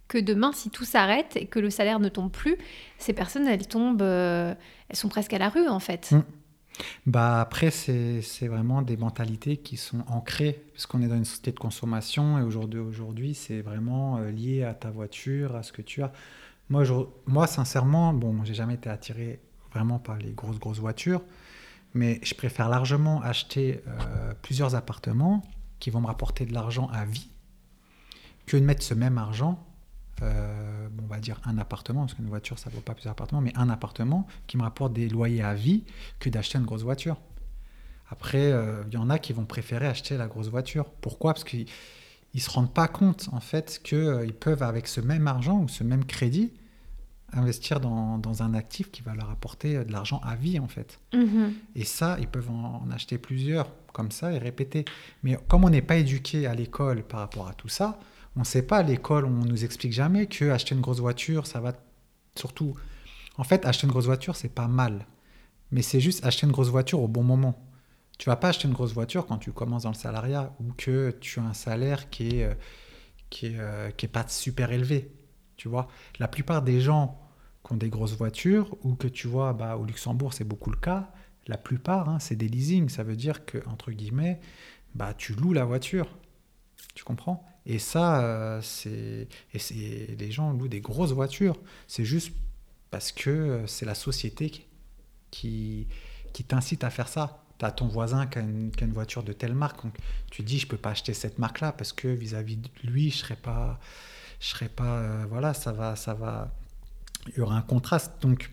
que 0.10 0.18
demain, 0.18 0.52
si 0.52 0.70
tout 0.70 0.84
s'arrête 0.84 1.38
et 1.38 1.46
que 1.46 1.60
le 1.60 1.70
salaire 1.70 2.02
ne 2.02 2.10
tombe 2.10 2.32
plus, 2.32 2.58
ces 2.98 3.14
personnes, 3.14 3.48
elles 3.48 3.68
tombent, 3.68 4.02
elles 4.02 4.58
sont 4.94 5.08
presque 5.08 5.32
à 5.32 5.38
la 5.38 5.48
rue 5.48 5.70
en 5.70 5.80
fait. 5.80 6.12
Mmh. 6.12 6.24
Bah 7.06 7.42
après, 7.42 7.72
c'est 7.72 8.48
vraiment 8.48 8.82
des 8.82 8.98
mentalités 8.98 9.58
qui 9.58 9.78
sont 9.78 10.04
ancrées, 10.08 10.64
puisqu'on 10.74 11.02
est 11.02 11.08
dans 11.08 11.18
une 11.18 11.26
société 11.26 11.52
de 11.52 11.60
consommation 11.60 12.40
et 12.40 12.42
aujourd'hui, 12.42 12.80
aujourd'hui 12.80 13.34
c'est 13.34 13.62
vraiment 13.62 14.18
euh, 14.18 14.32
lié 14.32 14.64
à 14.64 14.74
ta 14.74 14.90
voiture, 14.90 15.56
à 15.56 15.64
ce 15.64 15.72
que 15.72 15.82
tu 15.82 16.02
as. 16.04 16.12
Moi, 16.70 16.84
moi 17.26 17.48
sincèrement, 17.48 18.14
bon, 18.14 18.44
j'ai 18.44 18.54
jamais 18.54 18.76
été 18.76 18.90
attiré 18.90 19.40
vraiment 19.74 20.00
par 20.00 20.18
les 20.18 20.32
grosses, 20.32 20.60
grosses 20.60 20.80
voitures, 20.80 21.22
mais 21.94 22.20
je 22.24 22.34
préfère 22.34 22.70
largement 22.70 23.22
acheter 23.22 23.82
euh, 23.88 24.34
plusieurs 24.42 24.76
appartements 24.76 25.42
qui 25.80 25.90
vont 25.90 26.02
me 26.02 26.08
rapporter 26.08 26.46
de 26.46 26.54
l'argent 26.54 26.90
à 26.94 27.06
vie 27.06 27.30
que 28.46 28.58
de 28.58 28.64
mettre 28.64 28.84
ce 28.84 28.94
même 28.94 29.18
argent 29.18 29.64
euh, 30.22 30.88
on 31.02 31.08
va 31.08 31.20
dire 31.20 31.40
un 31.46 31.58
appartement, 31.58 32.02
parce 32.02 32.14
qu'une 32.14 32.28
voiture, 32.28 32.60
ça 32.60 32.70
ne 32.70 32.76
vaut 32.76 32.82
pas 32.82 32.94
plusieurs 32.94 33.12
appartements, 33.12 33.42
mais 33.42 33.54
un 33.56 33.70
appartement 33.70 34.28
qui 34.48 34.58
me 34.58 34.64
rapporte 34.64 34.94
des 34.94 35.08
loyers 35.10 35.44
à 35.44 35.54
vie 35.54 35.84
que 36.20 36.30
d'acheter 36.30 36.58
une 36.58 36.66
grosse 36.66 36.84
voiture. 36.84 37.18
Après, 38.10 38.52
euh, 38.52 38.84
il 38.88 38.94
y 38.94 38.98
en 38.98 39.10
a 39.10 39.20
qui 39.20 39.34
vont 39.34 39.46
préférer 39.46 39.88
acheter 39.88 40.18
la 40.18 40.28
grosse 40.28 40.50
voiture. 40.50 40.86
Pourquoi? 41.02 41.34
Parce 41.34 41.44
qu'ils 41.44 41.68
ne 42.34 42.40
se 42.40 42.50
rendent 42.50 42.74
pas 42.74 42.88
compte, 42.88 43.30
en 43.32 43.40
fait, 43.40 43.82
qu'ils 43.84 43.98
euh, 43.98 44.28
peuvent, 44.40 44.64
avec 44.64 44.88
ce 44.88 45.02
même 45.02 45.28
argent 45.28 45.60
ou 45.62 45.68
ce 45.68 45.84
même 45.84 46.06
crédit, 46.06 46.52
investir 47.32 47.80
dans, 47.80 48.42
un 48.42 48.54
actif 48.56 48.90
qui 48.90 49.04
va 49.04 49.14
leur 49.14 49.30
apporter 49.30 49.86
de 49.86 49.92
l'argent 49.92 50.20
à 50.24 50.36
vie, 50.36 50.60
en 50.60 50.68
fait. 50.68 51.00
Mm-hmm. 51.14 51.52
Et 51.76 51.86
ça, 51.86 52.18
ils 52.20 52.28
peuvent 52.28 52.50
en, 52.50 52.84
en, 52.84 52.92
acheter 52.92 53.20
plusieurs 53.20 53.70
comme 53.94 54.12
ça 54.12 54.32
et 54.32 54.40
répéter. 54.40 54.86
Mais 55.22 55.38
comme 55.48 55.64
on 55.64 55.70
n'est 55.70 55.84
pas 55.84 55.98
éduqué 55.98 56.48
à 56.48 56.56
l'école 56.56 57.04
par 57.04 57.20
rapport 57.20 57.48
à 57.48 57.54
tout 57.54 57.70
ça, 57.70 58.00
on 58.40 58.44
ne 58.44 58.46
sait 58.46 58.62
pas 58.62 58.78
à 58.78 58.84
l'école, 58.84 59.26
on 59.26 59.32
nous 59.32 59.66
explique 59.66 59.92
jamais 59.92 60.26
que 60.26 60.50
acheter 60.50 60.74
une 60.74 60.80
grosse 60.80 61.02
voiture, 61.02 61.46
ça 61.46 61.60
va 61.60 61.74
surtout. 62.38 62.74
En 63.38 63.44
fait, 63.44 63.66
acheter 63.66 63.86
une 63.86 63.92
grosse 63.92 64.06
voiture, 64.06 64.38
c'est 64.38 64.48
pas 64.48 64.70
mal, 64.70 65.06
mais 65.72 65.82
c'est 65.82 66.00
juste 66.00 66.26
acheter 66.26 66.48
une 66.48 66.54
grosse 66.54 66.70
voiture 66.70 67.02
au 67.02 67.10
bon 67.10 67.22
moment. 67.22 67.62
Tu 68.18 68.30
vas 68.30 68.38
pas 68.38 68.48
acheter 68.48 68.70
une 68.70 68.74
grosse 68.74 68.94
voiture 68.94 69.26
quand 69.26 69.40
tu 69.40 69.52
commences 69.52 69.84
dans 69.84 69.90
le 69.90 69.96
salariat 69.96 70.56
ou 70.62 70.72
que 70.72 71.12
tu 71.20 71.42
as 71.42 71.44
un 71.44 71.54
salaire 71.54 72.10
qui 72.10 72.38
est 72.38 72.46
euh, 72.46 72.54
qui 73.30 73.48
est, 73.48 73.60
euh, 73.60 73.92
qui 73.92 74.06
est 74.06 74.10
pas 74.10 74.26
super 74.30 74.72
élevé. 74.72 75.12
Tu 75.58 75.68
vois, 75.68 75.90
la 76.18 76.30
plupart 76.30 76.62
des 76.62 76.80
gens 76.80 77.20
qui 77.66 77.74
ont 77.74 77.78
des 77.78 77.90
grosses 77.90 78.16
voitures 78.16 78.74
ou 78.84 78.96
que 78.96 79.10
tu 79.10 79.28
vois, 79.28 79.52
bah, 79.52 79.76
au 79.76 79.84
Luxembourg, 79.84 80.34
c'est 80.34 80.46
beaucoup 80.46 80.72
le 80.72 80.78
cas. 80.78 81.12
La 81.48 81.58
plupart, 81.58 82.08
hein, 82.08 82.20
c'est 82.20 82.38
des 82.38 82.48
leasing. 82.48 82.88
Ça 82.88 83.04
veut 83.04 83.18
dire 83.18 83.46
que 83.46 83.58
entre 83.68 83.92
guillemets, 83.92 84.40
bah, 84.96 85.14
tu 85.14 85.34
loues 85.34 85.52
la 85.52 85.66
voiture. 85.66 86.08
Tu 86.96 87.04
comprends? 87.04 87.46
Et 87.66 87.80
ça, 87.80 88.22
euh, 88.22 88.62
c'est. 88.62 89.28
Et 89.54 90.16
les 90.18 90.32
gens 90.32 90.54
louent 90.54 90.68
des 90.68 90.82
grosses 90.82 91.12
voitures. 91.12 91.58
C'est 91.88 92.06
juste 92.06 92.32
parce 92.90 93.12
que 93.12 93.30
euh, 93.30 93.68
c'est 93.68 93.86
la 93.86 93.96
société 93.96 94.66
qui, 95.32 95.88
qui 96.34 96.44
t'incite 96.44 96.84
à 96.84 96.90
faire 96.90 97.08
ça. 97.08 97.44
Tu 97.60 97.66
as 97.66 97.72
ton 97.72 97.88
voisin 97.88 98.26
qui 98.28 98.40
a, 98.40 98.42
une, 98.42 98.72
voiture 98.94 99.24
de 99.24 99.34
telle 99.34 99.54
marque. 99.54 99.84
Donc 99.84 99.98
tu 100.32 100.44
dis, 100.44 100.60
je 100.60 100.68
peux 100.68 100.78
pas 100.78 100.92
acheter 100.92 101.14
cette 101.14 101.40
marque-là 101.40 101.72
parce 101.74 101.94
que 101.94 102.08
vis-à-vis 102.08 102.58
de 102.58 102.70
lui, 102.84 103.12
je 103.12 103.18
serais 103.18 103.36
pas. 103.36 103.80
Je 104.40 104.48
serais 104.48 104.70
pas. 104.70 105.00
Euh, 105.00 105.26
voilà, 105.30 105.54
ça 105.54 105.72
va, 105.72 105.96
ça 105.96 106.14
va. 106.14 106.52
Il 107.28 107.36
y 107.38 107.42
aura 107.42 107.56
un 107.56 107.62
contraste. 107.62 108.14
Donc. 108.22 108.52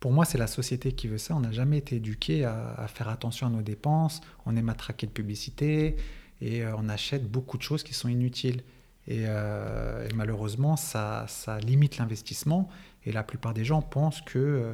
Pour 0.00 0.12
moi, 0.12 0.24
c'est 0.24 0.38
la 0.38 0.46
société 0.46 0.92
qui 0.92 1.08
veut 1.08 1.18
ça. 1.18 1.34
On 1.34 1.40
n'a 1.40 1.50
jamais 1.50 1.78
été 1.78 1.96
éduqué 1.96 2.44
à, 2.44 2.72
à, 2.74 2.86
faire 2.86 3.08
attention 3.08 3.48
à 3.48 3.50
nos 3.50 3.62
dépenses. 3.62 4.20
On 4.46 4.54
aime 4.54 4.68
attraquer 4.68 5.08
de 5.08 5.10
publicité 5.10 5.96
et 6.40 6.62
euh, 6.62 6.74
on 6.76 6.88
achète 6.88 7.30
beaucoup 7.30 7.58
de 7.58 7.62
choses 7.62 7.82
qui 7.82 7.94
sont 7.94 8.08
inutiles. 8.08 8.62
Et, 9.06 9.24
euh, 9.26 10.06
malheureusement, 10.14 10.76
ça, 10.76 11.26
ça 11.28 11.58
limite 11.60 11.98
l'investissement. 11.98 12.68
Et 13.04 13.12
la 13.12 13.22
plupart 13.22 13.54
des 13.54 13.64
gens 13.64 13.80
pensent 13.80 14.20
que 14.20 14.38
euh, 14.38 14.72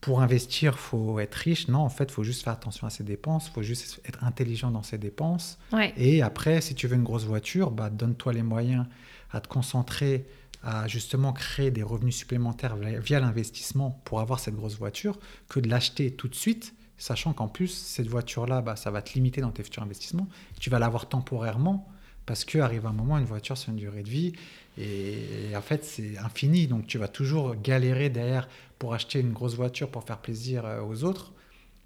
pour 0.00 0.20
investir, 0.20 0.78
faut 0.78 1.18
être 1.18 1.34
riche. 1.34 1.68
Non, 1.68 1.80
en 1.80 1.88
fait, 1.88 2.04
il 2.04 2.12
faut 2.12 2.24
juste 2.24 2.44
faire 2.44 2.52
attention 2.52 2.86
à 2.86 2.90
ses 2.90 3.04
dépenses. 3.04 3.48
Il 3.48 3.52
faut 3.52 3.62
juste 3.62 4.00
être 4.04 4.22
intelligent 4.22 4.70
dans 4.70 4.82
ses 4.82 4.98
dépenses. 4.98 5.58
Et 5.96 6.22
après, 6.22 6.60
si 6.60 6.74
tu 6.74 6.86
veux 6.86 6.96
une 6.96 7.04
grosse 7.04 7.24
voiture, 7.24 7.70
bah, 7.70 7.90
donne-toi 7.90 8.32
les 8.32 8.42
moyens 8.42 8.86
à 9.32 9.40
te 9.40 9.48
concentrer 9.48 10.26
à 10.62 10.88
justement 10.88 11.32
créer 11.32 11.70
des 11.70 11.84
revenus 11.84 12.16
supplémentaires 12.16 12.76
via 12.76 13.20
l'investissement 13.20 14.02
pour 14.04 14.20
avoir 14.20 14.40
cette 14.40 14.56
grosse 14.56 14.76
voiture 14.76 15.18
que 15.48 15.60
de 15.60 15.68
l'acheter 15.68 16.10
tout 16.10 16.26
de 16.26 16.34
suite 16.34 16.74
sachant 16.98 17.32
qu'en 17.32 17.48
plus, 17.48 17.68
cette 17.68 18.08
voiture-là, 18.08 18.60
bah, 18.60 18.76
ça 18.76 18.90
va 18.90 19.02
te 19.02 19.14
limiter 19.14 19.40
dans 19.40 19.50
tes 19.50 19.62
futurs 19.62 19.82
investissements. 19.82 20.28
Tu 20.60 20.68
vas 20.68 20.78
l'avoir 20.78 21.08
temporairement, 21.08 21.88
parce 22.26 22.44
qu'arrive 22.44 22.86
un 22.86 22.92
moment, 22.92 23.16
une 23.18 23.24
voiture, 23.24 23.56
c'est 23.56 23.70
une 23.70 23.76
durée 23.76 24.02
de 24.02 24.10
vie, 24.10 24.32
et, 24.76 25.56
en 25.56 25.62
fait, 25.62 25.84
c'est 25.84 26.18
infini. 26.18 26.66
Donc, 26.66 26.86
tu 26.86 26.98
vas 26.98 27.08
toujours 27.08 27.54
galérer 27.56 28.10
derrière 28.10 28.48
pour 28.78 28.94
acheter 28.94 29.20
une 29.20 29.32
grosse 29.32 29.54
voiture 29.54 29.90
pour 29.90 30.04
faire 30.04 30.18
plaisir 30.18 30.64
euh, 30.64 30.82
aux 30.82 31.04
autres. 31.04 31.32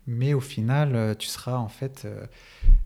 Mais 0.07 0.35
au 0.35 0.41
final, 0.41 0.97
euh, 0.97 1.15
tu 1.15 1.29
seras 1.29 1.57
en 1.57 1.69
fait, 1.69 2.03
euh, 2.05 2.27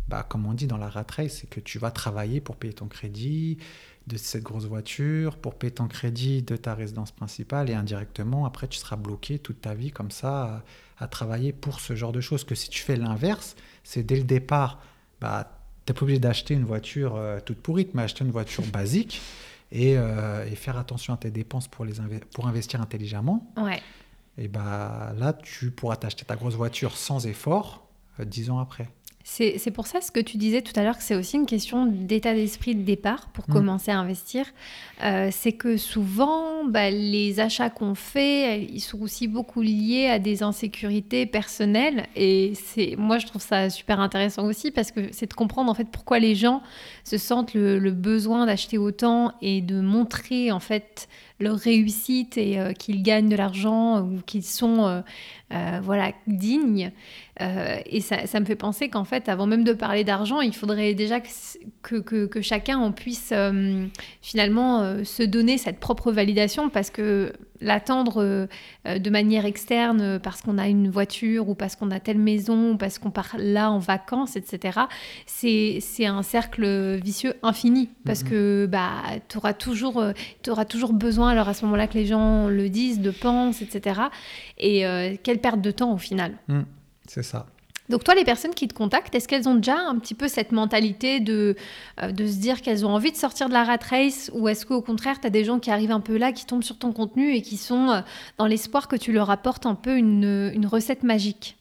bah, 0.09 0.25
comme 0.29 0.47
on 0.47 0.53
dit 0.53 0.67
dans 0.67 0.77
la 0.77 0.89
rat 0.89 1.07
race, 1.11 1.39
c'est 1.41 1.49
que 1.49 1.61
tu 1.61 1.79
vas 1.79 1.91
travailler 1.91 2.41
pour 2.41 2.57
payer 2.57 2.75
ton 2.75 2.87
crédit 2.87 3.59
de 4.07 4.17
cette 4.17 4.43
grosse 4.43 4.67
voiture, 4.67 5.37
pour 5.37 5.55
payer 5.55 5.73
ton 5.73 5.89
crédit 5.89 6.43
de 6.43 6.57
ta 6.57 6.75
résidence 6.75 7.11
principale, 7.11 7.71
et 7.71 7.75
indirectement, 7.75 8.47
après, 8.47 8.69
tu 8.69 8.79
seras 8.79 8.97
bloqué 8.97 9.39
toute 9.39 9.61
ta 9.61 9.75
vie 9.75 9.91
comme 9.91 10.11
ça 10.11 10.63
à 10.99 11.09
travailler 11.09 11.53
pour 11.53 11.81
ce 11.81 11.97
genre 11.97 12.13
de 12.13 12.21
choses. 12.21 12.45
Que 12.45 12.55
si 12.55 12.71
tu 12.71 12.83
fais 12.83 12.97
l'inverse, 12.97 13.57
c'est 13.83 14.03
dès 14.03 14.17
le 14.17 14.25
départ, 14.25 14.81
bah, 15.21 15.57
tu 15.85 15.93
n'es 15.93 15.95
pas 15.99 16.03
obligé 16.03 16.19
d'acheter 16.19 16.55
une 16.55 16.65
voiture 16.65 17.15
euh, 17.17 17.39
toute 17.41 17.61
pourrite, 17.61 17.95
mais 17.95 18.03
acheter 18.03 18.25
une 18.25 18.31
voiture 18.31 18.65
basique 18.73 19.21
et, 19.73 19.97
euh, 19.97 20.47
et, 20.47 20.55
faire 20.57 20.79
attention 20.79 21.15
à 21.15 21.17
tes 21.17 21.31
dépenses 21.31 21.69
pour, 21.69 21.85
les 21.85 21.95
pour 22.33 22.47
investir 22.47 22.81
intelligemment. 22.81 23.53
Ouais. 23.57 23.81
Et 24.39 24.49
bah, 24.49 25.15
là, 25.17 25.33
tu 25.33 25.71
pourras 25.71 25.97
t'acheter 25.97 26.25
ta 26.25 26.37
grosse 26.37 26.55
voiture 26.55 26.97
sans 26.97 27.27
effort 27.27 27.87
euh, 28.21 28.25
dix 28.25 28.51
ans 28.51 28.59
après. 28.59 28.89
C'est 29.29 29.73
pour 29.73 29.89
ça 29.89 30.01
ce 30.01 30.13
que 30.13 30.21
tu 30.21 30.37
disais 30.37 30.63
tout 30.63 30.73
à 30.77 30.85
l'heure 30.85 30.97
que 30.97 31.03
c'est 31.03 31.17
aussi 31.17 31.37
une 31.37 31.47
question 31.47 31.85
d'état 31.85 32.33
d'esprit 32.33 32.77
de 32.77 32.83
départ 32.83 33.29
pour 33.31 33.45
mm. 33.49 33.53
commencer 33.53 33.91
à 33.91 33.99
investir. 33.99 34.47
Euh, 35.03 35.31
c'est 35.33 35.51
que 35.51 35.77
souvent, 35.77 36.65
bah, 36.65 36.91
les 36.91 37.41
achats 37.41 37.69
qu'on 37.69 37.97
fait, 37.97 38.63
ils 38.63 38.81
sont 38.81 39.03
aussi 39.03 39.27
beaucoup 39.27 39.63
liés 39.63 40.07
à 40.07 40.21
des 40.21 40.45
insécurités 40.45 41.27
personnelles. 41.27 42.07
Et 42.15 42.53
c'est 42.55 42.95
moi, 42.97 43.19
je 43.19 43.27
trouve 43.27 43.43
ça 43.43 43.69
super 43.69 43.99
intéressant 43.99 44.45
aussi 44.47 44.71
parce 44.71 44.93
que 44.93 45.09
c'est 45.11 45.29
de 45.29 45.35
comprendre 45.35 45.73
en 45.73 45.75
fait 45.75 45.89
pourquoi 45.91 46.21
les 46.21 46.37
gens 46.37 46.63
se 47.03 47.19
sentent 47.19 47.55
le, 47.55 47.91
besoin 47.91 48.47
d'acheter 48.47 48.79
autant 48.79 49.33
et 49.43 49.61
de 49.61 49.81
montrer 49.81 50.53
en 50.53 50.61
fait 50.61 51.09
leur 51.39 51.57
réussite 51.57 52.39
et 52.39 52.59
euh, 52.59 52.73
qu'ils 52.73 53.03
gagnent 53.03 53.29
de 53.29 53.37
l'argent 53.37 54.01
ou 54.01 54.21
qu'ils 54.25 54.45
sont 54.45 55.03
euh, 55.53 55.81
voilà 55.83 56.13
dignes. 56.27 56.93
Euh, 57.43 57.79
et 57.87 58.01
ça, 58.01 58.27
ça, 58.27 58.41
me 58.41 58.47
fait 58.47 58.57
penser 58.57 58.89
qu'en 58.89 59.05
fait, 59.05 59.29
avant 59.29 59.47
même 59.47 59.65
de 59.65 59.75
parler 59.75 60.05
d'argent, 60.05 60.41
il 60.41 60.55
faudrait 60.55 60.95
déjà 60.95 61.21
que, 61.83 61.97
que, 61.97 62.27
que, 62.27 62.41
chacun 62.41 62.79
en 62.79 62.93
puisse 62.93 63.31
euh, 63.33 63.87
finalement 64.23 64.81
euh, 64.81 65.05
se 65.05 65.23
donner 65.23 65.59
cette 65.59 65.79
propre 65.79 66.13
validation 66.13 66.71
parce 66.71 66.89
que 66.89 67.33
l'attendre 67.61 68.49
de 68.85 69.11
manière 69.11 69.45
externe 69.45 70.19
parce 70.19 70.43
qu'on 70.43 70.59
a 70.59 70.69
une 70.69 70.91
voiture 70.91 71.49
ou 71.49 71.55
parce 71.55 71.77
qu'on 71.77 71.91
a 71.91 72.01
telle 72.01 72.19
maison 72.19 72.73
ou 72.73 72.77
parce 72.77 72.99
qu'on 72.99 73.11
part 73.11 73.37
là 73.39 73.71
en 73.71 73.79
vacances, 73.79 74.37
etc., 74.37 74.81
c'est 75.27 76.07
un 76.07 76.23
cercle 76.23 76.97
vicieux 76.97 77.35
infini 77.43 77.89
parce 78.05 78.23
mm-hmm. 78.23 78.29
que 78.29 78.69
bah, 78.71 79.03
tu 79.29 79.39
auras, 79.39 79.55
toujours, 79.55 80.03
auras 80.49 80.65
toujours 80.65 80.93
besoin, 80.93 81.31
alors 81.31 81.49
à 81.49 81.55
ce 81.55 81.65
moment-là 81.65 81.87
que 81.87 81.95
les 81.95 82.07
gens 82.07 82.49
le 82.49 82.69
disent, 82.69 83.01
de 83.01 83.11
pensent, 83.11 83.63
etc. 83.63 84.01
Et 84.59 84.85
quelle 85.23 85.39
perte 85.39 85.61
de 85.61 85.71
temps 85.71 85.93
au 85.93 85.99
final. 85.99 86.33
Mm. 86.49 86.63
C'est 87.09 87.23
ça. 87.23 87.47
Donc 87.89 88.03
toi, 88.03 88.15
les 88.15 88.25
personnes 88.25 88.55
qui 88.55 88.67
te 88.67 88.75
contactent, 88.75 89.15
est-ce 89.15 89.29
qu'elles 89.29 89.49
ont 89.49 89.55
déjà 89.55 89.79
un 89.79 89.99
petit 89.99 90.15
peu 90.15 90.29
cette 90.29 90.53
mentalité 90.53 91.21
de, 91.21 91.55
euh, 92.03 92.11
de 92.11 92.27
se 92.27 92.37
dire 92.39 92.61
qu'elles 92.63 92.85
ont 92.85 92.91
envie 92.91 93.13
de 93.13 93.17
sortir 93.17 93.49
de 93.49 93.53
la 93.53 93.65
rat 93.65 93.79
race 93.89 94.31
ou 94.35 94.49
est-ce 94.49 94.67
qu'au 94.67 94.83
contraire, 94.83 95.21
tu 95.21 95.27
as 95.27 95.31
des 95.31 95.45
gens 95.45 95.59
qui 95.59 95.71
arrivent 95.71 95.93
un 95.93 96.01
peu 96.01 96.17
là, 96.17 96.33
qui 96.33 96.47
tombent 96.47 96.65
sur 96.65 96.79
ton 96.79 96.93
contenu 96.93 97.33
et 97.35 97.43
qui 97.43 97.57
sont 97.57 97.91
euh, 97.91 98.01
dans 98.39 98.47
l'espoir 98.47 98.89
que 98.89 98.97
tu 98.97 99.13
leur 99.13 99.31
apportes 99.31 99.67
un 99.67 99.75
peu 99.75 99.97
une, 99.97 100.51
une 100.53 100.67
recette 100.67 101.03
magique? 101.03 101.57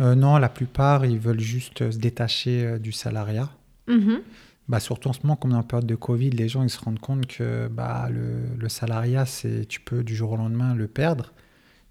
Euh, 0.00 0.14
Non, 0.14 0.38
la 0.38 0.48
plupart, 0.48 1.04
ils 1.04 1.18
veulent 1.18 1.40
juste 1.40 1.90
se 1.90 1.98
détacher 1.98 2.78
du 2.78 2.92
salariat. 2.92 3.50
Mm-hmm. 3.88 4.20
Bah, 4.68 4.80
surtout 4.80 5.08
en 5.08 5.12
ce 5.12 5.20
moment, 5.22 5.36
comme 5.36 5.52
la 5.52 5.62
période 5.62 5.86
de 5.86 5.94
Covid, 5.94 6.30
les 6.30 6.48
gens 6.48 6.62
ils 6.62 6.70
se 6.70 6.80
rendent 6.80 7.00
compte 7.00 7.26
que 7.26 7.68
bah, 7.68 8.08
le, 8.10 8.56
le 8.58 8.68
salariat, 8.68 9.26
c'est 9.26 9.66
tu 9.66 9.80
peux 9.80 10.02
du 10.04 10.14
jour 10.14 10.32
au 10.32 10.36
lendemain 10.36 10.74
le 10.74 10.86
perdre. 10.88 11.32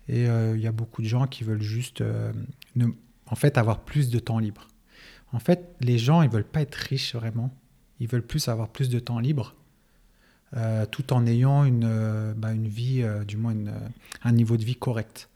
Et 0.10 0.26
il 0.26 0.62
y 0.62 0.68
a 0.68 0.72
beaucoup 0.72 1.02
de 1.02 1.08
gens 1.08 1.28
qui 1.28 1.44
veulent 1.44 1.62
juste 1.62 2.02
en 3.28 3.36
fait, 3.36 3.58
avoir 3.58 3.80
plus 3.82 4.10
de 4.10 4.20
temps 4.20 4.40
libre. 4.40 4.68
En 5.34 5.40
fait, 5.40 5.76
les 5.82 5.98
gens, 5.98 6.22
ils 6.22 6.30
veulent 6.30 6.44
pas 6.44 6.62
être 6.62 6.76
riches 6.76 7.16
vraiment. 7.16 7.54
Ils 8.00 8.08
veulent 8.08 8.26
plus 8.26 8.48
avoir 8.48 8.70
plus 8.70 8.90
de 8.90 9.00
temps 9.00 9.20
libre, 9.20 9.56
euh, 10.56 10.86
tout 10.86 11.14
en 11.14 11.26
ayant 11.26 11.66
une, 11.66 11.86
euh, 11.86 12.34
bah, 12.36 12.54
une 12.54 12.68
vie, 12.68 13.02
euh, 13.02 13.24
du 13.24 13.38
moins 13.38 13.56
un 14.24 14.32
niveau 14.32 14.56
de 14.56 14.64
vie 14.64 14.76
correct. 14.76 15.30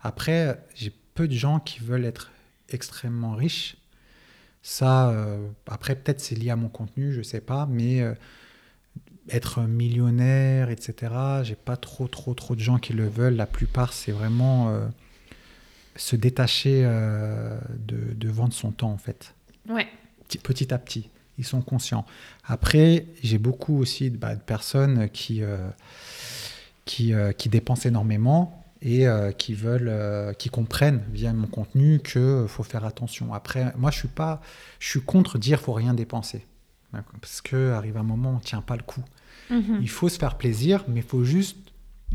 Après, 0.00 0.62
j'ai 0.74 0.92
peu 1.14 1.28
de 1.28 1.34
gens 1.34 1.60
qui 1.60 1.80
veulent 1.80 2.04
être 2.04 2.30
extrêmement 2.68 3.34
riches. 3.34 3.76
Ça, 4.62 5.14
après, 5.66 5.96
peut-être 5.96 6.20
c'est 6.20 6.34
lié 6.34 6.50
à 6.50 6.56
mon 6.56 6.68
contenu, 6.68 7.12
je 7.12 7.22
sais 7.22 7.40
pas, 7.40 7.66
mais 7.66 8.02
être 9.30 9.62
millionnaire, 9.62 10.68
etc., 10.68 11.12
j'ai 11.42 11.54
pas 11.54 11.76
trop, 11.76 12.06
trop, 12.06 12.34
trop 12.34 12.54
de 12.54 12.60
gens 12.60 12.78
qui 12.78 12.92
le 12.92 13.08
veulent. 13.08 13.36
La 13.36 13.46
plupart, 13.46 13.92
c'est 13.92 14.12
vraiment 14.12 14.90
se 15.98 16.16
détacher 16.16 16.82
de, 16.82 18.14
de, 18.14 18.28
vendre 18.30 18.54
son 18.54 18.72
temps, 18.72 18.92
en 18.92 18.98
fait. 18.98 19.34
Ouais. 19.68 19.86
Petit 20.42 20.72
à 20.72 20.78
petit, 20.78 21.10
ils 21.36 21.44
sont 21.44 21.60
conscients. 21.60 22.06
Après, 22.46 23.06
j'ai 23.22 23.38
beaucoup 23.38 23.78
aussi 23.78 24.08
bah, 24.08 24.34
de 24.34 24.40
personnes 24.40 25.10
qui, 25.10 25.42
qui, 26.84 27.12
qui 27.36 27.48
dépensent 27.48 27.88
énormément 27.88 28.58
et 28.82 29.06
euh, 29.06 29.32
qui 29.32 29.54
veulent, 29.54 29.88
euh, 29.88 30.32
qui 30.32 30.50
comprennent 30.50 31.02
via 31.12 31.32
mon 31.32 31.46
contenu 31.46 32.00
que 32.00 32.46
faut 32.48 32.62
faire 32.62 32.84
attention. 32.84 33.34
Après, 33.34 33.72
moi, 33.76 33.90
je 33.90 33.98
suis 33.98 34.08
pas, 34.08 34.40
je 34.78 34.88
suis 34.88 35.00
contre 35.00 35.38
dire 35.38 35.60
faut 35.60 35.72
rien 35.72 35.94
dépenser, 35.94 36.46
parce 37.20 37.40
que 37.40 37.72
arrive 37.72 37.96
un 37.96 38.02
moment, 38.02 38.34
on 38.36 38.38
tient 38.38 38.62
pas 38.62 38.76
le 38.76 38.82
coup. 38.82 39.02
Mhm. 39.50 39.78
Il 39.80 39.90
faut 39.90 40.08
se 40.08 40.18
faire 40.18 40.36
plaisir, 40.36 40.84
mais 40.88 41.00
il 41.00 41.06
faut 41.06 41.24
juste 41.24 41.56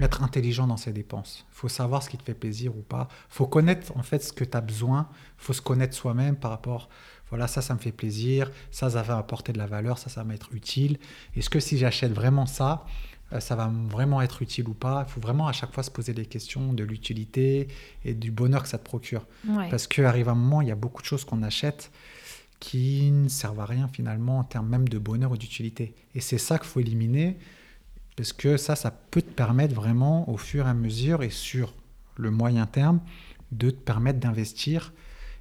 être 0.02 0.24
intelligent 0.24 0.68
dans 0.68 0.78
ses 0.78 0.92
dépenses. 0.92 1.46
Il 1.52 1.56
faut 1.56 1.70
savoir 1.70 2.02
ce 2.02 2.10
qui 2.10 2.18
te 2.18 2.24
fait 2.24 2.34
plaisir 2.34 2.76
ou 2.76 2.82
pas. 2.82 3.08
Il 3.30 3.36
faut 3.36 3.48
connaître 3.48 3.96
en 3.96 4.04
fait 4.04 4.24
ce 4.24 4.34
que 4.34 4.44
tu 4.44 4.58
as 4.58 4.62
besoin. 4.62 5.08
Il 5.40 5.44
faut 5.46 5.54
se 5.54 5.62
connaître 5.62 5.96
soi-même 5.96 6.36
par 6.36 6.52
rapport, 6.52 6.90
voilà, 7.30 7.48
ça, 7.48 7.62
ça 7.62 7.74
me 7.74 7.80
fait 7.80 7.92
plaisir, 7.92 8.52
ça, 8.72 8.90
ça 8.92 9.02
va 9.02 9.18
apporter 9.18 9.54
de 9.54 9.58
la 9.58 9.68
valeur, 9.68 9.98
ça, 9.98 10.10
ça 10.10 10.22
va 10.22 10.28
m'être 10.28 10.54
utile. 10.54 10.98
Est-ce 11.36 11.50
que 11.50 11.60
si 11.60 11.78
j'achète 11.78 12.12
vraiment 12.12 12.46
ça, 12.46 12.86
euh, 13.34 13.40
ça 13.40 13.56
va 13.56 13.72
vraiment 13.90 14.22
être 14.22 14.42
utile 14.42 14.68
ou 14.68 14.74
pas? 14.74 15.06
Il 15.08 15.12
faut 15.12 15.22
vraiment 15.22 15.48
à 15.48 15.52
chaque 15.52 15.74
fois 15.74 15.84
se 15.84 15.92
poser 15.92 16.14
des 16.14 16.26
questions 16.26 16.74
de 16.74 16.84
l'utilité 16.84 17.68
et 18.04 18.14
du 18.14 18.32
bonheur 18.32 18.64
que 18.64 18.70
ça 18.70 18.78
te 18.78 18.84
procure. 18.84 19.26
Parce 19.70 19.88
qu'arrive 19.88 20.30
un 20.30 20.36
moment, 20.36 20.62
il 20.62 20.68
y 20.68 20.72
a 20.72 20.76
beaucoup 20.76 21.02
de 21.02 21.08
choses 21.08 21.26
qu'on 21.26 21.44
achète 21.44 21.92
qui 22.60 23.12
ne 23.12 23.28
servent 23.28 23.60
à 23.60 23.66
rien 23.66 23.90
finalement 23.90 24.40
en 24.40 24.44
termes 24.44 24.70
même 24.70 24.88
de 24.88 24.98
bonheur 24.98 25.32
ou 25.32 25.38
d'utilité. 25.38 25.94
Et 26.16 26.22
c'est 26.22 26.38
ça 26.38 26.58
qu'il 26.58 26.68
faut 26.68 26.80
éliminer, 26.80 27.38
parce 28.16 28.34
que 28.34 28.58
ça, 28.58 28.76
ça 28.76 28.92
peut 28.92 29.22
te 29.22 29.32
permettre 29.32 29.74
vraiment 29.74 30.30
au 30.30 30.38
fur 30.38 30.68
et 30.68 30.70
à 30.70 30.74
mesure 30.74 31.24
et 31.24 31.30
sur 31.30 31.74
le 32.16 32.32
moyen 32.32 32.66
terme 32.66 33.00
de 33.52 33.70
te 33.70 33.76
permettre 33.76 34.20
d'investir 34.20 34.94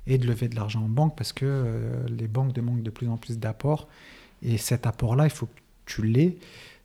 et 0.06 0.18
de 0.18 0.26
lever 0.26 0.48
de 0.48 0.56
l'argent 0.56 0.82
en 0.82 0.88
banque, 0.88 1.16
parce 1.16 1.32
que 1.32 1.46
euh, 1.46 2.06
les 2.08 2.28
banques 2.28 2.52
demandent 2.52 2.82
de 2.82 2.90
plus 2.90 3.08
en 3.08 3.16
plus 3.16 3.38
d'apports. 3.38 3.88
Et 4.42 4.58
cet 4.58 4.86
apport-là, 4.86 5.24
il 5.24 5.30
faut 5.30 5.46
que 5.46 5.60
tu 5.86 6.02
l'aies. 6.02 6.38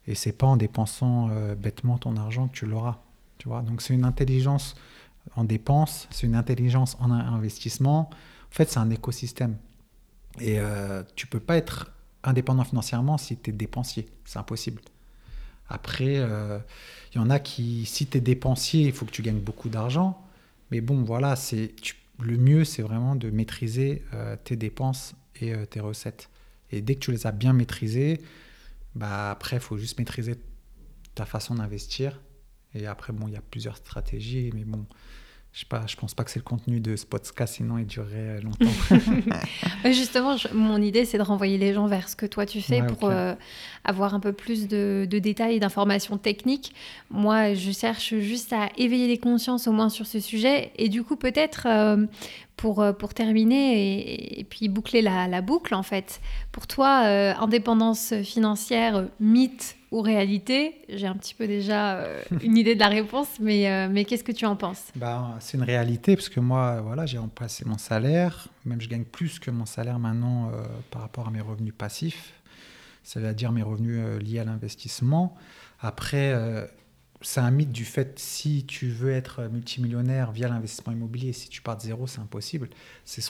Et 0.07 0.15
c'est 0.15 0.31
pas 0.31 0.47
en 0.47 0.57
dépensant 0.57 1.29
euh, 1.31 1.55
bêtement 1.55 1.97
ton 1.97 2.15
argent 2.15 2.47
que 2.47 2.55
tu 2.55 2.65
l'auras. 2.65 2.99
Tu 3.37 3.49
vois? 3.49 3.61
Donc 3.61 3.81
c'est 3.81 3.93
une 3.93 4.05
intelligence 4.05 4.75
en 5.35 5.43
dépense, 5.43 6.07
c'est 6.11 6.25
une 6.25 6.35
intelligence 6.35 6.95
en 6.99 7.11
investissement. 7.11 8.09
En 8.09 8.55
fait, 8.55 8.69
c'est 8.69 8.79
un 8.79 8.89
écosystème. 8.89 9.57
Et 10.39 10.59
euh, 10.59 11.03
tu 11.15 11.27
peux 11.27 11.39
pas 11.39 11.57
être 11.57 11.91
indépendant 12.23 12.63
financièrement 12.63 13.17
si 13.17 13.37
tu 13.37 13.49
es 13.49 13.53
dépensier. 13.53 14.07
C'est 14.25 14.39
impossible. 14.39 14.81
Après, 15.69 16.15
il 16.15 16.19
euh, 16.21 16.59
y 17.15 17.19
en 17.19 17.29
a 17.29 17.39
qui, 17.39 17.85
si 17.85 18.07
tu 18.07 18.17
es 18.17 18.21
dépensier, 18.21 18.85
il 18.85 18.93
faut 18.93 19.05
que 19.05 19.11
tu 19.11 19.21
gagnes 19.21 19.39
beaucoup 19.39 19.69
d'argent. 19.69 20.23
Mais 20.71 20.81
bon, 20.81 21.03
voilà, 21.03 21.35
c'est 21.35 21.73
le 22.19 22.37
mieux, 22.37 22.63
c'est 22.65 22.81
vraiment 22.81 23.15
de 23.15 23.29
maîtriser 23.29 24.03
euh, 24.13 24.35
tes 24.43 24.55
dépenses 24.55 25.15
et 25.39 25.53
tes 25.67 25.79
recettes. 25.79 26.29
Et 26.71 26.81
dès 26.81 26.95
que 26.95 26.99
tu 26.99 27.11
les 27.11 27.27
as 27.27 27.31
bien 27.31 27.53
maîtrisées, 27.53 28.21
bah 28.95 29.31
après, 29.31 29.57
il 29.57 29.61
faut 29.61 29.77
juste 29.77 29.99
maîtriser 29.99 30.35
ta 31.15 31.25
façon 31.25 31.55
d'investir. 31.55 32.19
Et 32.73 32.87
après, 32.87 33.13
bon, 33.13 33.27
il 33.27 33.33
y 33.33 33.37
a 33.37 33.41
plusieurs 33.41 33.77
stratégies, 33.77 34.51
mais 34.53 34.63
bon, 34.63 34.85
je 35.57 35.65
ne 35.75 35.87
je 35.87 35.95
pense 35.95 36.13
pas 36.13 36.23
que 36.23 36.29
c'est 36.29 36.39
le 36.39 36.43
contenu 36.43 36.79
de 36.79 36.95
ce 36.95 37.05
podcast, 37.07 37.55
sinon 37.55 37.79
il 37.79 37.87
durerait 37.87 38.41
longtemps. 38.41 38.69
Justement, 39.85 40.35
mon 40.53 40.79
idée, 40.79 41.03
c'est 41.03 41.17
de 41.17 41.23
renvoyer 41.23 41.57
les 41.57 41.73
gens 41.73 41.87
vers 41.87 42.09
ce 42.09 42.15
que 42.15 42.27
toi 42.27 42.45
tu 42.45 42.61
fais 42.61 42.83
pour 42.83 43.09
euh, 43.09 43.33
avoir 43.83 44.13
un 44.13 44.19
peu 44.19 44.33
plus 44.33 44.67
de, 44.67 45.07
détails 45.09 45.55
et 45.55 45.59
d'informations 45.59 46.19
techniques. 46.19 46.75
Moi, 47.09 47.55
je 47.55 47.71
cherche 47.71 48.13
juste 48.19 48.53
à 48.53 48.69
éveiller 48.77 49.07
les 49.07 49.17
consciences 49.17 49.67
au 49.67 49.71
moins 49.71 49.89
sur 49.89 50.05
ce 50.05 50.19
sujet. 50.19 50.71
Et 50.75 50.89
du 50.89 51.01
coup, 51.01 51.15
peut-être 51.15 51.65
euh, 51.65 52.05
pour, 52.57 52.81
euh, 52.81 52.91
pour 52.91 53.13
terminer 53.13 54.39
et, 54.39 54.43
puis 54.43 54.67
boucler 54.67 55.01
la, 55.01 55.41
boucle, 55.41 55.73
en 55.73 55.83
fait, 55.83 56.19
pour 56.51 56.67
toi, 56.67 56.89
indépendance 57.39 58.13
financière, 58.23 59.07
mythe 59.19 59.77
ou 59.91 60.01
réalité 60.01 60.75
J'ai 60.89 61.07
un 61.07 61.15
petit 61.15 61.33
peu 61.33 61.47
déjà 61.47 62.03
une 62.41 62.57
idée 62.57 62.75
de 62.75 62.79
la 62.79 62.89
réponse, 62.89 63.27
mais, 63.39 63.87
mais 63.89 64.03
qu'est-ce 64.03 64.23
que 64.23 64.31
tu 64.31 64.45
en 64.45 64.55
penses? 64.55 64.87
Bah, 64.95 65.35
C'est 65.39 65.57
une 65.57 65.63
réalité, 65.63 66.15
parce 66.15 66.29
que 66.29 66.39
moi, 66.39 66.81
voilà, 66.81 67.05
j'ai 67.05 67.17
remplacé 67.17 67.63
mon 67.65 67.77
salaire, 67.77 68.49
même 68.65 68.81
je 68.81 68.89
gagne 68.89 69.05
plus 69.05 69.39
que 69.39 69.51
mon 69.51 69.65
salaire 69.65 69.99
maintenant 69.99 70.51
par 70.91 71.01
rapport 71.01 71.27
à 71.27 71.31
mes 71.31 71.41
revenus 71.41 71.73
passifs. 71.77 72.33
Cest 73.07 73.25
à 73.25 73.33
dire 73.33 73.53
mes 73.53 73.63
revenus 73.63 74.01
euh, 74.03 74.19
liés 74.19 74.39
à 74.39 74.43
l'investissement. 74.43 75.33
Après, 75.79 76.33
euh, 76.33 76.65
c'est 77.21 77.39
un 77.39 77.51
mythe 77.51 77.71
du 77.71 77.85
fait 77.85 78.19
si 78.19 78.65
tu 78.65 78.89
veux 78.89 79.11
être 79.11 79.43
multimillionnaire 79.43 80.31
via 80.31 80.47
l'investissement 80.47 80.93
immobilier, 80.93 81.33
si 81.33 81.49
tu 81.49 81.61
pars 81.61 81.75
de 81.77 81.81
zéro, 81.81 82.05
c'est 82.07 82.19
impossible. 82.19 82.69
C'est 83.05 83.21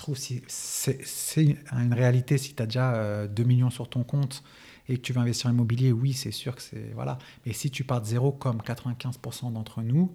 une 1.38 1.94
réalité 1.94 2.38
si 2.38 2.54
tu 2.54 2.62
as 2.62 2.66
déjà 2.66 3.28
2 3.28 3.44
euh, 3.44 3.46
millions 3.46 3.70
sur 3.70 3.90
ton 3.90 4.04
compte 4.04 4.44
et 4.90 4.98
que 4.98 5.02
tu 5.02 5.14
veux 5.14 5.20
investir 5.20 5.50
en 5.50 5.54
immobilier, 5.54 5.92
oui, 5.92 6.14
c'est 6.14 6.32
sûr 6.32 6.56
que 6.56 6.62
c'est. 6.62 6.92
Voilà. 6.96 7.18
Mais 7.46 7.54
si 7.54 7.72
tu 7.72 7.84
pars 7.84 8.02
de 8.02 8.08
zéro, 8.08 8.32
comme 8.32 8.58
95% 8.58 9.54
d'entre 9.54 9.82
nous, 9.82 10.14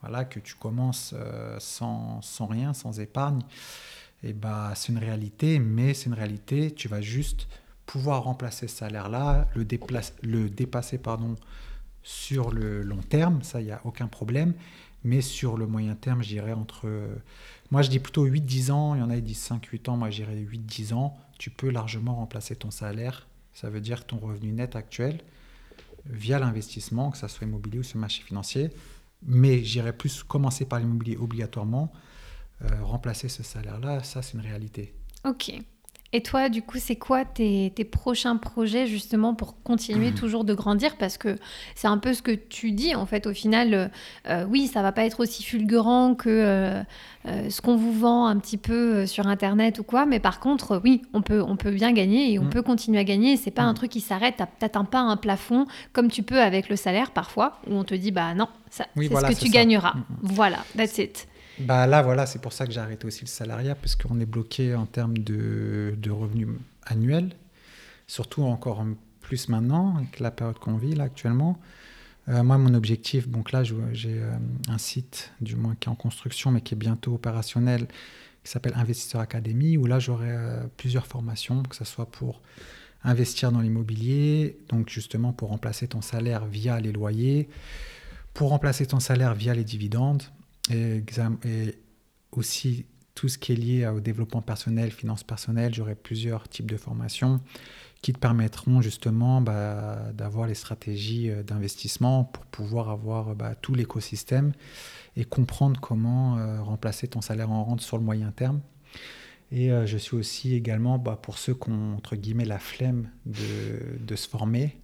voilà, 0.00 0.24
que 0.24 0.38
tu 0.38 0.54
commences 0.54 1.14
sans, 1.58 2.20
sans, 2.20 2.46
rien, 2.46 2.74
sans 2.74 3.00
épargne, 3.00 3.40
et 4.22 4.30
eh 4.30 4.32
bah, 4.32 4.72
c'est 4.74 4.92
une 4.92 4.98
réalité, 4.98 5.58
mais 5.58 5.94
c'est 5.94 6.06
une 6.06 6.14
réalité, 6.14 6.70
tu 6.70 6.88
vas 6.88 7.00
juste 7.00 7.46
pouvoir 7.86 8.24
remplacer 8.24 8.68
ce 8.68 8.76
salaire-là, 8.76 9.48
le, 9.54 9.66
le 10.22 10.48
dépasser 10.48 10.98
pardon, 10.98 11.36
sur 12.04 12.52
le 12.52 12.82
long 12.82 13.00
terme, 13.02 13.42
ça, 13.42 13.60
il 13.60 13.64
n'y 13.64 13.72
a 13.72 13.80
aucun 13.84 14.06
problème. 14.06 14.54
Mais 15.02 15.20
sur 15.20 15.56
le 15.58 15.66
moyen 15.66 15.96
terme, 15.96 16.22
j'irais 16.22 16.52
entre... 16.52 16.88
Moi, 17.70 17.82
je 17.82 17.90
dis 17.90 17.98
plutôt 17.98 18.26
8-10 18.26 18.70
ans. 18.70 18.94
Il 18.94 19.00
y 19.00 19.02
en 19.02 19.10
a 19.10 19.16
qui 19.16 19.22
disent 19.22 19.50
5-8 19.50 19.90
ans. 19.90 19.96
Moi, 19.96 20.10
j'irais 20.10 20.36
8-10 20.36 20.94
ans. 20.94 21.16
Tu 21.38 21.50
peux 21.50 21.70
largement 21.70 22.14
remplacer 22.14 22.56
ton 22.56 22.70
salaire. 22.70 23.26
Ça 23.52 23.68
veut 23.68 23.80
dire 23.80 24.06
ton 24.06 24.18
revenu 24.18 24.52
net 24.52 24.76
actuel 24.76 25.20
via 26.06 26.38
l'investissement, 26.38 27.10
que 27.10 27.18
ça 27.18 27.28
soit 27.28 27.46
immobilier 27.46 27.78
ou 27.78 27.82
sur 27.82 27.96
le 27.96 28.02
marché 28.02 28.22
financier. 28.22 28.70
Mais 29.26 29.62
j'irais 29.64 29.96
plus 29.96 30.22
commencer 30.22 30.66
par 30.66 30.78
l'immobilier 30.78 31.16
obligatoirement. 31.16 31.92
Euh, 32.62 32.82
remplacer 32.82 33.28
ce 33.28 33.42
salaire-là, 33.42 34.02
ça, 34.02 34.22
c'est 34.22 34.34
une 34.34 34.40
réalité. 34.40 34.94
Ok. 35.24 35.52
Et 36.14 36.22
toi, 36.22 36.48
du 36.48 36.62
coup, 36.62 36.78
c'est 36.78 36.94
quoi 36.94 37.24
tes, 37.24 37.70
prochains 37.90 38.36
projets 38.36 38.86
justement 38.86 39.34
pour 39.34 39.60
continuer 39.64 40.12
mmh. 40.12 40.14
toujours 40.14 40.44
de 40.44 40.54
grandir? 40.54 40.94
Parce 40.94 41.18
que 41.18 41.36
c'est 41.74 41.88
un 41.88 41.98
peu 41.98 42.14
ce 42.14 42.22
que 42.22 42.30
tu 42.30 42.70
dis 42.70 42.94
en 42.94 43.04
fait. 43.04 43.26
Au 43.26 43.32
final, 43.32 43.74
euh, 43.74 43.88
euh, 44.28 44.46
oui, 44.48 44.68
ça 44.68 44.80
va 44.80 44.92
pas 44.92 45.04
être 45.04 45.18
aussi 45.18 45.42
fulgurant 45.42 46.14
que 46.14 46.28
euh, 46.30 47.50
ce 47.50 47.60
qu'on 47.60 47.74
vous 47.74 47.92
vend 47.92 48.26
un 48.26 48.38
petit 48.38 48.58
peu 48.58 49.06
sur 49.06 49.26
Internet 49.26 49.80
ou 49.80 49.82
quoi. 49.82 50.06
Mais 50.06 50.20
par 50.20 50.38
contre, 50.38 50.80
oui, 50.84 51.02
on 51.14 51.20
peut, 51.20 51.42
on 51.42 51.56
peut 51.56 51.72
bien 51.72 51.90
gagner 51.90 52.32
et 52.32 52.38
on 52.38 52.44
mmh. 52.44 52.50
peut 52.50 52.62
continuer 52.62 53.00
à 53.00 53.04
gagner. 53.04 53.36
C'est 53.36 53.50
pas 53.50 53.62
un 53.62 53.72
mmh. 53.72 53.74
truc 53.74 53.90
qui 53.90 54.00
s'arrête. 54.00 54.40
T'atteins 54.60 54.84
pas 54.84 55.00
un 55.00 55.16
plafond 55.16 55.66
comme 55.92 56.12
tu 56.12 56.22
peux 56.22 56.40
avec 56.40 56.68
le 56.68 56.76
salaire 56.76 57.10
parfois, 57.10 57.58
où 57.68 57.74
on 57.74 57.82
te 57.82 57.94
dit 57.96 58.12
bah 58.12 58.34
non, 58.34 58.46
ça, 58.70 58.86
c'est 58.94 59.02
ce 59.08 59.40
que 59.40 59.46
tu 59.46 59.50
gagneras. 59.50 59.94
Voilà, 60.22 60.58
that's 60.76 60.96
it. 60.98 61.26
Bah 61.60 61.86
là, 61.86 62.02
voilà, 62.02 62.26
c'est 62.26 62.40
pour 62.40 62.52
ça 62.52 62.66
que 62.66 62.72
j'ai 62.72 62.80
arrêté 62.80 63.06
aussi 63.06 63.22
le 63.22 63.28
salariat, 63.28 63.74
parce 63.74 63.94
qu'on 63.94 64.18
est 64.20 64.26
bloqué 64.26 64.74
en 64.74 64.86
termes 64.86 65.16
de, 65.18 65.94
de, 65.96 66.10
revenus 66.10 66.48
annuels, 66.84 67.30
surtout 68.06 68.42
encore 68.42 68.84
plus 69.20 69.48
maintenant, 69.48 69.96
avec 69.96 70.18
la 70.18 70.30
période 70.30 70.58
qu'on 70.58 70.76
vit 70.76 70.94
là 70.94 71.04
actuellement. 71.04 71.58
Euh, 72.28 72.42
moi, 72.42 72.58
mon 72.58 72.74
objectif, 72.74 73.28
donc 73.28 73.52
là, 73.52 73.62
j'ai 73.62 73.78
euh, 74.06 74.32
un 74.68 74.78
site, 74.78 75.32
du 75.40 75.56
moins 75.56 75.76
qui 75.78 75.88
est 75.88 75.92
en 75.92 75.94
construction, 75.94 76.50
mais 76.50 76.60
qui 76.60 76.74
est 76.74 76.78
bientôt 76.78 77.14
opérationnel, 77.14 77.86
qui 78.42 78.50
s'appelle 78.50 78.74
Investisseur 78.76 79.20
Academy, 79.20 79.76
où 79.76 79.86
là, 79.86 79.98
j'aurai 79.98 80.30
euh, 80.30 80.64
plusieurs 80.76 81.06
formations, 81.06 81.62
que 81.62 81.76
ce 81.76 81.84
soit 81.84 82.06
pour 82.06 82.40
investir 83.04 83.52
dans 83.52 83.60
l'immobilier, 83.60 84.58
donc 84.70 84.88
justement 84.88 85.32
pour 85.32 85.50
remplacer 85.50 85.86
ton 85.86 86.00
salaire 86.00 86.46
via 86.46 86.80
les 86.80 86.90
loyers, 86.90 87.48
pour 88.32 88.48
remplacer 88.48 88.86
ton 88.86 88.98
salaire 88.98 89.34
via 89.34 89.54
les 89.54 89.64
dividendes, 89.64 90.22
et, 90.70 91.04
aussi 92.32 92.86
tout 93.14 93.28
ce 93.28 93.38
qui 93.38 93.52
est 93.52 93.56
lié 93.56 93.86
au 93.86 94.00
développement 94.00 94.42
personnel, 94.42 94.90
finances 94.90 95.22
personnelles. 95.22 95.72
J'aurai 95.72 95.94
plusieurs 95.94 96.48
types 96.48 96.70
de 96.70 96.76
formations 96.76 97.40
qui 98.02 98.12
te 98.12 98.18
permettront 98.18 98.82
justement 98.82 99.40
bah, 99.40 100.12
d'avoir 100.12 100.46
les 100.46 100.54
stratégies 100.54 101.30
euh, 101.30 101.42
d'investissement 101.42 102.24
pour 102.24 102.44
pouvoir 102.46 102.90
avoir 102.90 103.34
bah, 103.34 103.54
tout 103.54 103.74
l'écosystème 103.74 104.52
et 105.16 105.24
comprendre 105.24 105.80
comment 105.80 106.36
euh, 106.36 106.60
remplacer 106.60 107.08
ton 107.08 107.22
salaire 107.22 107.50
en 107.50 107.64
rente 107.64 107.80
sur 107.80 107.96
le 107.96 108.04
moyen 108.04 108.30
terme. 108.30 108.60
Et 109.52 109.70
euh, 109.70 109.86
je 109.86 109.96
suis 109.96 110.16
aussi 110.16 110.54
également, 110.54 110.98
bah, 110.98 111.18
pour 111.20 111.38
ceux 111.38 111.54
qui 111.54 111.70
ont, 111.70 111.94
entre 111.96 112.16
guillemets, 112.16 112.44
la 112.44 112.58
flemme 112.58 113.08
de, 113.24 113.98
de 114.00 114.16
se 114.16 114.28
former, 114.28 114.76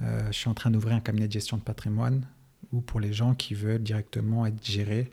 je 0.00 0.32
suis 0.32 0.48
en 0.48 0.54
train 0.54 0.72
d'ouvrir 0.72 0.96
un 0.96 1.00
cabinet 1.00 1.28
de 1.28 1.32
gestion 1.32 1.58
de 1.58 1.62
patrimoine 1.62 2.26
ou 2.72 2.80
pour 2.80 3.00
les 3.00 3.12
gens 3.12 3.34
qui 3.34 3.54
veulent 3.54 3.82
directement 3.82 4.46
être 4.46 4.64
gérés 4.64 5.10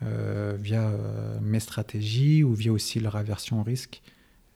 via 0.00 0.92
mes 1.40 1.60
stratégies 1.60 2.44
ou 2.44 2.52
via 2.54 2.72
aussi 2.72 3.00
leur 3.00 3.16
aversion 3.16 3.60
au 3.60 3.62
risque 3.62 4.02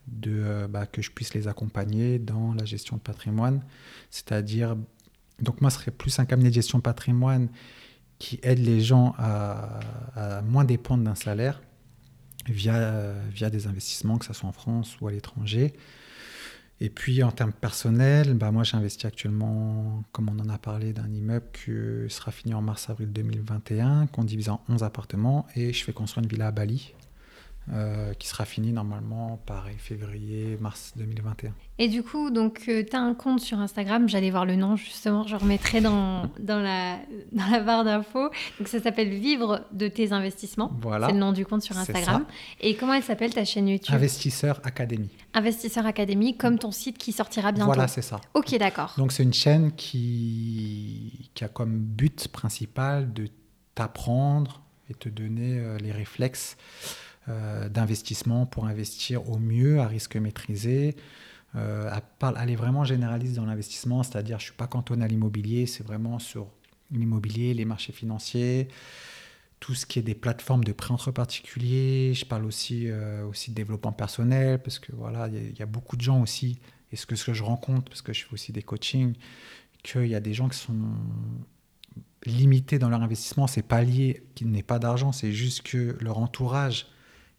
de, 0.06 0.66
bah, 0.68 0.86
que 0.86 1.02
je 1.02 1.10
puisse 1.10 1.34
les 1.34 1.48
accompagner 1.48 2.18
dans 2.18 2.52
la 2.54 2.64
gestion 2.64 2.96
de 2.96 3.00
patrimoine. 3.00 3.62
C'est-à-dire, 4.10 4.76
donc 5.40 5.60
moi, 5.60 5.70
ce 5.70 5.78
serait 5.78 5.90
plus 5.90 6.18
un 6.18 6.26
cabinet 6.26 6.50
de 6.50 6.54
gestion 6.54 6.78
de 6.78 6.82
patrimoine 6.82 7.48
qui 8.18 8.38
aide 8.42 8.58
les 8.58 8.80
gens 8.80 9.14
à, 9.16 9.80
à 10.14 10.42
moins 10.42 10.64
dépendre 10.64 11.04
d'un 11.04 11.14
salaire 11.14 11.62
via, 12.46 13.14
via 13.30 13.50
des 13.50 13.66
investissements, 13.66 14.18
que 14.18 14.26
ce 14.26 14.32
soit 14.32 14.48
en 14.48 14.52
France 14.52 15.00
ou 15.00 15.08
à 15.08 15.12
l'étranger. 15.12 15.72
Et 16.82 16.88
puis 16.88 17.22
en 17.22 17.30
termes 17.30 17.52
personnels, 17.52 18.32
bah 18.34 18.50
moi 18.52 18.62
j'investis 18.64 19.04
actuellement, 19.04 20.02
comme 20.12 20.30
on 20.30 20.38
en 20.40 20.48
a 20.48 20.56
parlé, 20.56 20.94
d'un 20.94 21.12
immeuble 21.12 21.46
qui 21.52 21.72
sera 22.12 22.32
fini 22.32 22.54
en 22.54 22.62
mars-avril 22.62 23.12
2021, 23.12 24.06
qu'on 24.06 24.24
divise 24.24 24.48
en 24.48 24.62
11 24.68 24.82
appartements, 24.82 25.46
et 25.56 25.74
je 25.74 25.84
fais 25.84 25.92
construire 25.92 26.24
une 26.24 26.30
villa 26.30 26.46
à 26.46 26.52
Bali 26.52 26.94
euh, 27.72 28.14
qui 28.14 28.26
sera 28.26 28.44
fini 28.46 28.72
normalement 28.72 29.38
pareil 29.46 29.76
février 29.78 30.56
mars 30.60 30.92
2021. 30.96 31.52
Et 31.78 31.88
du 31.88 32.02
coup 32.02 32.30
donc 32.30 32.62
euh, 32.68 32.82
tu 32.88 32.96
as 32.96 33.00
un 33.00 33.14
compte 33.14 33.40
sur 33.40 33.60
Instagram, 33.60 34.08
j'allais 34.08 34.30
voir 34.30 34.44
le 34.44 34.56
nom 34.56 34.74
justement, 34.74 35.24
je 35.26 35.36
remettrai 35.36 35.80
dans, 35.80 36.22
dans 36.40 36.58
la 36.58 36.96
dans 37.32 37.46
la 37.48 37.60
barre 37.60 37.84
d'infos. 37.84 38.30
Donc 38.58 38.66
ça 38.66 38.80
s'appelle 38.80 39.10
Vivre 39.10 39.60
de 39.72 39.86
tes 39.86 40.12
investissements. 40.12 40.72
Voilà. 40.80 41.06
C'est 41.06 41.12
le 41.12 41.18
nom 41.20 41.32
du 41.32 41.46
compte 41.46 41.62
sur 41.62 41.76
Instagram. 41.78 42.24
Et 42.60 42.74
comment 42.74 42.94
elle 42.94 43.04
s'appelle 43.04 43.32
ta 43.32 43.44
chaîne 43.44 43.68
YouTube? 43.68 43.94
Investisseur 43.94 44.60
Academy. 44.64 45.10
Investisseur 45.34 45.86
Academy 45.86 46.36
comme 46.36 46.58
ton 46.58 46.72
site 46.72 46.98
qui 46.98 47.12
sortira 47.12 47.52
bientôt. 47.52 47.72
Voilà, 47.72 47.86
c'est 47.86 48.02
ça. 48.02 48.20
OK, 48.34 48.56
d'accord. 48.58 48.94
Donc 48.96 49.12
c'est 49.12 49.22
une 49.22 49.34
chaîne 49.34 49.72
qui 49.72 51.30
qui 51.34 51.44
a 51.44 51.48
comme 51.48 51.78
but 51.78 52.28
principal 52.28 53.12
de 53.12 53.28
t'apprendre 53.76 54.62
et 54.90 54.94
te 54.94 55.08
donner 55.08 55.58
euh, 55.58 55.78
les 55.78 55.92
réflexes 55.92 56.56
euh, 57.28 57.68
d'investissement 57.68 58.46
pour 58.46 58.64
investir 58.66 59.28
au 59.28 59.38
mieux 59.38 59.80
à 59.80 59.86
risque 59.86 60.16
maîtrisé. 60.16 60.96
Euh, 61.54 61.90
est 61.92 62.54
vraiment 62.54 62.84
généraliste 62.84 63.36
dans 63.36 63.44
l'investissement, 63.44 64.02
c'est-à-dire 64.02 64.38
je 64.38 64.44
ne 64.44 64.46
suis 64.46 64.56
pas 64.56 64.66
cantonné 64.66 65.04
à 65.04 65.08
l'immobilier, 65.08 65.66
c'est 65.66 65.84
vraiment 65.84 66.18
sur 66.18 66.46
l'immobilier, 66.90 67.52
les 67.54 67.64
marchés 67.64 67.92
financiers, 67.92 68.68
tout 69.58 69.74
ce 69.74 69.84
qui 69.84 69.98
est 69.98 70.02
des 70.02 70.14
plateformes 70.14 70.64
de 70.64 70.72
prêt 70.72 70.92
entre 70.92 71.10
particuliers. 71.10 72.14
Je 72.14 72.24
parle 72.24 72.46
aussi, 72.46 72.88
euh, 72.88 73.26
aussi 73.26 73.50
de 73.50 73.56
développement 73.56 73.92
personnel, 73.92 74.62
parce 74.62 74.78
que 74.78 74.92
voilà, 74.92 75.28
il 75.28 75.58
y, 75.58 75.62
a 75.62 75.66
beaucoup 75.66 75.96
de 75.96 76.02
gens 76.02 76.22
aussi, 76.22 76.58
et 76.92 76.96
ce 76.96 77.04
que, 77.04 77.16
ce 77.16 77.26
que 77.26 77.34
je 77.34 77.42
rencontre, 77.42 77.84
parce 77.90 78.00
que 78.00 78.12
je 78.12 78.24
fais 78.24 78.32
aussi 78.32 78.52
des 78.52 78.62
coachings, 78.62 79.14
qu'il 79.82 80.06
y 80.06 80.14
a 80.14 80.20
des 80.20 80.32
gens 80.32 80.48
qui 80.48 80.58
sont 80.58 80.74
limités 82.24 82.78
dans 82.78 82.88
leur 82.88 83.02
investissement, 83.02 83.46
c'est 83.46 83.62
pas 83.62 83.82
lié 83.82 84.22
qu'il 84.34 84.50
n'ait 84.50 84.62
pas 84.62 84.78
d'argent, 84.78 85.12
c'est 85.12 85.32
juste 85.32 85.62
que 85.62 85.96
leur 86.00 86.18
entourage 86.18 86.86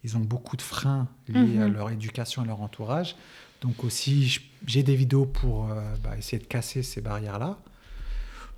ils 0.03 0.17
ont 0.17 0.21
beaucoup 0.21 0.57
de 0.57 0.61
freins 0.61 1.07
liés 1.27 1.59
à 1.59 1.67
mhm. 1.67 1.73
leur 1.73 1.89
éducation 1.89 2.43
et 2.43 2.47
leur 2.47 2.61
entourage. 2.61 3.15
Donc 3.61 3.83
aussi, 3.83 4.39
j'ai 4.65 4.83
des 4.83 4.95
vidéos 4.95 5.25
pour 5.25 5.69
euh, 5.69 5.81
bah, 6.03 6.17
essayer 6.17 6.39
de 6.39 6.47
casser 6.47 6.81
ces 6.81 7.01
barrières-là. 7.01 7.59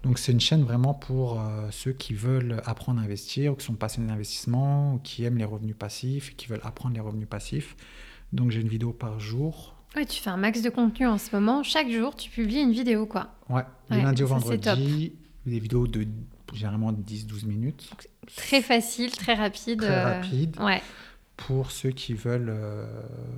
Donc 0.03 0.19
c'est 0.19 0.31
une 0.31 0.39
chaîne 0.39 0.63
vraiment 0.63 0.93
pour 0.93 1.39
euh, 1.39 1.67
ceux 1.71 1.93
qui 1.93 2.13
veulent 2.13 2.61
apprendre 2.65 3.01
à 3.01 3.03
investir, 3.03 3.53
ou 3.53 3.55
qui 3.55 3.65
sont 3.65 3.73
passionnés 3.73 4.07
d'investissement, 4.07 4.95
ou 4.95 4.99
qui 4.99 5.23
aiment 5.23 5.37
les 5.37 5.45
revenus 5.45 5.75
passifs, 5.77 6.35
qui 6.35 6.47
veulent 6.47 6.61
apprendre 6.63 6.95
les 6.95 7.01
revenus 7.01 7.27
passifs. 7.27 7.75
Donc 8.31 8.51
j'ai 8.51 8.61
une 8.61 8.67
vidéo 8.67 8.91
par 8.91 9.19
jour. 9.19 9.75
Ouais, 9.95 10.05
tu 10.05 10.21
fais 10.21 10.29
un 10.29 10.37
max 10.37 10.61
de 10.61 10.69
contenu 10.69 11.07
en 11.07 11.17
ce 11.17 11.35
moment. 11.35 11.63
Chaque 11.63 11.89
jour, 11.89 12.15
tu 12.15 12.29
publies 12.29 12.61
une 12.61 12.71
vidéo, 12.71 13.05
quoi. 13.05 13.35
Ouais, 13.49 13.63
du 13.91 14.01
lundi 14.01 14.23
au 14.23 14.27
vendredi, 14.27 15.13
des 15.45 15.59
vidéos 15.59 15.87
de 15.87 16.07
généralement 16.53 16.91
10-12 16.91 17.45
minutes. 17.45 17.89
très 18.35 18.61
facile, 18.61 19.11
très 19.11 19.35
rapide. 19.35 19.79
Très 19.79 19.89
euh, 19.89 20.03
rapide. 20.15 20.57
Ouais 20.59 20.81
pour 21.37 21.71
ceux 21.71 21.91
qui 21.91 22.13
veulent, 22.13 22.49
euh, 22.49 22.85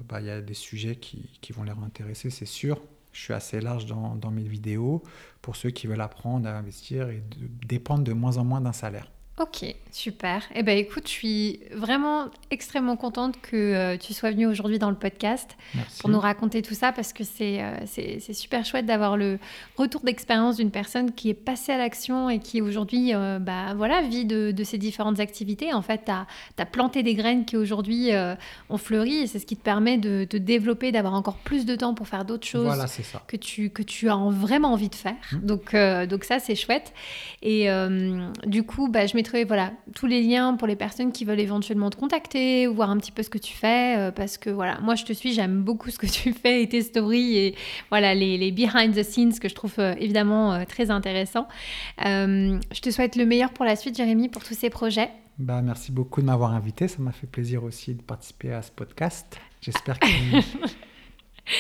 bah, 0.08 0.22
il 0.22 0.28
y 0.28 0.30
a 0.30 0.42
des 0.42 0.54
sujets 0.54 0.96
qui, 0.96 1.30
vont 1.54 1.64
leur 1.64 1.80
intéresser, 1.80 2.30
c'est 2.30 2.46
sûr. 2.46 2.82
Je 3.14 3.22
suis 3.22 3.34
assez 3.34 3.62
large 3.62 3.86
dans, 3.86 4.32
mes 4.32 4.44
vidéos 4.44 5.02
pour 5.42 5.56
ceux 5.56 5.70
qui 5.70 5.88
veulent 5.88 6.02
apprendre 6.02 6.50
à 6.50 6.58
investir 6.58 7.10
et 7.10 7.24
dépendre 7.66 8.04
de 8.04 8.12
moins 8.12 8.38
en 8.38 8.44
moins 8.44 8.60
d'un 8.60 8.74
salaire. 8.74 9.10
Ok, 9.38 9.66
super. 9.92 10.44
Eh 10.56 10.64
ben 10.64 10.78
écoute, 10.78 11.08
je 11.08 11.12
suis 11.12 11.60
vraiment 11.74 12.28
extrêmement 12.52 12.96
contente 12.96 13.36
que 13.42 13.58
euh, 13.58 13.98
tu 13.98 14.14
sois 14.14 14.32
venue 14.32 14.48
aujourd'hui 14.48 14.80
dans 14.80 14.90
le 14.90 14.96
podcast 14.96 15.58
pour 16.00 16.10
nous 16.10 16.22
raconter 16.22 16.62
tout 16.62 16.74
ça 16.74 16.94
parce 16.94 17.12
que 17.12 17.26
c'est 17.26 17.62
euh, 17.62 17.76
c'est 17.86 18.34
super 18.34 18.64
chouette 18.64 18.86
d'avoir 18.86 19.18
le 19.18 19.38
retour 19.76 20.04
d'expérience 20.06 20.56
d'une 20.56 20.72
personne 20.72 21.12
qui 21.12 21.30
est 21.30 21.34
passée 21.34 21.74
à 21.74 21.78
l'action 21.78 22.30
et 22.30 22.40
qui 22.40 22.62
aujourd'hui 22.62 23.14
euh, 23.14 23.38
bah, 23.40 23.74
voilà, 23.76 24.02
vit 24.04 24.24
de, 24.24 24.52
de, 24.52 24.64
ces 24.64 24.78
différentes 24.78 25.20
activités. 25.20 25.74
En 25.74 25.82
fait, 25.82 26.04
tu 26.06 26.12
as, 26.12 26.28
as, 26.58 26.66
planté 26.66 27.04
des 27.04 27.14
graines 27.14 27.44
qui 27.44 27.58
aujourd'hui 27.58 28.12
ont 28.70 28.78
fleuri 28.78 29.18
et 29.18 29.28
c'est 29.28 29.40
ce 29.40 29.46
qui 29.46 29.58
te 29.58 29.64
permet 29.64 29.98
de 29.98 30.24
te 30.24 30.38
développer, 30.38 30.94
d'avoir 30.94 31.14
encore 31.14 31.38
plus 31.40 31.66
de 31.66 31.76
temps 31.76 31.94
pour 31.94 32.08
faire 32.08 32.24
d'autres 32.24 32.48
choses 32.48 32.68
voilà, 32.68 32.88
ça. 32.88 33.22
Que, 33.28 33.36
tu, 33.36 33.70
que 33.70 33.84
tu 33.84 34.10
as 34.10 34.16
vraiment 34.16 34.72
envie 34.72 34.90
de 34.90 34.96
faire. 34.96 35.16
Mmh. 35.34 35.40
Donc, 35.40 35.76
donc 36.10 36.24
ça, 36.24 36.40
c'est 36.40 36.56
chouette. 36.56 36.94
Et 37.42 37.68
du 38.46 38.64
coup, 38.64 38.88
bah, 38.88 39.06
je 39.06 39.16
voilà, 39.48 39.72
tous 39.96 40.06
les 40.06 40.22
liens 40.22 40.56
pour 40.56 40.68
les 40.68 40.76
personnes 40.76 41.12
qui 41.12 41.26
veulent 41.26 41.40
éventuellement 41.40 41.90
te 41.90 41.98
contacter 41.98 42.68
ou 42.68 42.74
voir 42.74 42.90
un 42.90 42.98
petit 42.98 43.12
peu 43.12 43.24
ce 43.24 43.30
que 43.30 43.38
tu 43.38 43.54
fais. 43.54 43.98
Euh, 43.98 44.12
parce 44.12 44.38
que 44.38 44.50
voilà, 44.50 44.80
moi 44.82 44.96
je 44.96 45.04
te 45.04 45.14
suis, 45.14 45.34
j'aime 45.34 45.64
beaucoup 45.64 45.90
ce 45.90 45.98
que 45.98 46.08
tu 46.08 46.34
fais 46.42 46.64
et 46.64 46.70
tes 46.70 46.82
stories 46.82 47.38
et 47.38 47.56
voilà 47.90 48.16
les, 48.16 48.38
les 48.38 48.52
behind 48.52 48.96
the 48.96 49.04
scenes 49.04 49.38
que 49.40 49.50
je 49.50 49.56
trouve 49.56 49.74
euh, 49.80 49.96
évidemment 50.00 50.54
euh, 50.54 50.64
très 50.66 50.92
intéressants. 50.92 51.48
je 52.00 52.82
te 52.82 52.90
souhaite 52.90 53.16
le 53.16 53.26
meilleur 53.26 53.52
pour 53.52 53.66
la 53.66 53.76
suite, 53.76 53.98
Jérémy, 53.98 54.30
pour 54.30 54.44
tous 54.44 54.54
ces 54.54 54.70
projets. 54.70 55.10
Bah, 55.38 55.62
merci 55.62 55.92
beaucoup 55.92 56.22
de 56.22 56.26
m'avoir 56.26 56.54
invité. 56.54 56.88
Ça 56.88 57.02
m'a 57.02 57.12
fait 57.12 57.28
plaisir 57.28 57.64
aussi 57.64 57.94
de 57.94 58.02
participer 58.02 58.54
à 58.54 58.62
ce 58.62 58.72
podcast. 58.72 59.38
J'espère 59.62 60.00
que 60.00 60.08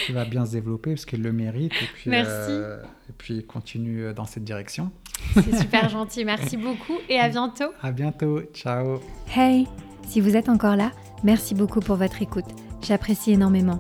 qui 0.05 0.11
va 0.11 0.25
bien 0.25 0.45
se 0.45 0.51
développer 0.51 0.91
parce 0.91 1.05
qu'elle 1.05 1.21
le 1.21 1.31
mérite. 1.31 1.73
Et 1.73 1.88
puis, 1.93 2.09
Merci. 2.09 2.51
Euh, 2.51 2.81
et 3.09 3.13
puis 3.17 3.45
continue 3.45 4.13
dans 4.13 4.25
cette 4.25 4.43
direction. 4.43 4.91
C'est 5.33 5.57
super 5.57 5.89
gentil. 5.89 6.25
Merci 6.25 6.57
beaucoup 6.57 6.97
et 7.09 7.19
à 7.19 7.29
bientôt. 7.29 7.71
À 7.81 7.91
bientôt. 7.91 8.41
Ciao. 8.53 8.99
Hey, 9.36 9.67
si 10.07 10.21
vous 10.21 10.36
êtes 10.36 10.49
encore 10.49 10.75
là, 10.75 10.91
merci 11.23 11.55
beaucoup 11.55 11.79
pour 11.79 11.95
votre 11.95 12.21
écoute. 12.21 12.45
J'apprécie 12.81 13.31
énormément. 13.31 13.79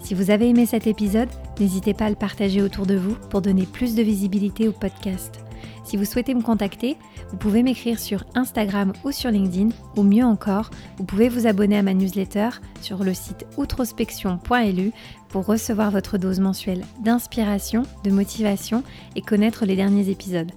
Si 0.00 0.14
vous 0.14 0.30
avez 0.30 0.48
aimé 0.48 0.66
cet 0.66 0.86
épisode, 0.86 1.30
n'hésitez 1.58 1.94
pas 1.94 2.06
à 2.06 2.10
le 2.10 2.16
partager 2.16 2.60
autour 2.60 2.86
de 2.86 2.94
vous 2.94 3.14
pour 3.30 3.40
donner 3.40 3.64
plus 3.64 3.94
de 3.94 4.02
visibilité 4.02 4.68
au 4.68 4.72
podcast. 4.72 5.43
Si 5.84 5.96
vous 5.96 6.04
souhaitez 6.04 6.34
me 6.34 6.42
contacter, 6.42 6.96
vous 7.30 7.36
pouvez 7.36 7.62
m'écrire 7.62 7.98
sur 7.98 8.24
Instagram 8.34 8.92
ou 9.04 9.12
sur 9.12 9.30
LinkedIn, 9.30 9.68
ou 9.96 10.02
mieux 10.02 10.24
encore, 10.24 10.70
vous 10.96 11.04
pouvez 11.04 11.28
vous 11.28 11.46
abonner 11.46 11.76
à 11.76 11.82
ma 11.82 11.94
newsletter 11.94 12.48
sur 12.80 13.04
le 13.04 13.14
site 13.14 13.46
outrospection.lu 13.58 14.92
pour 15.28 15.46
recevoir 15.46 15.90
votre 15.90 16.16
dose 16.16 16.40
mensuelle 16.40 16.84
d'inspiration, 17.00 17.82
de 18.02 18.10
motivation 18.10 18.82
et 19.14 19.20
connaître 19.20 19.66
les 19.66 19.76
derniers 19.76 20.08
épisodes. 20.08 20.52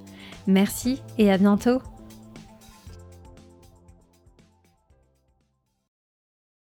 Merci 0.48 1.02
et 1.18 1.30
à 1.30 1.38
bientôt 1.38 1.80